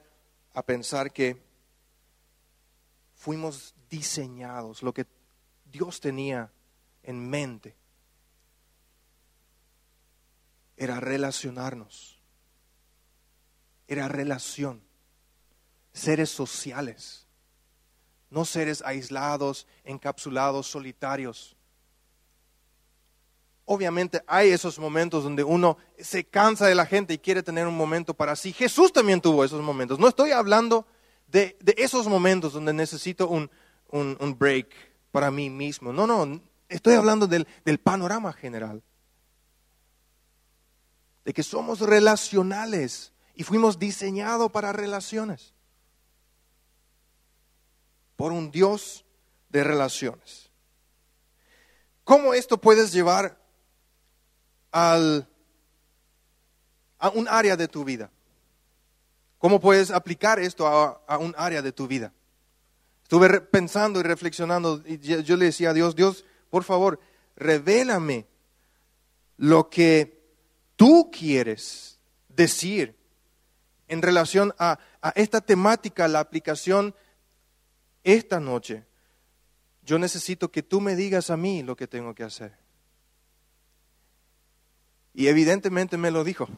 a 0.54 0.66
pensar 0.66 1.12
que 1.12 1.40
fuimos 3.14 3.76
diseñados, 3.88 4.82
lo 4.82 4.92
que 4.92 5.06
Dios 5.64 6.00
tenía 6.00 6.50
en 7.04 7.30
mente 7.30 7.76
era 10.76 10.98
relacionarnos, 10.98 12.20
era 13.86 14.08
relación, 14.08 14.82
seres 15.92 16.30
sociales 16.30 17.28
no 18.34 18.44
seres 18.44 18.82
aislados, 18.82 19.64
encapsulados, 19.84 20.66
solitarios. 20.66 21.56
Obviamente 23.66 24.22
hay 24.26 24.50
esos 24.50 24.78
momentos 24.78 25.24
donde 25.24 25.42
uno 25.42 25.78
se 25.98 26.24
cansa 26.24 26.66
de 26.66 26.74
la 26.74 26.84
gente 26.84 27.14
y 27.14 27.18
quiere 27.18 27.42
tener 27.42 27.66
un 27.66 27.76
momento 27.76 28.12
para 28.12 28.36
sí. 28.36 28.52
Jesús 28.52 28.92
también 28.92 29.20
tuvo 29.20 29.44
esos 29.44 29.62
momentos. 29.62 29.98
No 29.98 30.06
estoy 30.08 30.32
hablando 30.32 30.86
de, 31.28 31.56
esos 31.78 32.06
momentos 32.06 32.52
donde 32.52 32.74
necesito 32.74 33.28
un, 33.28 33.50
break 34.38 34.68
para 35.10 35.30
mí 35.30 35.48
mismo. 35.48 35.92
No, 35.92 36.06
no, 36.06 36.40
estoy 36.68 36.94
hablando 36.94 37.26
del, 37.26 37.46
del 37.64 37.78
panorama 37.78 38.34
general. 38.34 38.82
De 41.24 41.32
que 41.32 41.42
somos 41.42 41.80
relacionales 41.80 43.12
y 43.34 43.44
fuimos 43.44 43.78
diseñados 43.78 44.50
para 44.50 44.74
relaciones 44.74 45.54
por 48.16 48.30
un 48.30 48.50
Dios 48.50 49.04
de 49.48 49.64
relaciones. 49.64 50.50
¿Cómo 52.04 52.34
esto 52.34 52.58
puedes 52.58 52.92
llevar 52.92 53.43
al, 54.74 55.28
a 56.98 57.08
un 57.10 57.28
área 57.28 57.56
de 57.56 57.68
tu 57.68 57.84
vida? 57.84 58.10
¿Cómo 59.38 59.60
puedes 59.60 59.90
aplicar 59.90 60.40
esto 60.40 60.66
a, 60.66 61.00
a 61.06 61.18
un 61.18 61.34
área 61.38 61.62
de 61.62 61.70
tu 61.70 61.86
vida? 61.86 62.12
Estuve 63.04 63.40
pensando 63.40 64.00
y 64.00 64.02
reflexionando 64.02 64.82
y 64.84 64.98
yo 64.98 65.36
le 65.36 65.46
decía 65.46 65.70
a 65.70 65.74
Dios, 65.74 65.94
Dios, 65.94 66.24
por 66.50 66.64
favor, 66.64 66.98
revélame 67.36 68.26
lo 69.36 69.70
que 69.70 70.20
tú 70.74 71.10
quieres 71.12 72.00
decir 72.28 72.96
en 73.86 74.02
relación 74.02 74.54
a, 74.58 74.78
a 75.02 75.10
esta 75.10 75.40
temática, 75.40 76.08
la 76.08 76.20
aplicación 76.20 76.94
esta 78.02 78.40
noche 78.40 78.84
yo 79.84 79.98
necesito 79.98 80.50
que 80.50 80.62
tú 80.62 80.80
me 80.80 80.96
digas 80.96 81.30
a 81.30 81.36
mí 81.36 81.62
lo 81.62 81.76
que 81.76 81.86
tengo 81.86 82.14
que 82.14 82.24
hacer. 82.24 82.63
Y 85.14 85.28
evidentemente 85.28 85.96
me 85.96 86.10
lo 86.10 86.24
dijo, 86.24 86.48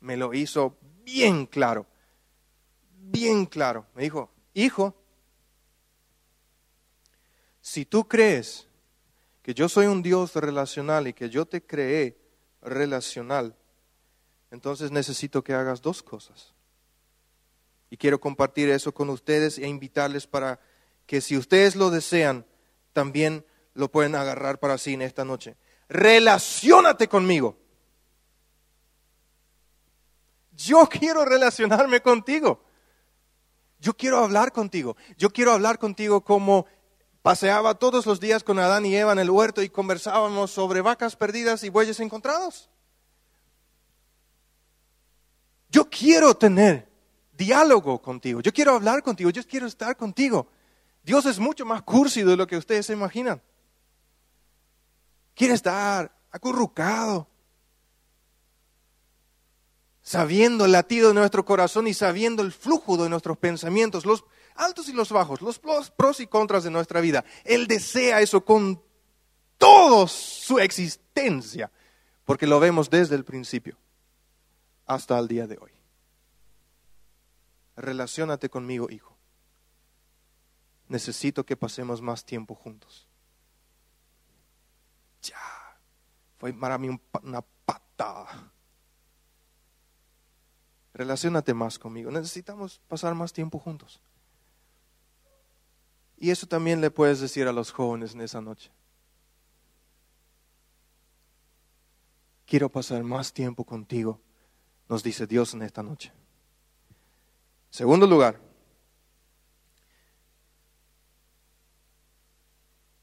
me 0.00 0.16
lo 0.16 0.32
hizo 0.32 0.78
bien 1.04 1.44
claro, 1.46 1.86
bien 2.98 3.44
claro. 3.44 3.86
Me 3.94 4.02
dijo, 4.02 4.32
hijo, 4.54 4.96
si 7.60 7.84
tú 7.84 8.08
crees 8.08 8.66
que 9.42 9.52
yo 9.52 9.68
soy 9.68 9.86
un 9.86 10.02
Dios 10.02 10.34
relacional 10.34 11.06
y 11.06 11.12
que 11.12 11.28
yo 11.28 11.46
te 11.46 11.64
creé 11.64 12.18
relacional, 12.62 13.54
entonces 14.50 14.90
necesito 14.90 15.44
que 15.44 15.52
hagas 15.52 15.82
dos 15.82 16.02
cosas. 16.02 16.54
Y 17.90 17.98
quiero 17.98 18.20
compartir 18.20 18.70
eso 18.70 18.92
con 18.92 19.10
ustedes 19.10 19.58
e 19.58 19.68
invitarles 19.68 20.26
para 20.26 20.60
que 21.06 21.20
si 21.20 21.36
ustedes 21.36 21.76
lo 21.76 21.90
desean, 21.90 22.46
también 22.92 23.44
lo 23.74 23.90
pueden 23.90 24.14
agarrar 24.14 24.58
para 24.58 24.78
sí 24.78 24.94
en 24.94 25.02
esta 25.02 25.24
noche. 25.24 25.56
Relaciónate 25.88 27.08
conmigo. 27.08 27.58
Yo 30.56 30.86
quiero 30.88 31.24
relacionarme 31.24 32.00
contigo. 32.00 32.62
Yo 33.78 33.94
quiero 33.94 34.18
hablar 34.18 34.52
contigo. 34.52 34.96
Yo 35.18 35.30
quiero 35.30 35.52
hablar 35.52 35.78
contigo 35.78 36.22
como 36.22 36.66
paseaba 37.22 37.74
todos 37.74 38.06
los 38.06 38.20
días 38.20 38.42
con 38.42 38.58
Adán 38.58 38.86
y 38.86 38.96
Eva 38.96 39.12
en 39.12 39.18
el 39.18 39.30
huerto 39.30 39.62
y 39.62 39.68
conversábamos 39.68 40.50
sobre 40.50 40.80
vacas 40.80 41.16
perdidas 41.16 41.62
y 41.64 41.68
bueyes 41.68 42.00
encontrados. 42.00 42.70
Yo 45.68 45.90
quiero 45.90 46.34
tener 46.34 46.88
diálogo 47.36 48.00
contigo. 48.00 48.40
Yo 48.40 48.52
quiero 48.52 48.74
hablar 48.74 49.02
contigo. 49.02 49.30
Yo 49.30 49.42
quiero 49.46 49.66
estar 49.66 49.96
contigo. 49.96 50.48
Dios 51.02 51.26
es 51.26 51.38
mucho 51.38 51.66
más 51.66 51.82
cursi 51.82 52.22
de 52.22 52.36
lo 52.36 52.46
que 52.46 52.56
ustedes 52.56 52.86
se 52.86 52.92
imaginan. 52.92 53.42
quiere 55.34 55.52
estar 55.52 56.16
acurrucado, 56.30 57.28
sabiendo 60.06 60.64
el 60.64 60.70
latido 60.70 61.08
de 61.08 61.14
nuestro 61.14 61.44
corazón 61.44 61.88
y 61.88 61.92
sabiendo 61.92 62.40
el 62.44 62.52
flujo 62.52 62.96
de 62.96 63.08
nuestros 63.08 63.36
pensamientos, 63.38 64.06
los 64.06 64.24
altos 64.54 64.88
y 64.88 64.92
los 64.92 65.10
bajos, 65.10 65.42
los 65.42 65.58
pros 65.58 66.20
y 66.20 66.28
contras 66.28 66.62
de 66.62 66.70
nuestra 66.70 67.00
vida. 67.00 67.24
Él 67.42 67.66
desea 67.66 68.20
eso 68.20 68.44
con 68.44 68.80
toda 69.58 70.06
su 70.06 70.60
existencia, 70.60 71.72
porque 72.24 72.46
lo 72.46 72.60
vemos 72.60 72.88
desde 72.88 73.16
el 73.16 73.24
principio 73.24 73.76
hasta 74.86 75.18
el 75.18 75.26
día 75.26 75.48
de 75.48 75.58
hoy. 75.60 75.72
Relaciónate 77.74 78.48
conmigo, 78.48 78.86
hijo. 78.88 79.16
Necesito 80.86 81.44
que 81.44 81.56
pasemos 81.56 82.00
más 82.00 82.24
tiempo 82.24 82.54
juntos. 82.54 83.08
Ya, 85.20 85.80
fue 86.38 86.52
para 86.52 86.78
mí 86.78 86.96
una 87.24 87.42
patada. 87.64 88.52
Relaciónate 90.96 91.52
más 91.52 91.78
conmigo. 91.78 92.10
Necesitamos 92.10 92.80
pasar 92.88 93.14
más 93.14 93.30
tiempo 93.30 93.58
juntos. 93.58 94.00
Y 96.16 96.30
eso 96.30 96.46
también 96.46 96.80
le 96.80 96.90
puedes 96.90 97.20
decir 97.20 97.46
a 97.46 97.52
los 97.52 97.70
jóvenes 97.70 98.14
en 98.14 98.22
esa 98.22 98.40
noche. 98.40 98.70
Quiero 102.46 102.70
pasar 102.70 103.02
más 103.02 103.34
tiempo 103.34 103.64
contigo, 103.64 104.22
nos 104.88 105.02
dice 105.02 105.26
Dios 105.26 105.52
en 105.52 105.62
esta 105.62 105.82
noche. 105.82 106.12
Segundo 107.68 108.06
lugar, 108.06 108.40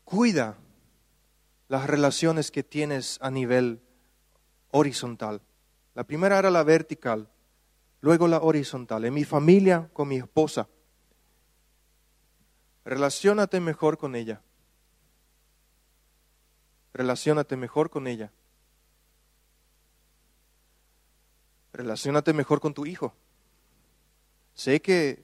cuida 0.03 0.57
las 1.67 1.85
relaciones 1.85 2.49
que 2.49 2.63
tienes 2.63 3.19
a 3.21 3.29
nivel 3.29 3.83
horizontal. 4.71 5.43
La 5.93 6.05
primera 6.05 6.39
era 6.39 6.49
la 6.49 6.63
vertical, 6.63 7.29
luego 8.03 8.27
la 8.27 8.41
horizontal. 8.41 9.05
En 9.05 9.13
mi 9.13 9.23
familia, 9.23 9.89
con 9.93 10.09
mi 10.09 10.17
esposa, 10.17 10.67
relaciónate 12.83 13.61
mejor 13.61 13.97
con 13.97 14.13
ella. 14.13 14.41
Relaciónate 16.91 17.55
mejor 17.55 17.89
con 17.89 18.07
ella. 18.07 18.33
Relaciónate 21.71 22.33
mejor 22.33 22.59
con 22.59 22.73
tu 22.73 22.85
hijo. 22.85 23.15
Sé 24.53 24.81
que 24.81 25.23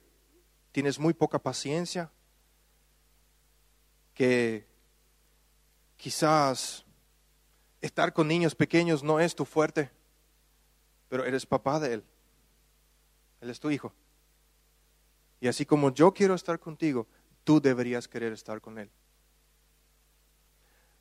tienes 0.72 0.98
muy 0.98 1.12
poca 1.12 1.38
paciencia, 1.38 2.10
que 4.14 4.66
quizás 5.98 6.86
estar 7.82 8.14
con 8.14 8.26
niños 8.26 8.54
pequeños 8.54 9.02
no 9.02 9.20
es 9.20 9.34
tu 9.34 9.44
fuerte, 9.44 9.90
pero 11.10 11.26
eres 11.26 11.44
papá 11.44 11.78
de 11.78 11.92
él. 11.92 12.04
Él 13.40 13.50
es 13.50 13.60
tu 13.60 13.70
hijo. 13.70 13.92
Y 15.40 15.48
así 15.48 15.64
como 15.64 15.92
yo 15.92 16.12
quiero 16.12 16.34
estar 16.34 16.58
contigo, 16.58 17.06
tú 17.44 17.60
deberías 17.60 18.08
querer 18.08 18.32
estar 18.32 18.60
con 18.60 18.78
él. 18.78 18.90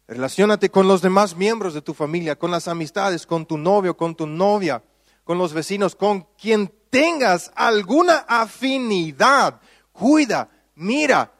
Relaciónate 0.07 0.71
con 0.71 0.87
los 0.87 1.01
demás 1.01 1.35
miembros 1.35 1.73
de 1.73 1.81
tu 1.81 1.93
familia, 1.93 2.37
con 2.37 2.49
las 2.49 2.67
amistades, 2.67 3.27
con 3.27 3.45
tu 3.45 3.57
novio, 3.57 3.95
con 3.95 4.15
tu 4.15 4.25
novia, 4.25 4.83
con 5.23 5.37
los 5.37 5.53
vecinos, 5.53 5.95
con 5.95 6.23
quien 6.39 6.73
tengas 6.89 7.51
alguna 7.53 8.25
afinidad. 8.27 9.61
Cuida, 9.91 10.49
mira, 10.73 11.31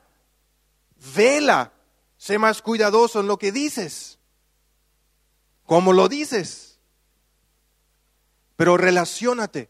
vela, 1.16 1.74
sé 2.18 2.38
más 2.38 2.62
cuidadoso 2.62 3.22
en 3.22 3.28
lo 3.28 3.40
que 3.40 3.52
dices, 3.52 4.20
como 5.66 5.94
lo 5.94 6.08
dices. 6.08 6.80
Pero 8.56 8.78
relaciónate, 8.78 9.70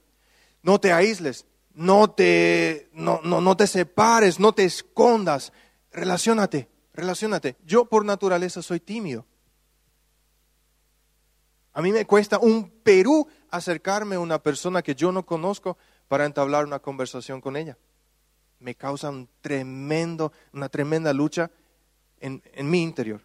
no 0.62 0.80
te 0.80 0.92
aísles, 0.92 1.46
no 1.74 2.12
te, 2.12 2.90
no, 2.94 3.22
no, 3.24 3.42
no 3.42 3.56
te 3.56 3.68
separes, 3.68 4.40
no 4.40 4.54
te 4.54 4.66
escondas, 4.66 5.54
relaciónate, 5.92 6.70
relaciónate. 6.94 7.56
Yo 7.66 7.86
por 7.86 8.06
naturaleza 8.06 8.62
soy 8.62 8.80
tímido. 8.80 9.26
A 11.74 11.82
mí 11.82 11.92
me 11.92 12.06
cuesta 12.06 12.40
un 12.40 12.70
Perú 12.70 13.28
acercarme 13.52 14.16
a 14.16 14.20
una 14.20 14.42
persona 14.44 14.82
que 14.82 14.96
yo 14.96 15.12
no 15.12 15.26
conozco 15.26 15.78
para 16.08 16.26
entablar 16.26 16.66
una 16.66 16.80
conversación 16.80 17.40
con 17.40 17.56
ella. 17.56 17.78
Me 18.60 18.76
causa 18.76 19.10
un 19.10 19.30
tremendo, 19.40 20.34
una 20.52 20.68
tremenda 20.68 21.14
lucha 21.14 21.50
en, 22.20 22.44
en 22.54 22.70
mi 22.70 22.82
interior. 22.82 23.22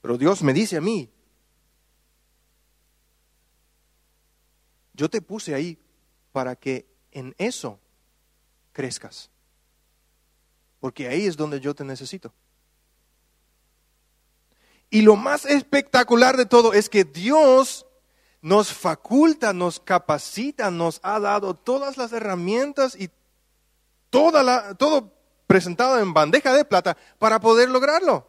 Pero 0.00 0.16
Dios 0.16 0.42
me 0.44 0.52
dice 0.52 0.76
a 0.76 0.80
mí, 0.80 1.10
yo 4.96 5.08
te 5.08 5.22
puse 5.22 5.54
ahí 5.54 5.78
para 6.32 6.56
que 6.56 6.86
en 7.12 7.34
eso 7.38 7.78
crezcas. 8.72 9.30
Porque 10.80 11.08
ahí 11.08 11.26
es 11.26 11.36
donde 11.36 11.60
yo 11.60 11.74
te 11.74 11.84
necesito. 11.84 12.32
Y 14.90 15.02
lo 15.02 15.16
más 15.16 15.44
espectacular 15.44 16.36
de 16.36 16.46
todo 16.46 16.72
es 16.72 16.88
que 16.88 17.04
Dios 17.04 17.86
nos 18.40 18.72
faculta, 18.72 19.52
nos 19.52 19.80
capacita, 19.80 20.70
nos 20.70 21.00
ha 21.02 21.18
dado 21.18 21.54
todas 21.54 21.96
las 21.96 22.12
herramientas 22.12 22.96
y 22.98 23.10
toda 24.10 24.42
la, 24.42 24.74
todo 24.74 25.12
presentado 25.46 25.98
en 25.98 26.14
bandeja 26.14 26.52
de 26.52 26.64
plata 26.64 26.96
para 27.18 27.40
poder 27.40 27.68
lograrlo. 27.68 28.28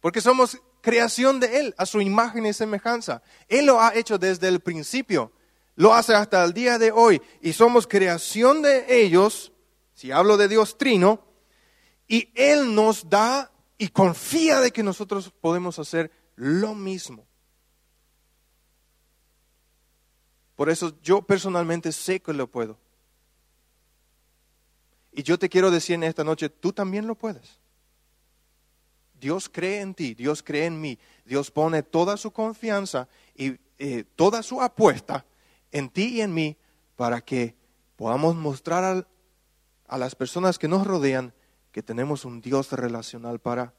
Porque 0.00 0.20
somos 0.20 0.58
creación 0.80 1.40
de 1.40 1.60
Él, 1.60 1.74
a 1.78 1.86
su 1.86 2.00
imagen 2.00 2.46
y 2.46 2.52
semejanza. 2.52 3.22
Él 3.48 3.66
lo 3.66 3.80
ha 3.80 3.94
hecho 3.94 4.18
desde 4.18 4.48
el 4.48 4.60
principio, 4.60 5.32
lo 5.80 5.94
hace 5.94 6.14
hasta 6.14 6.44
el 6.44 6.52
día 6.52 6.78
de 6.78 6.92
hoy 6.92 7.22
y 7.40 7.54
somos 7.54 7.86
creación 7.86 8.60
de 8.60 8.84
ellos, 9.02 9.50
si 9.94 10.12
hablo 10.12 10.36
de 10.36 10.46
Dios 10.46 10.76
Trino, 10.76 11.24
y 12.06 12.28
Él 12.34 12.74
nos 12.74 13.08
da 13.08 13.50
y 13.78 13.88
confía 13.88 14.60
de 14.60 14.72
que 14.72 14.82
nosotros 14.82 15.32
podemos 15.40 15.78
hacer 15.78 16.10
lo 16.36 16.74
mismo. 16.74 17.26
Por 20.54 20.68
eso 20.68 20.92
yo 21.00 21.22
personalmente 21.22 21.92
sé 21.92 22.20
que 22.20 22.34
lo 22.34 22.46
puedo. 22.46 22.78
Y 25.12 25.22
yo 25.22 25.38
te 25.38 25.48
quiero 25.48 25.70
decir 25.70 25.94
en 25.94 26.04
esta 26.04 26.24
noche, 26.24 26.50
tú 26.50 26.74
también 26.74 27.06
lo 27.06 27.14
puedes. 27.14 27.58
Dios 29.18 29.48
cree 29.48 29.80
en 29.80 29.94
ti, 29.94 30.12
Dios 30.12 30.42
cree 30.42 30.66
en 30.66 30.78
mí, 30.78 30.98
Dios 31.24 31.50
pone 31.50 31.82
toda 31.82 32.18
su 32.18 32.32
confianza 32.32 33.08
y 33.34 33.58
eh, 33.78 34.04
toda 34.14 34.42
su 34.42 34.60
apuesta 34.60 35.24
en 35.72 35.90
ti 35.90 36.16
y 36.16 36.20
en 36.20 36.34
mí 36.34 36.56
para 36.96 37.20
que 37.20 37.56
podamos 37.96 38.34
mostrar 38.34 39.06
a 39.86 39.98
las 39.98 40.14
personas 40.14 40.58
que 40.58 40.68
nos 40.68 40.86
rodean 40.86 41.34
que 41.72 41.82
tenemos 41.82 42.24
un 42.24 42.40
Dios 42.40 42.72
relacional 42.72 43.38
para 43.40 43.74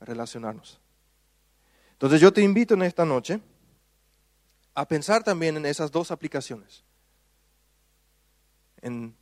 relacionarnos. 0.00 0.80
Entonces 1.92 2.20
yo 2.20 2.32
te 2.32 2.42
invito 2.42 2.74
en 2.74 2.82
esta 2.82 3.04
noche 3.04 3.40
a 4.74 4.86
pensar 4.86 5.24
también 5.24 5.56
en 5.56 5.66
esas 5.66 5.90
dos 5.90 6.10
aplicaciones. 6.10 6.84
En 8.80 9.16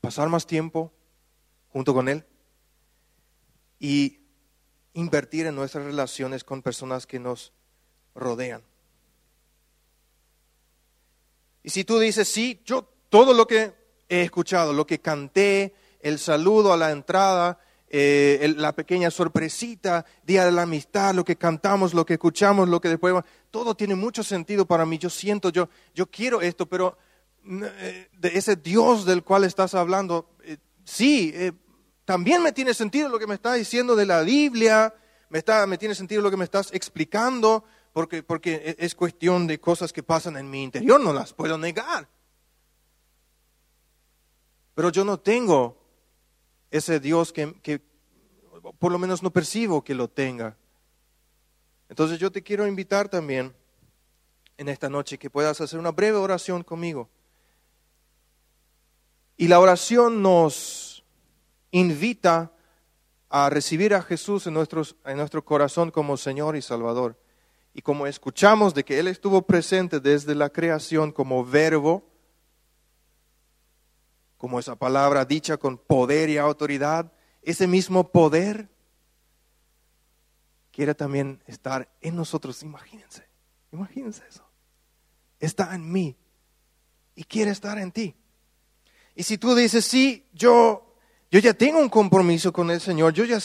pasar 0.00 0.28
más 0.28 0.46
tiempo 0.46 0.90
junto 1.68 1.92
con 1.92 2.08
Él 2.08 2.24
y 3.78 4.20
invertir 4.94 5.46
en 5.46 5.54
nuestras 5.54 5.84
relaciones 5.84 6.44
con 6.44 6.62
personas 6.62 7.06
que 7.06 7.18
nos 7.18 7.52
rodean. 8.14 8.62
Y 11.62 11.70
si 11.70 11.84
tú 11.84 11.98
dices, 11.98 12.28
sí, 12.28 12.60
yo 12.64 12.88
todo 13.08 13.32
lo 13.32 13.46
que 13.46 13.72
he 14.08 14.22
escuchado, 14.22 14.72
lo 14.72 14.86
que 14.86 15.00
canté, 15.00 15.74
el 16.00 16.18
saludo 16.18 16.72
a 16.72 16.76
la 16.76 16.90
entrada, 16.90 17.60
eh, 17.88 18.54
la 18.56 18.72
pequeña 18.72 19.10
sorpresita, 19.10 20.04
Día 20.24 20.44
de 20.44 20.52
la 20.52 20.62
Amistad, 20.62 21.14
lo 21.14 21.24
que 21.24 21.36
cantamos, 21.36 21.94
lo 21.94 22.04
que 22.04 22.14
escuchamos, 22.14 22.68
lo 22.68 22.80
que 22.80 22.88
después... 22.88 23.14
Todo 23.50 23.74
tiene 23.74 23.94
mucho 23.94 24.22
sentido 24.22 24.64
para 24.64 24.86
mí. 24.86 24.96
Yo 24.96 25.10
siento, 25.10 25.50
yo, 25.50 25.68
yo 25.94 26.10
quiero 26.10 26.40
esto, 26.40 26.66
pero 26.66 26.96
eh, 27.44 28.08
de 28.12 28.28
ese 28.28 28.56
Dios 28.56 29.04
del 29.04 29.22
cual 29.22 29.44
estás 29.44 29.74
hablando, 29.74 30.30
eh, 30.42 30.56
sí, 30.84 31.34
también 32.06 32.42
me 32.42 32.52
tiene 32.52 32.74
sentido 32.74 33.08
lo 33.08 33.18
que 33.18 33.26
me 33.26 33.34
estás 33.34 33.56
diciendo 33.56 33.94
de 33.94 34.06
la 34.06 34.22
Biblia, 34.22 34.94
me, 35.28 35.38
está, 35.38 35.66
me 35.66 35.78
tiene 35.78 35.94
sentido 35.94 36.22
lo 36.22 36.30
que 36.30 36.36
me 36.36 36.44
estás 36.44 36.70
explicando, 36.72 37.64
porque, 37.92 38.22
porque 38.22 38.54
e, 38.54 38.84
es 38.84 38.94
cuestión 38.94 39.46
de 39.46 39.60
cosas 39.60 39.92
que 39.92 40.02
pasan 40.02 40.36
en 40.36 40.48
mi 40.50 40.62
interior, 40.62 41.00
no 41.00 41.12
las 41.12 41.32
puedo 41.32 41.58
negar. 41.58 42.08
Pero 44.74 44.90
yo 44.90 45.04
no 45.04 45.20
tengo 45.20 45.76
ese 46.70 47.00
Dios 47.00 47.32
que, 47.32 47.82
por 48.78 48.90
lo 48.90 48.98
menos 48.98 49.22
no 49.22 49.30
percibo 49.30 49.84
que 49.84 49.94
lo 49.94 50.08
tenga. 50.08 50.56
Entonces 51.88 52.18
yo 52.18 52.32
te 52.32 52.42
quiero 52.42 52.66
invitar 52.66 53.08
también 53.08 53.54
en 54.56 54.68
esta 54.68 54.88
noche 54.88 55.18
que 55.18 55.28
puedas 55.28 55.60
hacer 55.60 55.78
una 55.78 55.90
breve 55.90 56.16
oración 56.16 56.62
conmigo. 56.62 57.10
Y 59.36 59.48
la 59.48 59.60
oración 59.60 60.22
nos 60.22 61.04
invita 61.70 62.52
a 63.28 63.50
recibir 63.50 63.94
a 63.94 64.02
Jesús 64.02 64.46
en, 64.46 64.54
nuestros, 64.54 64.96
en 65.04 65.16
nuestro 65.16 65.44
corazón 65.44 65.90
como 65.90 66.16
Señor 66.16 66.56
y 66.56 66.62
Salvador, 66.62 67.18
y 67.74 67.82
como 67.82 68.06
escuchamos 68.06 68.74
de 68.74 68.84
que 68.84 68.98
Él 68.98 69.08
estuvo 69.08 69.42
presente 69.42 70.00
desde 70.00 70.34
la 70.34 70.50
creación 70.50 71.12
como 71.12 71.44
verbo, 71.44 72.04
como 74.36 74.58
esa 74.58 74.76
palabra 74.76 75.24
dicha 75.24 75.56
con 75.56 75.78
poder 75.78 76.28
y 76.28 76.36
autoridad, 76.36 77.12
ese 77.42 77.66
mismo 77.66 78.10
poder 78.10 78.68
quiere 80.70 80.94
también 80.94 81.42
estar 81.46 81.88
en 82.00 82.16
nosotros. 82.16 82.62
Imagínense, 82.62 83.26
imagínense 83.72 84.22
eso. 84.28 84.44
Está 85.38 85.74
en 85.74 85.90
mí 85.90 86.16
y 87.14 87.24
quiere 87.24 87.50
estar 87.50 87.78
en 87.78 87.92
ti. 87.92 88.14
Y 89.14 89.22
si 89.22 89.38
tú 89.38 89.54
dices, 89.54 89.84
sí, 89.84 90.26
yo, 90.32 90.96
yo 91.30 91.38
ya 91.38 91.54
tengo 91.54 91.78
un 91.78 91.88
compromiso 91.88 92.52
con 92.52 92.70
el 92.70 92.80
Señor, 92.80 93.12
yo 93.12 93.24
ya 93.24 93.38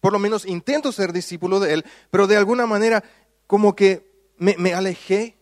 por 0.00 0.12
lo 0.12 0.18
menos 0.18 0.46
intento 0.46 0.92
ser 0.92 1.12
discípulo 1.12 1.60
de 1.60 1.74
Él, 1.74 1.84
pero 2.10 2.26
de 2.26 2.36
alguna 2.36 2.66
manera 2.66 3.04
como 3.50 3.74
que 3.74 4.32
me, 4.38 4.72
alejé, 4.74 5.36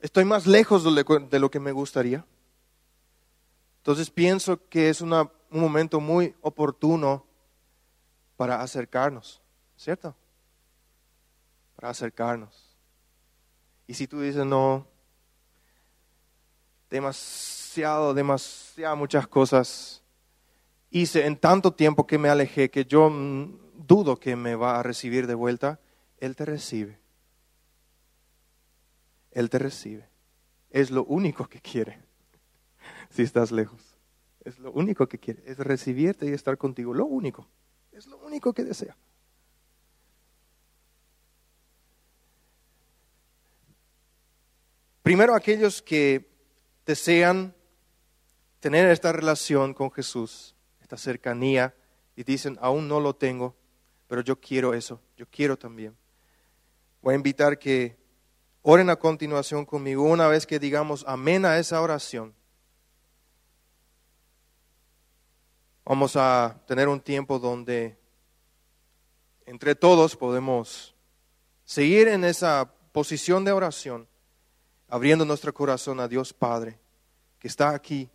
estoy 0.00 0.24
más 0.24 0.44
lejos 0.44 0.82
de 0.82 1.38
lo 1.38 1.50
que 1.52 1.60
me 1.60 1.70
gustaría. 1.70 2.26
Entonces 3.76 4.10
pienso 4.10 4.68
que 4.68 4.88
es 4.88 5.00
un 5.00 5.30
momento 5.50 6.00
muy 6.00 6.34
oportuno 6.40 7.24
para 8.36 8.60
acercarnos, 8.60 9.40
¿cierto? 9.76 10.16
Para 11.76 11.90
acercarnos. 11.90 12.76
Y 13.86 13.94
si 13.94 14.08
tú 14.08 14.20
dices, 14.20 14.44
no, 14.44 14.84
demasiado, 16.90 18.14
demasiado 18.14 18.96
muchas 18.96 19.28
cosas 19.28 20.02
hice 20.90 21.24
en 21.24 21.36
tanto 21.36 21.72
tiempo 21.72 22.04
que 22.04 22.18
me 22.18 22.28
alejé 22.28 22.68
que 22.68 22.84
yo 22.84 23.12
dudo 23.76 24.18
que 24.18 24.34
me 24.34 24.56
va 24.56 24.80
a 24.80 24.82
recibir 24.82 25.28
de 25.28 25.34
vuelta, 25.34 25.78
Él 26.20 26.36
te 26.36 26.44
recibe. 26.44 26.98
Él 29.30 29.50
te 29.50 29.58
recibe. 29.58 30.08
Es 30.70 30.90
lo 30.90 31.04
único 31.04 31.48
que 31.48 31.60
quiere 31.60 31.98
si 33.10 33.22
estás 33.22 33.52
lejos. 33.52 33.98
Es 34.44 34.58
lo 34.58 34.72
único 34.72 35.08
que 35.08 35.18
quiere, 35.18 35.42
es 35.46 35.58
recibirte 35.58 36.26
y 36.26 36.30
estar 36.30 36.56
contigo. 36.56 36.94
Lo 36.94 37.06
único. 37.06 37.48
Es 37.92 38.06
lo 38.06 38.18
único 38.18 38.52
que 38.52 38.64
desea. 38.64 38.96
Primero 45.02 45.34
aquellos 45.34 45.80
que 45.80 46.30
desean 46.84 47.54
tener 48.60 48.90
esta 48.90 49.12
relación 49.12 49.72
con 49.72 49.90
Jesús, 49.90 50.54
esta 50.80 50.96
cercanía, 50.96 51.74
y 52.14 52.24
dicen, 52.24 52.58
aún 52.60 52.88
no 52.88 53.00
lo 53.00 53.14
tengo, 53.14 53.56
pero 54.06 54.22
yo 54.22 54.40
quiero 54.40 54.74
eso, 54.74 55.00
yo 55.16 55.26
quiero 55.30 55.56
también. 55.56 55.96
Voy 57.00 57.14
a 57.14 57.16
invitar 57.16 57.58
que 57.58 57.96
oren 58.62 58.90
a 58.90 58.96
continuación 58.96 59.64
conmigo 59.64 60.02
una 60.02 60.28
vez 60.28 60.46
que 60.46 60.58
digamos 60.58 61.04
amén 61.06 61.44
a 61.44 61.58
esa 61.58 61.80
oración. 61.80 62.34
Vamos 65.84 66.16
a 66.16 66.62
tener 66.66 66.88
un 66.88 67.00
tiempo 67.00 67.38
donde 67.38 67.98
entre 69.46 69.74
todos 69.74 70.16
podemos 70.16 70.94
seguir 71.64 72.08
en 72.08 72.24
esa 72.24 72.70
posición 72.92 73.44
de 73.44 73.52
oración, 73.52 74.06
abriendo 74.88 75.24
nuestro 75.24 75.54
corazón 75.54 76.00
a 76.00 76.08
Dios 76.08 76.34
Padre, 76.34 76.78
que 77.38 77.48
está 77.48 77.70
aquí 77.70 78.10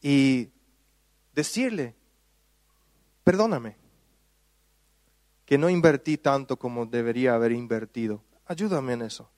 y 0.00 0.50
decirle, 1.32 1.94
perdóname, 3.22 3.76
que 5.48 5.56
no 5.56 5.70
invertí 5.70 6.18
tanto 6.18 6.58
como 6.58 6.84
debería 6.84 7.34
haber 7.34 7.52
invertido. 7.52 8.22
Ayúdame 8.44 8.92
en 8.92 9.00
eso. 9.00 9.30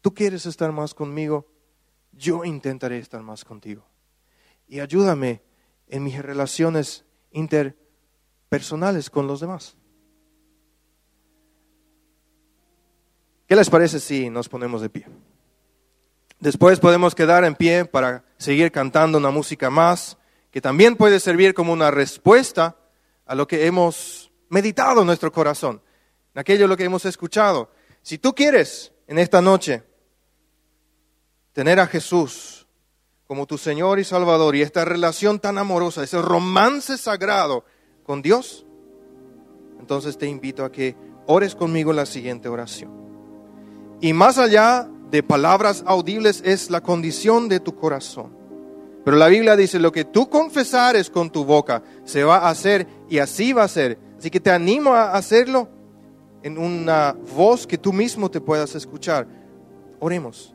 Tú 0.00 0.12
quieres 0.12 0.44
estar 0.44 0.72
más 0.72 0.92
conmigo, 0.92 1.46
yo 2.10 2.44
intentaré 2.44 2.98
estar 2.98 3.22
más 3.22 3.44
contigo. 3.44 3.84
Y 4.66 4.80
ayúdame 4.80 5.40
en 5.86 6.02
mis 6.02 6.20
relaciones 6.20 7.04
interpersonales 7.30 9.08
con 9.08 9.28
los 9.28 9.38
demás. 9.38 9.76
¿Qué 13.46 13.54
les 13.54 13.70
parece 13.70 14.00
si 14.00 14.30
nos 14.30 14.48
ponemos 14.48 14.82
de 14.82 14.90
pie? 14.90 15.06
Después 16.40 16.80
podemos 16.80 17.14
quedar 17.14 17.44
en 17.44 17.54
pie 17.54 17.84
para 17.84 18.24
seguir 18.36 18.72
cantando 18.72 19.18
una 19.18 19.30
música 19.30 19.70
más, 19.70 20.18
que 20.50 20.60
también 20.60 20.96
puede 20.96 21.20
servir 21.20 21.54
como 21.54 21.72
una 21.72 21.92
respuesta 21.92 22.76
a 23.26 23.36
lo 23.36 23.46
que 23.46 23.66
hemos 23.66 24.21
meditado 24.52 25.02
nuestro 25.02 25.32
corazón, 25.32 25.80
en 26.34 26.40
aquello 26.40 26.66
lo 26.66 26.76
que 26.76 26.84
hemos 26.84 27.06
escuchado. 27.06 27.70
Si 28.02 28.18
tú 28.18 28.34
quieres 28.34 28.92
en 29.06 29.18
esta 29.18 29.40
noche 29.40 29.82
tener 31.54 31.80
a 31.80 31.86
Jesús 31.86 32.66
como 33.26 33.46
tu 33.46 33.56
Señor 33.56 33.98
y 33.98 34.04
Salvador 34.04 34.54
y 34.54 34.60
esta 34.60 34.84
relación 34.84 35.40
tan 35.40 35.56
amorosa, 35.56 36.02
ese 36.02 36.20
romance 36.20 36.98
sagrado 36.98 37.64
con 38.04 38.20
Dios, 38.20 38.66
entonces 39.80 40.18
te 40.18 40.26
invito 40.26 40.66
a 40.66 40.70
que 40.70 40.96
ores 41.26 41.54
conmigo 41.54 41.94
la 41.94 42.04
siguiente 42.04 42.50
oración. 42.50 42.92
Y 44.02 44.12
más 44.12 44.36
allá 44.36 44.86
de 45.10 45.22
palabras 45.22 45.82
audibles 45.86 46.42
es 46.44 46.68
la 46.68 46.82
condición 46.82 47.48
de 47.48 47.58
tu 47.60 47.74
corazón. 47.74 48.36
Pero 49.02 49.16
la 49.16 49.28
Biblia 49.28 49.56
dice, 49.56 49.78
lo 49.78 49.92
que 49.92 50.04
tú 50.04 50.28
confesares 50.28 51.08
con 51.08 51.30
tu 51.30 51.46
boca 51.46 51.82
se 52.04 52.22
va 52.22 52.36
a 52.36 52.50
hacer 52.50 52.86
y 53.08 53.18
así 53.18 53.54
va 53.54 53.64
a 53.64 53.68
ser. 53.68 54.11
Así 54.22 54.30
que 54.30 54.38
te 54.38 54.52
animo 54.52 54.94
a 54.94 55.14
hacerlo 55.14 55.66
en 56.44 56.56
una 56.56 57.16
voz 57.34 57.66
que 57.66 57.76
tú 57.76 57.92
mismo 57.92 58.30
te 58.30 58.40
puedas 58.40 58.72
escuchar. 58.76 59.26
Oremos. 59.98 60.54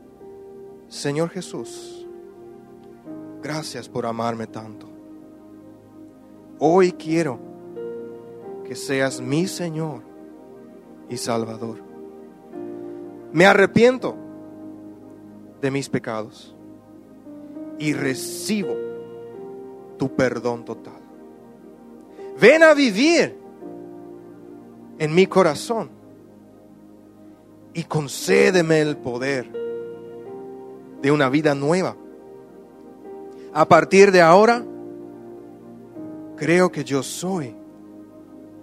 Señor 0.88 1.28
Jesús, 1.28 2.08
gracias 3.42 3.86
por 3.86 4.06
amarme 4.06 4.46
tanto. 4.46 4.88
Hoy 6.58 6.92
quiero 6.92 7.38
que 8.64 8.74
seas 8.74 9.20
mi 9.20 9.46
Señor 9.46 10.00
y 11.10 11.18
Salvador. 11.18 11.82
Me 13.34 13.44
arrepiento 13.44 14.16
de 15.60 15.70
mis 15.70 15.90
pecados 15.90 16.56
y 17.78 17.92
recibo 17.92 18.74
tu 19.98 20.08
perdón 20.16 20.64
total. 20.64 21.02
Ven 22.40 22.62
a 22.62 22.72
vivir 22.72 23.47
en 24.98 25.14
mi 25.14 25.26
corazón 25.26 25.90
y 27.74 27.84
concédeme 27.84 28.80
el 28.80 28.96
poder 28.96 29.50
de 31.00 31.10
una 31.10 31.28
vida 31.28 31.54
nueva. 31.54 31.96
A 33.52 33.66
partir 33.66 34.12
de 34.12 34.20
ahora, 34.20 34.64
creo 36.36 36.70
que 36.70 36.84
yo 36.84 37.02
soy 37.02 37.54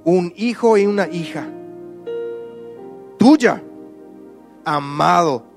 un 0.03 0.33
hijo 0.35 0.77
y 0.77 0.85
una 0.85 1.07
hija 1.07 1.47
tuya, 3.17 3.63
amado 4.63 5.55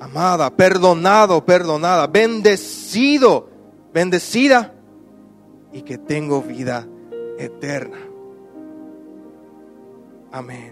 amada, 0.00 0.50
perdonado, 0.50 1.44
perdonada, 1.44 2.06
bendecido, 2.06 3.48
bendecida 3.92 4.72
y 5.72 5.82
que 5.82 5.98
tengo 5.98 6.42
vida 6.42 6.86
eterna. 7.38 7.98
Amén. 10.36 10.70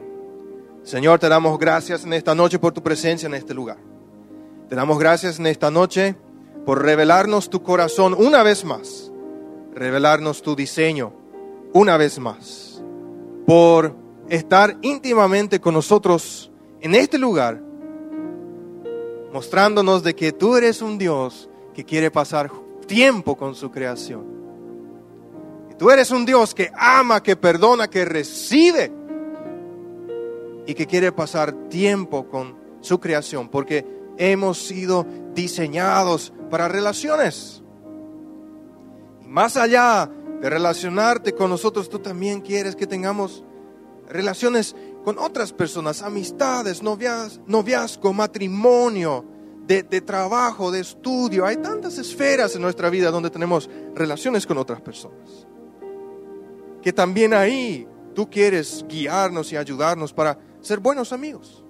Señor, 0.82 1.18
te 1.18 1.26
damos 1.26 1.58
gracias 1.58 2.04
en 2.04 2.12
esta 2.12 2.34
noche 2.34 2.58
por 2.58 2.74
tu 2.74 2.82
presencia 2.82 3.26
en 3.26 3.32
este 3.32 3.54
lugar. 3.54 3.78
Te 4.68 4.76
damos 4.76 4.98
gracias 4.98 5.38
en 5.38 5.46
esta 5.46 5.70
noche 5.70 6.16
por 6.66 6.82
revelarnos 6.82 7.48
tu 7.48 7.62
corazón 7.62 8.12
una 8.12 8.42
vez 8.42 8.62
más, 8.62 9.10
revelarnos 9.74 10.42
tu 10.42 10.54
diseño 10.54 11.14
una 11.72 11.96
vez 11.96 12.18
más, 12.18 12.82
por 13.46 13.96
estar 14.28 14.76
íntimamente 14.82 15.62
con 15.62 15.72
nosotros 15.72 16.52
en 16.82 16.94
este 16.94 17.16
lugar 17.16 17.58
mostrándonos 19.32 20.02
de 20.02 20.14
que 20.14 20.32
tú 20.32 20.56
eres 20.56 20.82
un 20.82 20.98
Dios 20.98 21.48
que 21.72 21.86
quiere 21.86 22.10
pasar 22.10 22.50
tiempo 22.86 23.34
con 23.34 23.54
su 23.54 23.70
creación. 23.70 24.26
Tú 25.78 25.90
eres 25.90 26.10
un 26.10 26.26
Dios 26.26 26.54
que 26.54 26.70
ama, 26.76 27.22
que 27.22 27.34
perdona, 27.34 27.88
que 27.88 28.04
recibe 28.04 29.03
y 30.66 30.74
que 30.74 30.86
quiere 30.86 31.12
pasar 31.12 31.68
tiempo 31.68 32.28
con 32.28 32.56
su 32.80 33.00
creación, 33.00 33.48
porque 33.48 33.86
hemos 34.16 34.66
sido 34.66 35.06
diseñados 35.34 36.32
para 36.50 36.68
relaciones. 36.68 37.62
Y 39.22 39.26
más 39.26 39.56
allá 39.56 40.10
de 40.40 40.50
relacionarte 40.50 41.32
con 41.32 41.50
nosotros, 41.50 41.88
tú 41.88 41.98
también 41.98 42.40
quieres 42.40 42.76
que 42.76 42.86
tengamos 42.86 43.44
relaciones 44.08 44.74
con 45.04 45.18
otras 45.18 45.52
personas, 45.52 46.02
amistades, 46.02 46.82
noviazgo, 46.82 48.12
matrimonio, 48.12 49.24
de, 49.66 49.82
de, 49.82 50.00
trabajo, 50.02 50.70
de 50.70 50.80
estudio. 50.80 51.46
Hay 51.46 51.56
tantas 51.56 51.96
esferas 51.98 52.54
en 52.54 52.62
nuestra 52.62 52.90
vida 52.90 53.10
donde 53.10 53.30
tenemos 53.30 53.70
relaciones 53.94 54.46
con 54.46 54.58
otras 54.58 54.80
personas. 54.80 55.46
que 56.82 56.92
también 56.92 57.32
ahí 57.32 57.88
tú 58.14 58.28
quieres 58.28 58.84
guiarnos 58.86 59.50
y 59.52 59.56
ayudarnos 59.56 60.12
para 60.12 60.38
ser 60.64 60.80
buenos 60.80 61.12
amigos. 61.12 61.62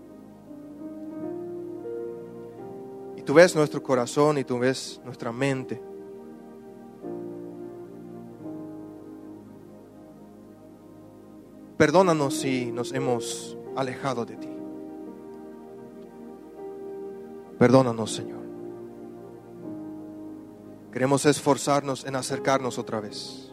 Y 3.17 3.23
tú 3.23 3.35
ves 3.35 3.55
nuestro 3.57 3.83
corazón 3.83 4.39
y 4.39 4.45
tú 4.45 4.59
ves 4.59 5.01
nuestra 5.05 5.33
mente. 5.33 5.83
Perdónanos 11.77 12.35
si 12.35 12.71
nos 12.71 12.93
hemos 12.93 13.59
alejado 13.77 14.25
de 14.25 14.37
ti. 14.37 14.49
Perdónanos, 17.59 18.13
Señor. 18.13 18.45
Queremos 20.93 21.27
esforzarnos 21.27 22.05
en 22.05 22.15
acercarnos 22.15 22.79
otra 22.79 23.01
vez. 23.01 23.53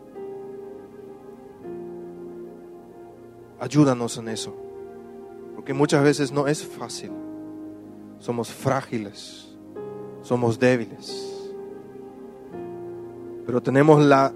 Ayúdanos 3.59 4.17
en 4.17 4.29
eso, 4.29 4.55
porque 5.61 5.75
muchas 5.75 6.03
veces 6.03 6.31
no 6.31 6.47
es 6.47 6.65
fácil. 6.65 7.11
Somos 8.17 8.51
frágiles, 8.51 9.47
somos 10.23 10.57
débiles, 10.57 11.51
pero 13.45 13.61
tenemos 13.61 14.03
la, 14.03 14.33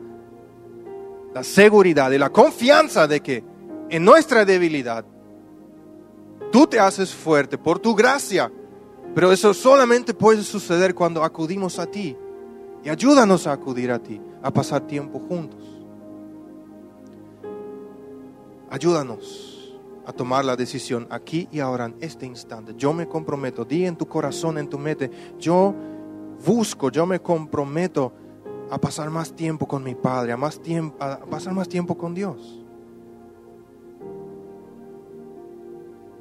la 1.34 1.44
seguridad 1.44 2.12
y 2.12 2.20
la 2.20 2.30
confianza 2.30 3.08
de 3.08 3.22
que 3.22 3.44
en 3.90 4.06
nuestra 4.06 4.46
debilidad 4.46 5.04
tú 6.52 6.68
te 6.68 6.80
haces 6.80 7.12
fuerte 7.12 7.58
por 7.58 7.80
tu 7.80 7.96
gracia, 7.96 8.52
pero 9.16 9.32
eso 9.32 9.52
solamente 9.52 10.14
puede 10.14 10.44
suceder 10.44 10.94
cuando 10.94 11.24
acudimos 11.24 11.80
a 11.80 11.88
ti. 11.88 12.16
Y 12.84 12.90
ayúdanos 12.90 13.48
a 13.48 13.54
acudir 13.54 13.92
a 13.92 13.98
ti, 13.98 14.22
a 14.44 14.52
pasar 14.52 14.82
tiempo 14.82 15.18
juntos. 15.28 15.64
Ayúdanos 18.70 19.55
a 20.06 20.14
tomar 20.14 20.46
la 20.46 20.56
decisión 20.56 21.08
aquí 21.10 21.48
y 21.52 21.60
ahora, 21.60 21.86
en 21.86 21.96
este 22.00 22.26
instante. 22.26 22.74
Yo 22.78 22.94
me 22.94 23.08
comprometo, 23.08 23.66
di 23.66 23.86
en 23.86 23.96
tu 23.96 24.08
corazón, 24.08 24.58
en 24.58 24.68
tu 24.68 24.78
mente, 24.78 25.10
yo 25.40 25.74
busco, 26.46 26.90
yo 26.92 27.06
me 27.06 27.20
comprometo 27.20 28.14
a 28.70 28.78
pasar 28.78 29.10
más 29.10 29.34
tiempo 29.34 29.68
con 29.68 29.84
mi 29.84 29.96
Padre, 29.96 30.32
a, 30.32 30.38
más 30.38 30.60
tiempo, 30.60 31.04
a 31.04 31.20
pasar 31.20 31.54
más 31.54 31.68
tiempo 31.68 31.98
con 31.98 32.14
Dios. 32.14 32.62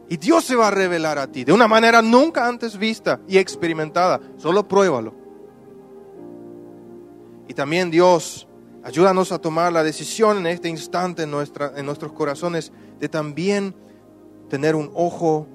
Y 0.09 0.17
Dios 0.17 0.45
se 0.45 0.55
va 0.55 0.69
a 0.69 0.71
revelar 0.71 1.19
a 1.19 1.27
ti 1.27 1.45
de 1.45 1.53
una 1.53 1.67
manera 1.67 2.03
nunca 2.03 2.47
antes 2.47 2.77
vista 2.79 3.21
y 3.27 3.39
experimentada. 3.39 4.21
Solo 4.37 4.69
pruébalo. 4.69 5.15
Y 7.49 7.55
también 7.55 7.91
Dios, 7.91 8.47
ayúdanos 8.85 9.33
a 9.33 9.39
tomar 9.39 9.73
la 9.73 9.83
decisión 9.83 10.39
en 10.39 10.47
este 10.47 10.69
instante 10.69 11.25
en, 11.25 11.31
nuestra, 11.31 11.73
en 11.77 11.87
nuestros 11.87 12.13
corazones 12.13 12.71
de 13.01 13.09
también 13.09 13.75
tener 14.49 14.77
un 14.77 14.91
ojo 14.95 15.49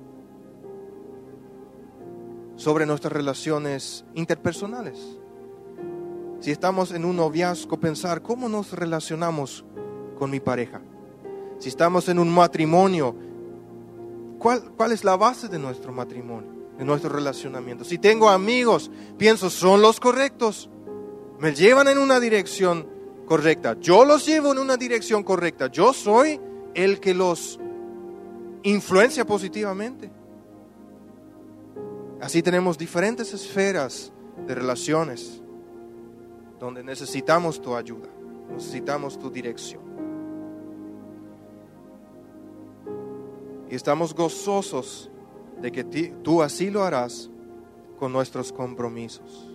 sobre 2.55 2.85
nuestras 2.85 3.13
relaciones 3.13 4.03
interpersonales. 4.15 4.97
Si 6.41 6.51
estamos 6.51 6.91
en 6.91 7.05
un 7.05 7.15
noviazgo, 7.15 7.79
pensar 7.79 8.21
cómo 8.21 8.49
nos 8.49 8.73
relacionamos 8.73 9.63
con 10.17 10.29
mi 10.29 10.39
pareja. 10.39 10.81
Si 11.59 11.69
estamos 11.69 12.09
en 12.09 12.19
un 12.19 12.29
matrimonio, 12.29 13.15
¿cuál, 14.39 14.71
cuál 14.75 14.91
es 14.91 15.03
la 15.03 15.15
base 15.15 15.47
de 15.47 15.59
nuestro 15.59 15.93
matrimonio, 15.93 16.51
de 16.77 16.83
nuestro 16.83 17.09
relacionamiento? 17.09 17.85
Si 17.85 17.97
tengo 17.97 18.29
amigos, 18.29 18.91
pienso, 19.17 19.49
¿son 19.49 19.81
los 19.81 19.99
correctos? 19.99 20.69
me 21.39 21.53
llevan 21.53 21.87
en 21.87 21.97
una 21.97 22.19
dirección 22.19 22.87
correcta. 23.29 23.77
Yo 23.79 24.03
los 24.05 24.25
llevo 24.25 24.51
en 24.51 24.57
una 24.57 24.75
dirección 24.75 25.23
correcta. 25.23 25.67
Yo 25.67 25.93
soy 25.93 26.41
el 26.73 26.99
que 26.99 27.13
los 27.13 27.59
influencia 28.63 29.23
positivamente. 29.23 30.09
Así 32.19 32.41
tenemos 32.41 32.75
diferentes 32.75 33.31
esferas 33.31 34.11
de 34.47 34.55
relaciones 34.55 35.41
donde 36.59 36.83
necesitamos 36.83 37.61
tu 37.61 37.75
ayuda, 37.75 38.09
necesitamos 38.51 39.17
tu 39.19 39.29
dirección. 39.29 39.83
Y 43.69 43.75
estamos 43.75 44.15
gozosos 44.15 45.11
de 45.61 45.71
que 45.71 45.83
tú 46.23 46.41
así 46.41 46.71
lo 46.71 46.83
harás 46.83 47.29
con 47.99 48.11
nuestros 48.11 48.51
compromisos. 48.51 49.48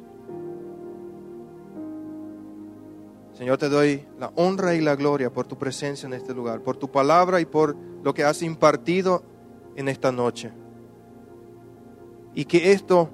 Señor, 3.35 3.59
te 3.59 3.69
doy 3.69 4.07
la 4.19 4.31
honra 4.37 4.77
y 4.77 4.81
la 4.81 4.95
gloria 4.95 5.33
por 5.33 5.47
tu 5.47 5.59
presencia 5.59 6.07
en 6.07 6.13
este 6.13 6.33
lugar, 6.33 6.61
por 6.61 6.77
tu 6.77 6.91
palabra 6.91 7.41
y 7.41 7.45
por 7.45 7.77
lo 8.03 8.15
que 8.15 8.23
has 8.23 8.43
impartido 8.43 9.25
en 9.75 9.89
esta 9.89 10.13
noche. 10.13 10.53
Y 12.33 12.45
que 12.45 12.71
esto 12.71 13.11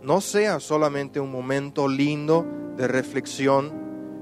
no 0.00 0.20
sea 0.20 0.60
solamente 0.60 1.18
un 1.18 1.32
momento 1.32 1.88
lindo 1.88 2.46
de 2.76 2.86
reflexión, 2.86 3.72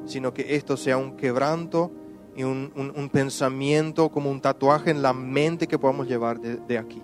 sino 0.06 0.32
que 0.32 0.56
esto 0.56 0.78
sea 0.78 0.96
un 0.96 1.16
quebranto 1.16 1.92
y 2.34 2.42
un, 2.42 3.10
pensamiento 3.12 4.10
como 4.10 4.30
un 4.30 4.40
tatuaje 4.40 4.90
en 4.90 5.02
la 5.02 5.12
mente 5.12 5.66
que 5.66 5.78
podamos 5.78 6.08
llevar 6.08 6.40
de 6.40 6.78
aquí. 6.78 7.02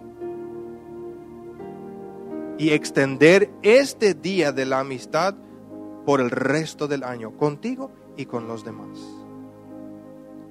Y 2.57 2.70
extender 2.70 3.51
este 3.62 4.14
día 4.14 4.53
de 4.53 4.64
la 4.64 4.80
amistad 4.80 5.35
por 6.07 6.20
el 6.20 6.30
resto 6.30 6.89
del 6.89 7.03
año 7.03 7.37
contigo 7.37 7.91
y 8.17 8.27
con 8.27 8.49
los 8.49 8.65
demás. 8.65 8.99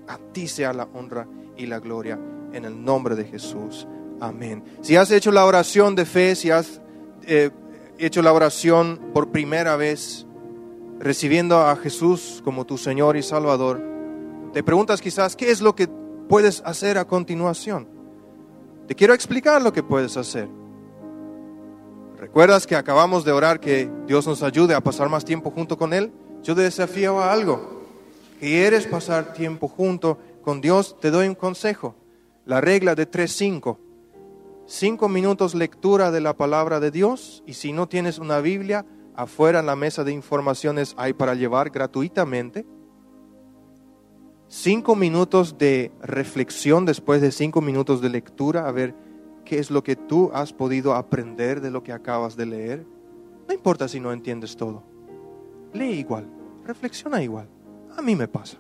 A 0.08 0.18
ti 0.34 0.48
sea 0.48 0.74
la 0.74 0.88
honra 0.94 1.28
y 1.58 1.66
la 1.66 1.80
gloria 1.80 2.20
en 2.54 2.66
el 2.66 2.84
nombre 2.84 3.16
de 3.16 3.26
Jesús. 3.26 3.88
Amén. 4.20 4.64
Si 4.82 4.96
has 4.96 5.12
hecho 5.12 5.32
la 5.32 5.46
oración 5.46 5.96
de 5.96 6.06
fe, 6.06 6.36
si 6.36 6.52
has 6.52 6.82
eh, 7.24 7.50
hecho 7.98 8.22
la 8.22 8.34
oración 8.34 9.00
por 9.14 9.32
primera 9.32 9.76
vez, 9.76 10.26
recibiendo 11.00 11.60
a 11.60 11.76
Jesús 11.76 12.42
como 12.44 12.66
tu 12.66 12.78
Señor 12.78 13.18
y 13.18 13.24
Salvador, 13.24 13.82
te 14.54 14.64
preguntas 14.64 15.02
quizás, 15.02 15.36
¿qué 15.36 15.50
es 15.50 15.62
lo 15.62 15.76
que 15.76 15.88
puedes 16.28 16.62
hacer 16.66 16.98
a 16.98 17.06
continuación? 17.06 17.88
Te 18.88 18.96
quiero 18.96 19.14
explicar 19.14 19.62
lo 19.62 19.72
que 19.72 19.84
puedes 19.84 20.18
hacer. 20.18 20.50
¿Recuerdas 22.18 22.68
que 22.68 22.76
acabamos 22.76 23.26
de 23.26 23.32
orar 23.32 23.60
que 23.60 23.90
Dios 24.06 24.28
nos 24.28 24.44
ayude 24.44 24.76
a 24.76 24.82
pasar 24.82 25.10
más 25.10 25.26
tiempo 25.26 25.50
junto 25.50 25.78
con 25.78 25.94
Él? 25.94 26.12
Yo 26.44 26.56
te 26.56 26.62
desafío 26.62 27.20
a 27.20 27.32
algo. 27.32 27.82
¿Quieres 28.40 28.88
pasar 28.88 29.34
tiempo 29.34 29.68
junto 29.68 30.18
con 30.42 30.60
Dios? 30.60 31.00
Te 31.00 31.12
doy 31.12 31.28
un 31.28 31.36
consejo. 31.36 31.96
La 32.46 32.60
regla 32.60 32.96
de 32.96 33.10
3-5. 33.10 33.78
Cinco 34.66 35.08
minutos 35.08 35.54
lectura 35.54 36.12
de 36.12 36.22
la 36.22 36.36
palabra 36.36 36.80
de 36.80 36.90
Dios 36.90 37.44
y 37.46 37.54
si 37.54 37.74
no 37.74 37.88
tienes 37.88 38.18
una 38.18 38.40
Biblia, 38.40 38.86
afuera 39.16 39.60
en 39.60 39.68
la 39.68 39.76
mesa 39.76 40.04
de 40.04 40.14
informaciones 40.14 40.96
hay 40.98 41.14
para 41.14 41.36
llevar 41.36 41.70
gratuitamente. 41.70 42.66
Cinco 44.48 44.96
minutos 44.96 45.58
de 45.60 45.92
reflexión 46.02 46.86
después 46.86 47.22
de 47.22 47.32
cinco 47.32 47.62
minutos 47.62 48.02
de 48.02 48.10
lectura, 48.10 48.68
a 48.68 48.72
ver 48.72 48.96
qué 49.46 49.60
es 49.60 49.70
lo 49.70 49.84
que 49.84 49.96
tú 49.96 50.32
has 50.34 50.54
podido 50.54 50.96
aprender 50.96 51.62
de 51.62 51.70
lo 51.70 51.84
que 51.84 51.92
acabas 51.92 52.36
de 52.36 52.46
leer. 52.48 52.86
No 53.48 53.54
importa 53.54 53.88
si 53.88 54.00
no 54.00 54.12
entiendes 54.12 54.58
todo 54.58 54.91
lee 55.74 56.00
igual, 56.00 56.28
reflexiona 56.66 57.22
igual. 57.22 57.50
A 57.98 58.02
mí 58.02 58.16
me 58.16 58.28
pasa. 58.28 58.58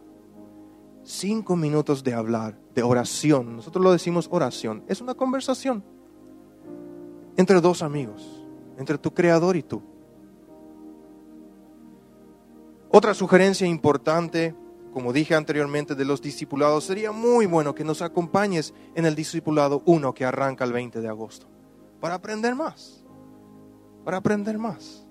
Cinco 1.04 1.56
minutos 1.56 2.04
de 2.04 2.14
hablar, 2.14 2.60
de 2.76 2.84
oración. 2.84 3.56
Nosotros 3.56 3.84
lo 3.84 3.92
decimos 3.92 4.28
oración. 4.32 4.84
Es 4.88 5.02
una 5.02 5.16
conversación 5.16 5.84
entre 7.38 7.62
dos 7.62 7.82
amigos, 7.82 8.46
entre 8.78 8.98
tu 8.98 9.14
creador 9.14 9.56
y 9.56 9.64
tú. 9.64 9.82
Otra 12.90 13.14
sugerencia 13.14 13.66
importante, 13.66 14.54
como 14.94 15.14
dije 15.14 15.34
anteriormente, 15.34 15.96
de 15.96 16.06
los 16.06 16.22
discipulados, 16.22 16.84
sería 16.84 17.12
muy 17.12 17.46
bueno 17.46 17.74
que 17.74 17.86
nos 17.86 18.02
acompañes 18.02 18.74
en 18.96 19.06
el 19.06 19.16
discipulado 19.16 19.82
1 19.86 20.14
que 20.14 20.26
arranca 20.26 20.66
el 20.66 20.74
20 20.74 21.00
de 21.00 21.08
agosto, 21.08 21.48
para 22.02 22.16
aprender 22.16 22.54
más, 22.54 23.06
para 24.04 24.18
aprender 24.18 24.58
más. 24.58 25.08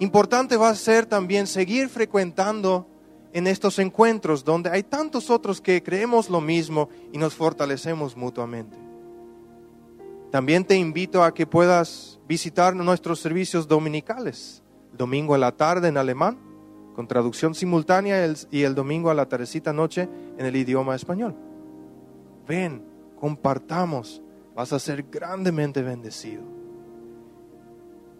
Importante 0.00 0.56
va 0.56 0.70
a 0.70 0.74
ser 0.74 1.06
también 1.06 1.46
seguir 1.46 1.88
frecuentando 1.88 2.88
en 3.32 3.46
estos 3.46 3.78
encuentros 3.78 4.44
donde 4.44 4.70
hay 4.70 4.82
tantos 4.82 5.30
otros 5.30 5.60
que 5.60 5.82
creemos 5.82 6.30
lo 6.30 6.40
mismo 6.40 6.88
y 7.12 7.18
nos 7.18 7.34
fortalecemos 7.34 8.16
mutuamente. 8.16 8.76
También 10.30 10.64
te 10.64 10.76
invito 10.76 11.22
a 11.22 11.32
que 11.32 11.46
puedas 11.46 12.18
visitar 12.26 12.74
nuestros 12.74 13.20
servicios 13.20 13.68
dominicales, 13.68 14.62
domingo 14.92 15.34
a 15.34 15.38
la 15.38 15.52
tarde 15.52 15.88
en 15.88 15.96
alemán, 15.96 16.38
con 16.94 17.06
traducción 17.06 17.54
simultánea, 17.54 18.32
y 18.50 18.62
el 18.62 18.74
domingo 18.74 19.10
a 19.10 19.14
la 19.14 19.28
tardecita 19.28 19.72
noche 19.72 20.08
en 20.38 20.46
el 20.46 20.56
idioma 20.56 20.94
español. 20.94 21.36
Ven, 22.48 22.84
compartamos, 23.18 24.22
vas 24.54 24.72
a 24.72 24.78
ser 24.78 25.04
grandemente 25.04 25.82
bendecido. 25.82 26.42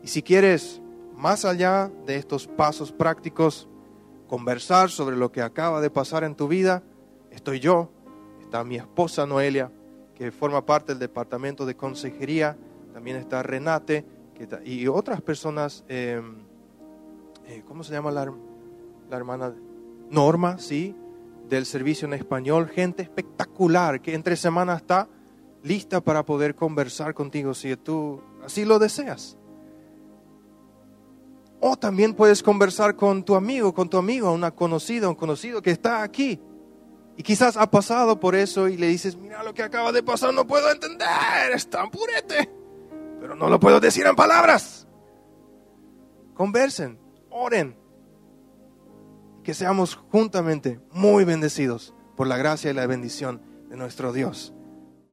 Y 0.03 0.09
si 0.09 0.23
quieres 0.23 0.81
más 1.17 1.45
allá 1.45 1.91
de 2.07 2.17
estos 2.17 2.47
pasos 2.47 2.93
prácticos, 2.93 3.69
conversar 4.29 4.91
sobre 4.91 5.17
lo 5.17 5.31
que 5.31 5.43
acaba 5.43 5.81
de 5.81 5.91
pasar 5.91 6.25
en 6.25 6.35
tu 6.35 6.49
vida, 6.49 6.83
estoy 7.31 7.61
yo, 7.61 7.91
está 8.41 8.65
mi 8.65 8.77
esposa 8.77 9.27
Noelia, 9.27 9.71
que 10.15 10.31
forma 10.33 10.65
parte 10.65 10.93
del 10.93 10.99
departamento 10.99 11.67
de 11.67 11.77
consejería, 11.77 12.57
también 12.93 13.17
está 13.17 13.43
Renate 13.43 14.05
y 14.65 14.87
otras 14.87 15.21
personas, 15.21 15.85
em, 15.89 16.39
eh, 17.47 17.63
¿cómo 17.67 17.85
se 17.85 17.93
llama 17.93 18.11
la, 18.11 18.33
la 19.11 19.17
hermana? 19.17 19.55
Norma, 20.11 20.59
sí, 20.59 20.95
del 21.49 21.67
servicio 21.67 22.07
en 22.07 22.15
español, 22.15 22.69
gente 22.69 23.03
espectacular 23.03 24.01
que 24.01 24.15
entre 24.15 24.37
semana 24.37 24.75
está 24.75 25.09
lista 25.63 26.01
para 26.01 26.25
poder 26.25 26.55
conversar 26.55 27.15
contigo 27.15 27.55
si 27.55 27.77
tú 27.77 28.21
así 28.45 28.65
lo 28.65 28.79
deseas. 28.79 29.39
O 31.67 31.79
también 31.79 32.13
puedes 32.13 32.43
conversar 32.43 32.95
con 32.95 33.25
tu 33.25 33.35
amigo, 33.35 33.73
con 33.73 33.89
tu 33.89 33.97
amigo, 33.97 34.31
una 34.31 34.51
conocida, 34.51 35.09
un 35.09 35.15
conocido 35.15 35.63
que 35.63 35.71
está 35.71 36.03
aquí. 36.03 36.39
Y 37.17 37.23
quizás 37.23 37.57
ha 37.57 37.71
pasado 37.71 38.21
por 38.21 38.35
eso 38.35 38.69
y 38.69 38.77
le 38.77 38.87
dices, 38.87 39.17
mira 39.17 39.43
lo 39.43 39.55
que 39.55 39.63
acaba 39.63 39.91
de 39.91 40.03
pasar, 40.03 40.35
no 40.35 40.47
puedo 40.47 40.71
entender, 40.71 41.07
es 41.55 41.71
tan 41.71 41.91
purete, 41.91 42.51
pero 43.19 43.35
no 43.35 43.49
lo 43.49 43.59
puedo 43.59 43.81
decir 43.81 44.05
en 44.07 44.15
palabras. 44.15 44.87
Conversen, 46.35 46.99
oren, 47.31 47.79
que 49.43 49.55
seamos 49.55 49.95
juntamente 50.13 50.83
muy 50.93 51.25
bendecidos 51.25 51.95
por 52.15 52.27
la 52.27 52.37
gracia 52.37 52.73
y 52.73 52.75
la 52.75 52.87
bendición 52.87 53.41
de 53.71 53.79
nuestro 53.79 54.13
Dios. 54.13 54.54